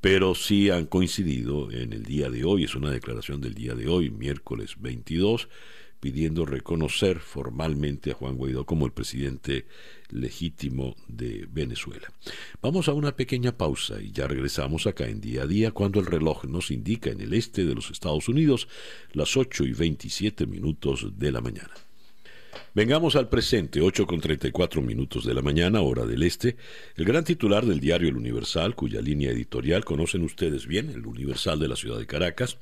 pero 0.00 0.34
sí 0.34 0.70
han 0.70 0.86
coincidido 0.86 1.70
en 1.70 1.92
el 1.92 2.04
día 2.04 2.30
de 2.30 2.44
hoy, 2.44 2.64
es 2.64 2.74
una 2.74 2.90
declaración 2.90 3.40
del 3.40 3.54
día 3.54 3.74
de 3.74 3.88
hoy, 3.88 4.10
miércoles 4.10 4.76
22, 4.78 5.48
pidiendo 6.00 6.46
reconocer 6.46 7.18
formalmente 7.18 8.12
a 8.12 8.14
Juan 8.14 8.36
Guaidó 8.36 8.64
como 8.64 8.86
el 8.86 8.92
presidente 8.92 9.66
legítimo 10.10 10.96
de 11.08 11.46
Venezuela. 11.50 12.08
Vamos 12.62 12.88
a 12.88 12.94
una 12.94 13.16
pequeña 13.16 13.56
pausa 13.56 14.00
y 14.00 14.12
ya 14.12 14.26
regresamos 14.26 14.86
acá 14.86 15.06
en 15.06 15.20
día 15.20 15.42
a 15.42 15.46
día 15.46 15.72
cuando 15.72 16.00
el 16.00 16.06
reloj 16.06 16.44
nos 16.44 16.70
indica 16.70 17.10
en 17.10 17.20
el 17.20 17.34
este 17.34 17.64
de 17.64 17.74
los 17.74 17.90
Estados 17.90 18.28
Unidos 18.28 18.68
las 19.12 19.36
8 19.36 19.64
y 19.64 19.72
27 19.72 20.46
minutos 20.46 21.18
de 21.18 21.32
la 21.32 21.40
mañana. 21.40 21.72
Vengamos 22.74 23.16
al 23.16 23.28
presente, 23.28 23.80
8 23.80 24.06
con 24.06 24.20
34 24.20 24.82
minutos 24.82 25.24
de 25.24 25.34
la 25.34 25.42
mañana, 25.42 25.80
hora 25.80 26.06
del 26.06 26.22
este. 26.22 26.56
El 26.96 27.04
gran 27.04 27.24
titular 27.24 27.66
del 27.66 27.80
diario 27.80 28.08
El 28.08 28.16
Universal, 28.16 28.74
cuya 28.74 29.00
línea 29.00 29.30
editorial 29.30 29.84
conocen 29.84 30.22
ustedes 30.22 30.66
bien, 30.66 30.90
El 30.90 31.06
Universal 31.06 31.58
de 31.58 31.68
la 31.68 31.76
ciudad 31.76 31.98
de 31.98 32.06
Caracas, 32.06 32.58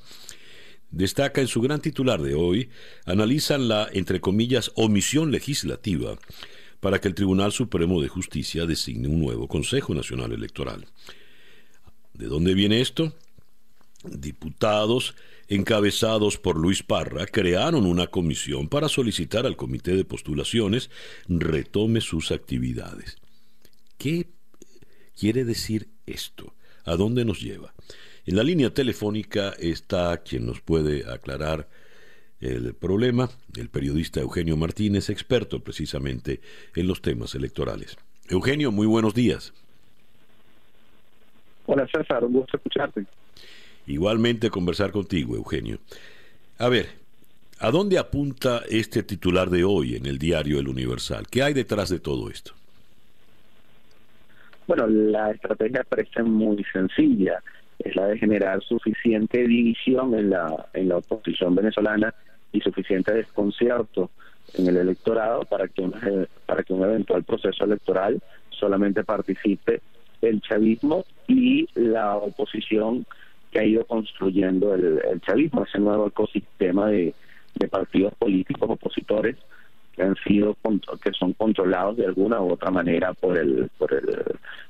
destaca 0.91 1.41
en 1.41 1.47
su 1.47 1.61
gran 1.61 1.81
titular 1.81 2.21
de 2.21 2.35
hoy, 2.35 2.69
analizan 3.05 3.67
la, 3.67 3.89
entre 3.91 4.21
comillas, 4.21 4.71
omisión 4.75 5.31
legislativa 5.31 6.17
para 6.79 6.99
que 6.99 7.07
el 7.07 7.15
Tribunal 7.15 7.51
Supremo 7.51 8.01
de 8.01 8.07
Justicia 8.07 8.65
designe 8.65 9.07
un 9.07 9.19
nuevo 9.19 9.47
Consejo 9.47 9.93
Nacional 9.93 10.31
Electoral. 10.31 10.85
¿De 12.13 12.27
dónde 12.27 12.53
viene 12.53 12.81
esto? 12.81 13.13
Diputados 14.03 15.15
encabezados 15.47 16.37
por 16.37 16.57
Luis 16.57 16.83
Parra, 16.83 17.25
crearon 17.25 17.85
una 17.85 18.07
comisión 18.07 18.67
para 18.67 18.89
solicitar 18.89 19.45
al 19.45 19.55
Comité 19.55 19.95
de 19.95 20.03
Postulaciones 20.03 20.89
retome 21.27 22.01
sus 22.01 22.31
actividades. 22.31 23.17
¿Qué 23.97 24.27
quiere 25.17 25.45
decir 25.45 25.87
esto? 26.05 26.53
¿A 26.83 26.95
dónde 26.95 27.25
nos 27.25 27.41
lleva? 27.41 27.73
En 28.27 28.35
la 28.35 28.43
línea 28.43 28.73
telefónica 28.73 29.53
está 29.57 30.17
quien 30.17 30.45
nos 30.45 30.59
puede 30.59 31.09
aclarar 31.09 31.65
el 32.41 32.73
problema, 32.73 33.29
el 33.55 33.69
periodista 33.69 34.19
Eugenio 34.19 34.57
Martínez, 34.57 35.09
experto 35.09 35.61
precisamente 35.61 36.41
en 36.75 36.87
los 36.87 37.01
temas 37.01 37.35
electorales. 37.35 37.97
Eugenio, 38.27 38.73
muy 38.73 38.85
buenos 38.85 39.13
días. 39.13 39.53
Hola 41.67 41.87
César, 41.87 42.25
un 42.25 42.33
gusto 42.33 42.57
escucharte. 42.57 43.05
Igualmente 43.87 44.49
conversar 44.49 44.91
contigo, 44.91 45.37
Eugenio. 45.37 45.79
A 46.57 46.67
ver, 46.67 46.87
¿a 47.59 47.71
dónde 47.71 47.97
apunta 47.97 48.61
este 48.69 49.03
titular 49.03 49.49
de 49.49 49.63
hoy 49.63 49.95
en 49.95 50.05
el 50.05 50.19
diario 50.19 50.59
El 50.59 50.67
Universal? 50.67 51.27
¿Qué 51.31 51.43
hay 51.43 51.53
detrás 51.53 51.87
de 51.87 52.01
todo 52.01 52.29
esto? 52.29 52.51
Bueno, 54.67 54.85
la 54.85 55.31
estrategia 55.31 55.85
parece 55.85 56.23
muy 56.23 56.61
sencilla, 56.73 57.41
es 57.79 57.95
la 57.95 58.07
de 58.07 58.17
generar 58.17 58.61
suficiente 58.63 59.47
división 59.47 60.15
en 60.15 60.31
la, 60.31 60.67
en 60.73 60.89
la 60.89 60.97
oposición 60.97 61.55
venezolana 61.55 62.13
y 62.51 62.61
suficiente 62.61 63.13
desconcierto 63.13 64.09
en 64.55 64.67
el 64.67 64.77
electorado 64.77 65.41
para 65.41 65.67
que, 65.67 65.87
para 66.45 66.63
que 66.63 66.73
un 66.73 66.83
eventual 66.83 67.23
proceso 67.23 67.65
electoral 67.65 68.21
solamente 68.49 69.03
participe 69.03 69.81
el 70.21 70.41
chavismo 70.41 71.05
y 71.27 71.67
la 71.75 72.15
oposición 72.15 73.05
que 73.51 73.59
ha 73.59 73.65
ido 73.65 73.85
construyendo 73.85 74.73
el, 74.73 75.21
chavismo, 75.21 75.63
ese 75.63 75.79
nuevo 75.79 76.07
ecosistema 76.07 76.87
de, 76.87 77.13
partidos 77.71 78.13
políticos 78.15 78.69
opositores 78.69 79.35
que 79.95 80.03
han 80.03 80.15
sido 80.17 80.55
que 81.01 81.11
son 81.11 81.33
controlados 81.33 81.97
de 81.97 82.05
alguna 82.05 82.39
u 82.39 82.53
otra 82.53 82.69
manera 82.69 83.13
por 83.13 83.35
el 83.35 83.71
por 83.79 83.91
el 83.95 84.05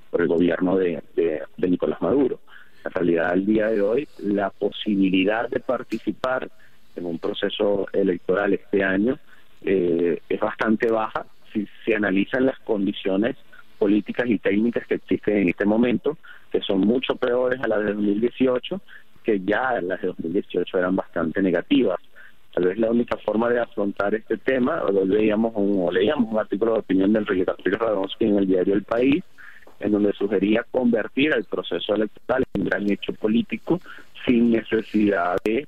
por 0.10 0.22
el 0.22 0.28
gobierno 0.30 0.78
de, 0.78 1.04
de, 1.16 1.70
Nicolás 1.70 2.02
Maduro. 2.02 2.40
En 2.88 2.94
realidad, 2.94 3.32
al 3.32 3.46
día 3.46 3.68
de 3.68 3.82
hoy, 3.82 4.08
la 4.20 4.50
posibilidad 4.50 5.50
de 5.50 5.60
participar 5.60 6.50
en 6.96 7.06
un 7.06 7.20
proceso 7.20 7.88
electoral 7.92 8.54
este 8.54 8.84
año 8.84 9.20
eh, 9.62 10.22
es 10.30 10.40
bastante 10.40 10.90
baja 10.90 11.26
si 11.52 11.68
se 11.86 11.96
analizan 11.96 12.46
las 12.46 12.58
condiciones 12.60 13.36
políticas 13.78 14.28
y 14.28 14.40
técnicas 14.40 14.88
que 14.88 14.96
existen 14.96 15.38
en 15.38 15.50
este 15.50 15.66
momento, 15.66 16.18
que 16.52 16.62
son 16.62 16.80
mucho 16.82 17.16
peores 17.16 17.62
a 17.62 17.68
las 17.68 17.80
de 17.80 17.94
2018, 17.94 18.82
que 19.24 19.42
ya 19.42 19.80
las 19.82 20.02
de 20.02 20.08
2018 20.08 20.78
eran 20.78 20.96
bastante 20.96 21.42
negativas. 21.42 22.00
Tal 22.54 22.66
vez 22.66 22.80
la 22.80 22.90
única 22.90 23.18
forma 23.18 23.50
de 23.50 23.60
afrontar 23.60 24.16
este 24.16 24.38
tema, 24.38 24.82
o 24.84 25.06
leíamos 25.06 25.52
un, 25.56 25.94
leíamos 25.94 26.32
un 26.32 26.40
artículo 26.40 26.74
de 26.74 26.80
opinión 26.80 27.14
del 27.14 27.26
Rodríguez 27.26 27.80
Radonsky 27.80 28.26
en 28.26 28.38
el 28.38 28.48
diario 28.48 28.74
El 28.74 28.84
País, 28.84 29.24
en 29.80 29.92
donde 29.92 30.14
sugería 30.14 30.66
convertir 30.70 31.34
el 31.34 31.44
proceso 31.44 31.96
electoral 31.96 32.44
en 32.54 32.62
un 32.62 32.68
gran 32.70 32.92
hecho 32.92 33.14
político 33.14 33.80
sin 34.26 34.52
necesidad 34.52 35.38
de 35.44 35.68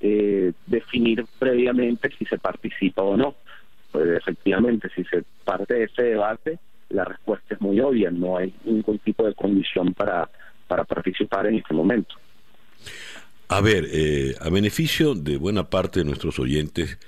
eh, 0.00 0.52
definir 0.66 1.24
previamente 1.38 2.10
si 2.16 2.24
se 2.24 2.38
participa 2.38 3.02
o 3.02 3.16
no. 3.16 3.34
Pues 3.90 4.08
efectivamente, 4.16 4.88
si 4.94 5.04
se 5.04 5.24
parte 5.44 5.74
de 5.74 5.84
ese 5.84 6.02
debate, 6.02 6.58
la 6.90 7.04
respuesta 7.04 7.54
es 7.54 7.60
muy 7.60 7.80
obvia, 7.80 8.10
no 8.10 8.36
hay 8.36 8.52
ningún 8.64 8.98
tipo 8.98 9.26
de 9.26 9.34
condición 9.34 9.94
para, 9.94 10.28
para 10.66 10.84
participar 10.84 11.46
en 11.46 11.56
este 11.56 11.74
momento. 11.74 12.14
A 13.48 13.60
ver, 13.60 13.88
eh, 13.90 14.34
a 14.40 14.50
beneficio 14.50 15.14
de 15.14 15.38
buena 15.38 15.70
parte 15.70 16.00
de 16.00 16.04
nuestros 16.04 16.38
oyentes 16.38 16.98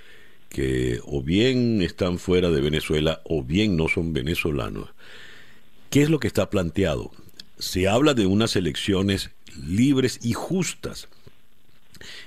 que 0.49 0.99
o 1.05 1.23
bien 1.23 1.81
están 1.83 2.19
fuera 2.19 2.51
de 2.51 2.61
Venezuela 2.61 3.21
o 3.25 3.43
bien 3.43 3.77
no 3.77 3.89
son 3.89 4.13
venezolanos, 4.13 4.89
¿qué 5.91 6.03
es 6.03 6.11
lo 6.11 6.21
que 6.21 6.29
está 6.29 6.49
planteado? 6.49 7.11
Se 7.59 7.89
habla 7.89 8.15
de 8.15 8.27
unas 8.27 8.57
elecciones 8.57 9.31
libres 9.67 10.21
y 10.23 10.33
justas. 10.33 11.09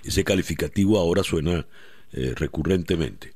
Ese 0.03 0.24
calificativo 0.24 0.99
ahora 0.99 1.24
suena 1.24 1.66
eh, 2.11 2.34
recurrentemente. 2.36 3.34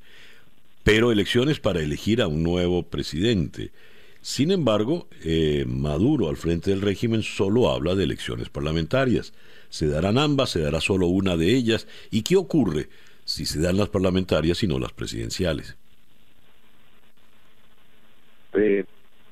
Pero 0.83 1.11
elecciones 1.11 1.59
para 1.59 1.81
elegir 1.81 2.21
a 2.21 2.27
un 2.27 2.43
nuevo 2.43 2.83
presidente. 2.83 3.71
Sin 4.21 4.51
embargo, 4.51 5.07
eh, 5.23 5.65
Maduro 5.67 6.29
al 6.29 6.37
frente 6.37 6.69
del 6.69 6.81
régimen 6.81 7.23
solo 7.23 7.71
habla 7.71 7.95
de 7.95 8.03
elecciones 8.03 8.49
parlamentarias. 8.49 9.33
¿Se 9.69 9.87
darán 9.87 10.17
ambas? 10.17 10.51
¿Se 10.51 10.59
dará 10.59 10.79
solo 10.81 11.07
una 11.07 11.37
de 11.37 11.55
ellas? 11.55 11.87
¿Y 12.11 12.21
qué 12.21 12.35
ocurre 12.35 12.89
si 13.25 13.45
se 13.45 13.59
dan 13.59 13.77
las 13.77 13.89
parlamentarias 13.89 14.63
y 14.63 14.67
no 14.67 14.79
las 14.79 14.93
presidenciales? 14.93 15.75
Eh, 18.53 18.85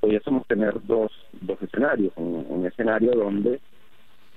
podríamos 0.06 0.46
tener 0.48 0.74
dos, 0.86 1.12
dos 1.42 1.60
escenarios. 1.62 2.14
Un, 2.16 2.66
escenario 2.66 3.12
donde 3.14 3.60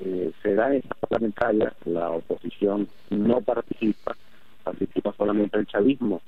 eh, 0.01 0.33
se 0.43 0.55
dan 0.55 0.75
estas 0.75 0.99
parlamentarias, 0.99 1.73
la 1.85 2.11
oposición 2.11 2.89
no 3.11 3.41
participa, 3.41 4.17
participa 4.63 5.13
solamente 5.17 5.59
el 5.59 5.67
chavismo 5.67 6.21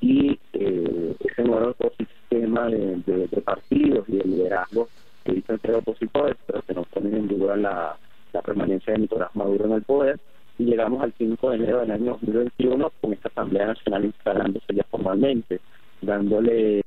y 0.00 0.38
eh, 0.52 1.16
ese 1.18 1.42
nuevo 1.44 1.70
ecosistema 1.70 2.68
de, 2.68 2.96
de, 3.06 3.40
partidos 3.40 4.06
y 4.08 4.16
de 4.16 4.24
liderazgo 4.24 4.88
que 5.24 5.32
dicen 5.32 5.60
ser 5.60 5.74
opositores, 5.74 6.36
pero 6.46 6.62
que 6.62 6.74
no 6.74 6.82
ponen 6.84 7.14
en 7.14 7.28
duda 7.28 7.56
la, 7.56 7.96
la 8.32 8.42
permanencia 8.42 8.92
de 8.92 9.00
Nicolás 9.00 9.34
Maduro 9.34 9.64
en 9.64 9.72
el 9.72 9.82
poder. 9.82 10.20
Y 10.58 10.64
llegamos 10.64 11.02
al 11.02 11.12
5 11.16 11.50
de 11.50 11.56
enero 11.56 11.80
del 11.80 11.90
año 11.90 12.18
2021 12.22 12.92
con 13.00 13.12
esta 13.12 13.28
Asamblea 13.28 13.66
Nacional 13.66 14.04
instalándose 14.04 14.74
ya 14.74 14.84
formalmente, 14.84 15.60
dándole 16.00 16.82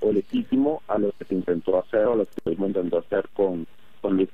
o 0.00 0.12
legítimo 0.12 0.82
a 0.88 0.98
lo 0.98 1.12
que 1.12 1.24
se 1.24 1.34
intentó 1.34 1.78
hacer 1.78 2.06
o 2.06 2.16
lo 2.16 2.26
que 2.26 2.32
se 2.44 2.52
intentó 2.52 2.98
hacer 2.98 3.28
con, 3.34 3.66
con 4.00 4.20
el 4.20 4.28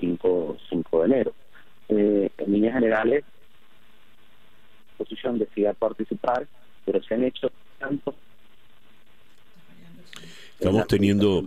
5, 0.00 0.56
5 0.68 0.98
de 1.00 1.04
enero. 1.06 1.32
Eh, 1.88 2.30
en 2.38 2.52
líneas 2.52 2.74
generales, 2.74 3.24
posición 4.96 5.38
decida 5.38 5.72
participar, 5.74 6.46
pero 6.84 7.02
se 7.02 7.14
han 7.14 7.24
hecho 7.24 7.50
tanto. 7.78 8.14
Estamos 10.58 10.86
teniendo. 10.86 11.44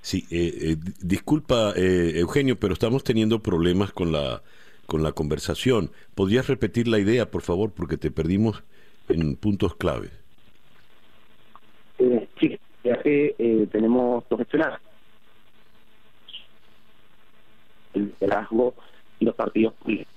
Sí, 0.00 0.24
eh, 0.30 0.52
eh, 0.60 0.76
disculpa 1.00 1.72
eh, 1.76 2.12
Eugenio, 2.16 2.58
pero 2.58 2.72
estamos 2.72 3.02
teniendo 3.02 3.40
problemas 3.40 3.92
con 3.92 4.12
la 4.12 4.42
con 4.86 5.02
la 5.02 5.12
conversación. 5.12 5.90
¿Podrías 6.14 6.46
repetir 6.46 6.86
la 6.86 7.00
idea, 7.00 7.30
por 7.30 7.42
favor, 7.42 7.72
porque 7.72 7.96
te 7.96 8.12
perdimos 8.12 8.62
en 9.08 9.34
puntos 9.34 9.74
clave? 9.74 10.10
Que 13.06 13.68
tenemos 13.70 14.24
dos 14.28 14.40
escenarios. 14.40 14.80
El 17.94 18.06
liderazgo 18.06 18.74
y 19.20 19.24
los 19.24 19.34
partidos 19.34 19.72
políticos 19.74 20.16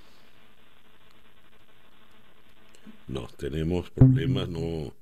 no, 3.09 3.27
tenemos 3.37 3.89
problemas, 3.89 4.47
no, 4.47 4.93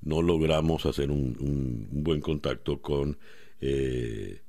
no 0.00 0.22
logramos 0.22 0.86
hacer 0.86 1.10
un, 1.10 1.86
buen 1.90 2.20
contacto 2.20 2.80
con... 2.80 3.18
Eh, 3.60 4.40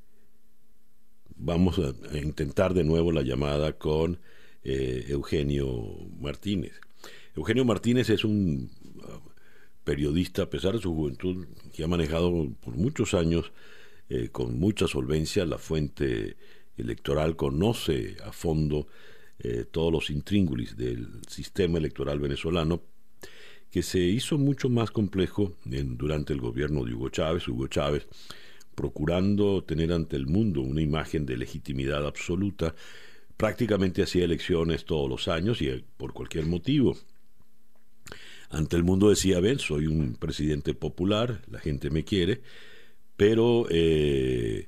vamos 1.35 1.79
a, 1.79 2.17
intentar 2.17 2.73
de 2.73 2.83
nuevo 2.83 3.11
la 3.11 3.21
llamada 3.21 3.73
con 3.73 4.19
eh, 4.63 5.05
Eugenio 5.09 5.97
Martínez. 6.19 6.79
Eugenio 7.35 7.65
Martínez 7.65 8.09
es 8.09 8.23
un 8.23 8.71
periodista, 9.85 10.43
a 10.43 10.49
pesar 10.49 10.73
de 10.73 10.81
su 10.81 10.93
juventud, 10.93 11.47
que 11.71 11.85
ha 11.85 11.87
manejado 11.87 12.49
por 12.59 12.75
muchos 12.75 13.13
años 13.13 13.53
eh, 14.09 14.29
con 14.31 14.59
mucha 14.59 14.87
solvencia 14.87 15.45
la 15.45 15.57
fuente 15.57 16.35
electoral, 16.75 17.37
conoce 17.37 18.17
a 18.25 18.33
fondo 18.33 18.87
eh, 19.39 19.65
todos 19.69 19.93
los 19.93 20.09
intríngulis 20.09 20.75
del 20.75 21.21
sistema 21.27 21.77
electoral 21.77 22.19
venezolano, 22.19 22.81
que 23.71 23.83
se 23.83 23.99
hizo 23.99 24.37
mucho 24.37 24.69
más 24.69 24.91
complejo 24.91 25.57
durante 25.63 26.33
el 26.33 26.41
gobierno 26.41 26.83
de 26.83 26.93
Hugo 26.93 27.09
Chávez. 27.09 27.47
Hugo 27.47 27.67
Chávez 27.67 28.07
procurando 28.75 29.63
tener 29.63 29.91
ante 29.91 30.17
el 30.17 30.27
mundo 30.27 30.61
una 30.61 30.81
imagen 30.81 31.25
de 31.25 31.37
legitimidad 31.37 32.05
absoluta, 32.05 32.75
prácticamente 33.37 34.03
hacía 34.03 34.25
elecciones 34.25 34.85
todos 34.85 35.09
los 35.09 35.27
años 35.27 35.61
y 35.61 35.69
eh, 35.69 35.83
por 35.97 36.13
cualquier 36.13 36.45
motivo. 36.45 36.95
Ante 38.49 38.75
el 38.75 38.83
mundo 38.83 39.09
decía, 39.09 39.39
ven, 39.39 39.59
soy 39.59 39.87
un 39.87 40.15
presidente 40.15 40.73
popular, 40.73 41.41
la 41.49 41.59
gente 41.59 41.89
me 41.89 42.03
quiere, 42.03 42.41
pero 43.17 43.67
eh, 43.69 44.67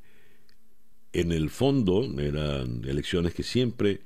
en 1.14 1.32
el 1.32 1.50
fondo 1.50 2.04
eran 2.20 2.84
elecciones 2.86 3.34
que 3.34 3.44
siempre, 3.44 4.02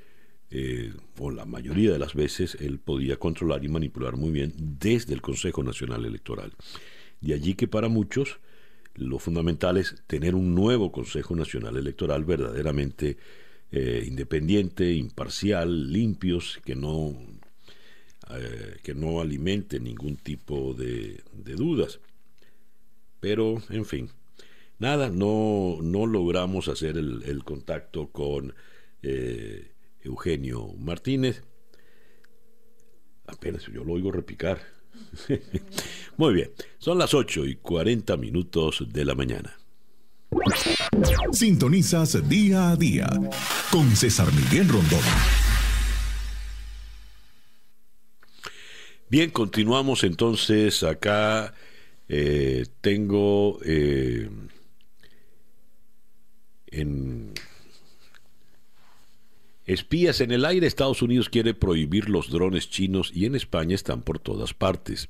eh, 0.49 0.93
o 1.19 1.31
la 1.31 1.45
mayoría 1.45 1.91
de 1.91 1.99
las 1.99 2.13
veces, 2.13 2.55
él 2.59 2.79
podía 2.79 3.17
controlar 3.17 3.63
y 3.63 3.69
manipular 3.69 4.17
muy 4.17 4.31
bien 4.31 4.53
desde 4.57 5.13
el 5.13 5.21
Consejo 5.21 5.63
Nacional 5.63 6.05
Electoral. 6.05 6.53
De 7.21 7.33
allí 7.33 7.53
que 7.55 7.67
para 7.67 7.87
muchos 7.87 8.39
lo 8.95 9.19
fundamental 9.19 9.77
es 9.77 10.03
tener 10.07 10.35
un 10.35 10.53
nuevo 10.53 10.91
Consejo 10.91 11.35
Nacional 11.35 11.77
Electoral 11.77 12.25
verdaderamente 12.25 13.17
eh, 13.71 14.03
independiente, 14.05 14.93
imparcial, 14.93 15.93
limpios, 15.93 16.59
que 16.65 16.75
no, 16.75 17.15
eh, 18.37 18.77
que 18.83 18.93
no 18.93 19.21
alimente 19.21 19.79
ningún 19.79 20.17
tipo 20.17 20.73
de, 20.73 21.23
dudas. 21.33 21.99
Pero, 23.19 23.61
en 23.69 23.85
fin, 23.85 24.09
nada, 24.79 25.09
no, 25.09 25.77
no 25.81 26.05
logramos 26.05 26.67
hacer 26.67 26.97
el, 26.97 27.43
contacto 27.43 28.07
con 28.07 28.53
eh, 29.03 29.71
Eugenio 30.01 30.73
Martínez. 30.77 31.43
Apenas 33.27 33.65
yo 33.67 33.83
lo 33.83 33.93
oigo 33.93 34.11
repicar. 34.11 34.59
Muy 36.17 36.33
bien, 36.33 36.51
son 36.77 36.97
las 36.97 37.13
8 37.13 37.45
y 37.45 37.55
40 37.55 38.17
minutos 38.17 38.85
de 38.91 39.05
la 39.05 39.15
mañana. 39.15 39.57
Sintonizas 41.31 42.27
día 42.29 42.69
a 42.69 42.75
día 42.75 43.09
con 43.71 43.95
César 43.95 44.27
Miguel 44.33 44.69
Rondón. 44.69 45.01
Bien, 49.11 49.29
continuamos 49.29 50.05
entonces 50.05 50.83
acá. 50.83 51.53
Eh, 52.07 52.65
tengo 52.79 53.59
eh, 53.65 54.29
en 56.67 57.33
espías 59.65 60.21
en 60.21 60.31
el 60.31 60.45
aire. 60.45 60.65
Estados 60.65 61.01
Unidos 61.01 61.27
quiere 61.27 61.53
prohibir 61.53 62.07
los 62.07 62.29
drones 62.29 62.69
chinos 62.69 63.11
y 63.13 63.25
en 63.25 63.35
España 63.35 63.75
están 63.75 64.01
por 64.01 64.17
todas 64.17 64.53
partes. 64.53 65.09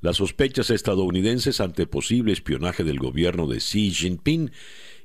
Las 0.00 0.16
sospechas 0.16 0.70
estadounidenses 0.70 1.60
ante 1.60 1.86
posible 1.86 2.32
espionaje 2.32 2.82
del 2.82 2.98
gobierno 2.98 3.46
de 3.46 3.58
Xi 3.58 3.90
Jinping 3.90 4.52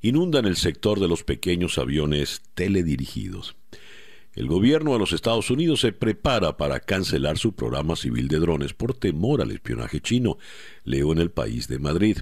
inundan 0.01 0.45
el 0.45 0.55
sector 0.55 1.01
de 1.01 1.09
los 1.09 1.26
pequeños 1.26 1.78
aviones 1.78 2.41
teledirigidos. 2.53 3.57
El 4.36 4.47
gobierno 4.47 4.93
de 4.93 4.99
los 4.99 5.13
Estados 5.13 5.51
Unidos 5.51 5.81
se 5.81 5.91
prepara 5.91 6.57
para 6.57 6.79
cancelar 6.79 7.38
su 7.38 7.53
programa 7.53 7.95
civil 7.95 8.27
de 8.27 8.39
drones 8.39 8.73
por 8.73 8.95
temor 8.95 9.41
al 9.41 9.51
espionaje 9.51 10.01
chino, 10.01 10.38
leo 10.86 11.11
en 11.11 11.19
el 11.19 11.29
país 11.29 11.67
de 11.67 11.77
Madrid. 11.77 12.17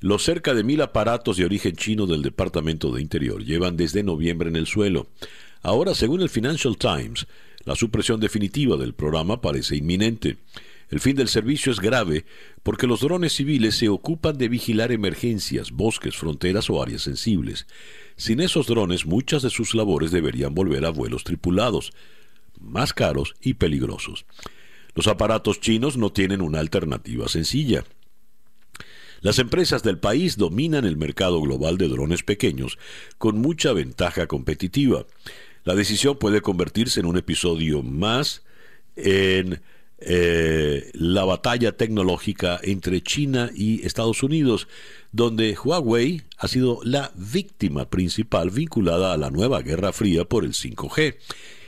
Los 0.00 0.22
cerca 0.22 0.54
de 0.54 0.62
mil 0.62 0.80
aparatos 0.80 1.36
de 1.36 1.44
origen 1.44 1.74
chino 1.74 2.06
del 2.06 2.22
Departamento 2.22 2.92
de 2.92 3.02
Interior 3.02 3.44
llevan 3.44 3.76
desde 3.76 4.04
noviembre 4.04 4.48
en 4.48 4.54
el 4.54 4.68
suelo. 4.68 5.08
Ahora, 5.60 5.92
según 5.94 6.20
el 6.20 6.28
Financial 6.28 6.76
Times, 6.76 7.26
la 7.64 7.74
supresión 7.74 8.20
definitiva 8.20 8.76
del 8.76 8.94
programa 8.94 9.40
parece 9.40 9.74
inminente. 9.74 10.36
El 10.88 11.00
fin 11.00 11.16
del 11.16 11.28
servicio 11.28 11.72
es 11.72 11.80
grave 11.80 12.26
porque 12.62 12.86
los 12.86 13.00
drones 13.00 13.34
civiles 13.34 13.74
se 13.74 13.88
ocupan 13.88 14.38
de 14.38 14.48
vigilar 14.48 14.92
emergencias, 14.92 15.72
bosques, 15.72 16.16
fronteras 16.16 16.70
o 16.70 16.80
áreas 16.80 17.02
sensibles. 17.02 17.66
Sin 18.18 18.40
esos 18.40 18.66
drones 18.66 19.06
muchas 19.06 19.42
de 19.42 19.48
sus 19.48 19.76
labores 19.76 20.10
deberían 20.10 20.52
volver 20.52 20.84
a 20.84 20.90
vuelos 20.90 21.22
tripulados, 21.22 21.92
más 22.60 22.92
caros 22.92 23.36
y 23.40 23.54
peligrosos. 23.54 24.26
Los 24.96 25.06
aparatos 25.06 25.60
chinos 25.60 25.96
no 25.96 26.10
tienen 26.10 26.42
una 26.42 26.58
alternativa 26.58 27.28
sencilla. 27.28 27.84
Las 29.20 29.38
empresas 29.38 29.84
del 29.84 29.98
país 29.98 30.36
dominan 30.36 30.84
el 30.84 30.96
mercado 30.96 31.40
global 31.40 31.78
de 31.78 31.86
drones 31.86 32.24
pequeños 32.24 32.76
con 33.18 33.38
mucha 33.38 33.72
ventaja 33.72 34.26
competitiva. 34.26 35.06
La 35.62 35.76
decisión 35.76 36.18
puede 36.18 36.40
convertirse 36.40 36.98
en 36.98 37.06
un 37.06 37.18
episodio 37.18 37.84
más 37.84 38.42
en 38.96 39.62
eh, 40.00 40.90
la 40.94 41.24
batalla 41.24 41.76
tecnológica 41.76 42.60
entre 42.62 43.02
China 43.02 43.50
y 43.54 43.84
Estados 43.84 44.22
Unidos, 44.22 44.68
donde 45.10 45.56
Huawei 45.56 46.22
ha 46.36 46.46
sido 46.46 46.80
la 46.84 47.10
víctima 47.16 47.90
principal 47.90 48.50
vinculada 48.50 49.12
a 49.12 49.16
la 49.16 49.30
nueva 49.30 49.60
Guerra 49.62 49.92
Fría 49.92 50.24
por 50.24 50.44
el 50.44 50.52
5G, 50.52 51.16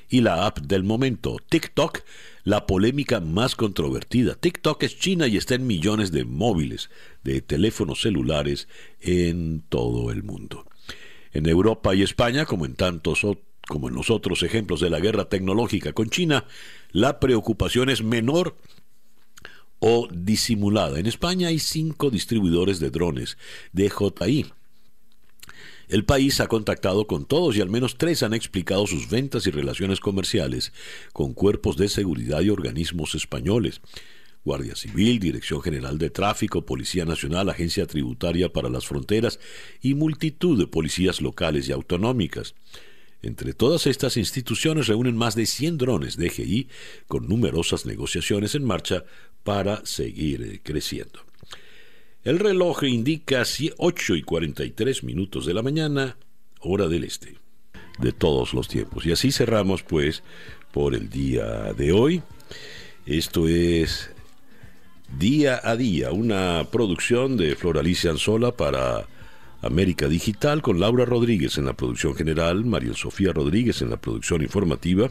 y 0.09 0.21
la 0.21 0.47
app 0.47 0.59
del 0.59 0.85
momento, 0.85 1.37
TikTok, 1.49 2.03
la 2.45 2.67
polémica 2.67 3.21
más 3.21 3.55
controvertida. 3.55 4.35
TikTok 4.35 4.83
es 4.83 4.99
China 4.99 5.27
y 5.29 5.37
está 5.37 5.55
en 5.55 5.67
millones 5.67 6.11
de 6.11 6.25
móviles, 6.25 6.91
de 7.23 7.41
teléfonos 7.41 8.03
celulares 8.03 8.69
en 9.01 9.63
todo 9.69 10.11
el 10.11 10.23
mundo. 10.23 10.67
En 11.33 11.47
Europa 11.47 11.95
y 11.95 12.03
España, 12.03 12.45
como 12.45 12.67
en 12.67 12.75
tantos 12.75 13.25
como 13.69 13.89
en 13.89 13.95
los 13.95 14.11
otros 14.11 14.43
ejemplos 14.43 14.81
de 14.81 14.91
la 14.91 14.99
guerra 14.99 15.29
tecnológica 15.29 15.93
con 15.93 16.11
China, 16.11 16.45
la 16.93 17.21
preocupación 17.21 17.89
es 17.91 18.03
menor 18.03 18.57
o 19.79 20.09
disimulada. 20.13 20.99
En 20.99 21.07
España 21.07 21.49
hay 21.49 21.59
cinco 21.59 22.11
distribuidores 22.11 22.81
de 22.81 22.91
drones 22.91 23.39
DJI. 23.73 24.47
El 25.89 26.05
país 26.05 26.41
ha 26.41 26.47
contactado 26.47 27.09
con 27.09 27.25
todos 27.25 27.57
y 27.57 27.61
al 27.61 27.69
menos 27.69 27.99
tres 27.99 28.23
han 28.23 28.33
explicado 28.33 28.87
sus 28.87 29.11
ventas 29.11 29.49
y 29.49 29.51
relaciones 29.51 29.99
comerciales 29.99 30.73
con 31.13 31.35
cuerpos 31.35 31.77
de 31.77 31.89
seguridad 31.89 32.43
y 32.43 32.51
organismos 32.51 33.17
españoles. 33.17 33.81
Guardia 34.45 34.77
Civil, 34.77 35.19
Dirección 35.19 35.61
General 35.61 35.99
de 35.99 36.09
Tráfico, 36.11 36.65
Policía 36.65 37.05
Nacional, 37.05 37.49
Agencia 37.49 37.87
Tributaria 37.87 38.53
para 38.53 38.71
las 38.71 38.87
Fronteras 38.87 39.41
y 39.83 39.95
multitud 39.95 40.59
de 40.59 40.67
policías 40.67 41.21
locales 41.21 41.69
y 41.69 41.73
autonómicas. 41.73 42.55
Entre 43.23 43.53
todas 43.53 43.87
estas 43.87 44.17
instituciones 44.17 44.87
reúnen 44.87 45.17
más 45.17 45.35
de 45.35 45.47
100 45.47 45.79
drones 45.79 46.17
DGI 46.17 46.69
con 47.07 47.29
numerosas 47.29 47.85
negociaciones 47.85 48.55
en 48.55 48.65
marcha 48.65 49.05
para 49.45 49.85
seguir 49.85 50.43
eh, 50.43 50.61
creciendo. 50.63 51.21
El 52.25 52.39
reloj 52.39 52.85
indica 52.85 53.45
8 53.79 54.17
y 54.17 54.23
43 54.23 55.05
minutos 55.05 55.47
de 55.47 55.55
la 55.55 55.63
mañana, 55.63 56.17
hora 56.61 56.87
del 56.89 57.05
este, 57.05 57.37
de 57.99 58.13
todos 58.13 58.53
los 58.53 58.69
tiempos. 58.69 59.07
Y 59.07 59.13
así 59.13 59.33
cerramos 59.33 59.83
pues 59.83 60.23
por 60.73 60.95
el 60.95 61.09
día 61.09 61.73
de 61.73 61.93
hoy. 61.93 62.23
Esto 63.07 63.49
es 63.49 64.11
Día 65.19 65.61
a 65.65 65.77
Día, 65.77 66.13
una 66.13 66.69
producción 66.71 67.37
de 67.37 67.57
Floralicia 67.57 68.11
Anzola 68.11 68.53
para 68.53 69.07
América 69.63 70.09
Digital 70.09 70.63
con 70.63 70.81
Laura 70.81 71.05
Rodríguez 71.05 71.59
en 71.59 71.67
la 71.67 71.75
producción 71.75 72.15
general, 72.15 72.65
María 72.65 72.95
Sofía 72.95 73.33
Rodríguez 73.33 73.83
en 73.83 73.91
la 73.91 74.01
producción 74.01 74.43
informativa, 74.43 75.11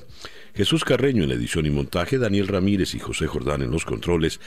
Jesús 0.56 0.84
Carreño 0.84 1.24
en 1.24 1.32
edición 1.32 1.66
y 1.66 1.70
montaje, 1.70 2.18
Daniel 2.18 2.48
Ramírez 2.48 2.96
y 2.96 3.00
José 3.00 3.28
Jordán 3.28 3.62
en 3.62 3.72
los 3.72 3.86
controles, 3.86 4.40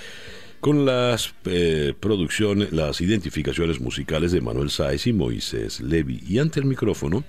con 0.60 0.84
las 0.84 1.34
eh, 1.46 1.92
producciones, 1.98 2.72
las 2.72 3.00
identificaciones 3.00 3.80
musicales 3.80 4.30
de 4.30 4.40
Manuel 4.40 4.70
Sáez 4.70 5.08
y 5.08 5.12
Moisés 5.12 5.80
Levi. 5.80 6.22
Y 6.24 6.38
ante 6.38 6.60
el 6.60 6.66
micrófono, 6.66 7.24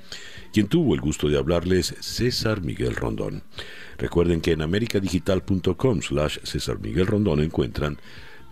quien 0.54 0.68
tuvo 0.68 0.94
el 0.94 1.02
gusto 1.02 1.28
de 1.28 1.40
hablarles, 1.40 1.96
César 2.00 2.62
Miguel 2.62 2.96
Rondón. 2.96 3.42
Recuerden 3.98 4.40
que 4.40 4.52
en 4.52 4.62
americadigital.com 4.62 6.02
slash 6.04 6.38
César 6.44 6.80
Miguel 6.80 7.08
Rondón 7.08 7.42
encuentran 7.42 7.98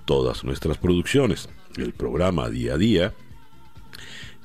todas 0.06 0.44
nuestras 0.44 0.80
producciones, 0.80 1.48
el 1.78 1.94
programa 1.94 2.50
día 2.50 2.74
a 2.74 2.78
día, 2.78 3.14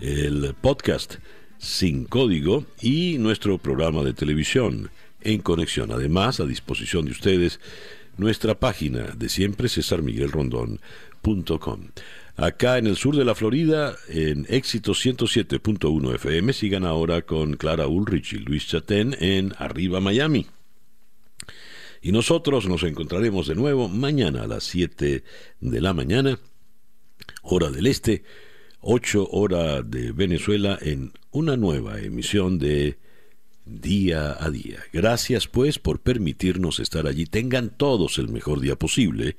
el 0.00 0.54
podcast 0.60 1.18
sin 1.58 2.04
código 2.04 2.66
y 2.80 3.18
nuestro 3.18 3.58
programa 3.58 4.02
de 4.02 4.12
televisión 4.12 4.90
en 5.20 5.40
conexión. 5.40 5.92
Además, 5.92 6.40
a 6.40 6.46
disposición 6.46 7.04
de 7.06 7.12
ustedes, 7.12 7.60
nuestra 8.16 8.58
página 8.58 9.14
de 9.16 9.28
siempre, 9.28 9.68
cesarmiguelrondón.com. 9.68 11.90
Acá 12.36 12.78
en 12.78 12.86
el 12.86 12.96
sur 12.96 13.16
de 13.16 13.24
la 13.24 13.34
Florida, 13.34 13.96
en 14.08 14.46
éxito 14.48 14.92
107.1 14.92 16.14
FM, 16.14 16.52
sigan 16.52 16.84
ahora 16.84 17.22
con 17.22 17.56
Clara 17.56 17.88
Ulrich 17.88 18.34
y 18.34 18.38
Luis 18.38 18.66
Chatén 18.66 19.16
en 19.20 19.54
Arriba 19.58 20.00
Miami. 20.00 20.46
Y 22.02 22.12
nosotros 22.12 22.68
nos 22.68 22.82
encontraremos 22.82 23.48
de 23.48 23.54
nuevo 23.54 23.88
mañana 23.88 24.42
a 24.42 24.46
las 24.46 24.64
7 24.64 25.24
de 25.60 25.80
la 25.80 25.94
mañana, 25.94 26.38
hora 27.42 27.70
del 27.70 27.86
este 27.86 28.22
8 28.88 29.30
horas 29.32 29.90
de 29.90 30.12
Venezuela 30.12 30.78
en 30.80 31.12
una 31.32 31.56
nueva 31.56 32.00
emisión 32.00 32.60
de 32.60 32.98
Día 33.64 34.36
a 34.38 34.48
Día. 34.48 34.78
Gracias 34.92 35.48
pues 35.48 35.80
por 35.80 35.98
permitirnos 35.98 36.78
estar 36.78 37.08
allí. 37.08 37.26
Tengan 37.26 37.70
todos 37.76 38.18
el 38.18 38.28
mejor 38.28 38.60
día 38.60 38.76
posible 38.76 39.36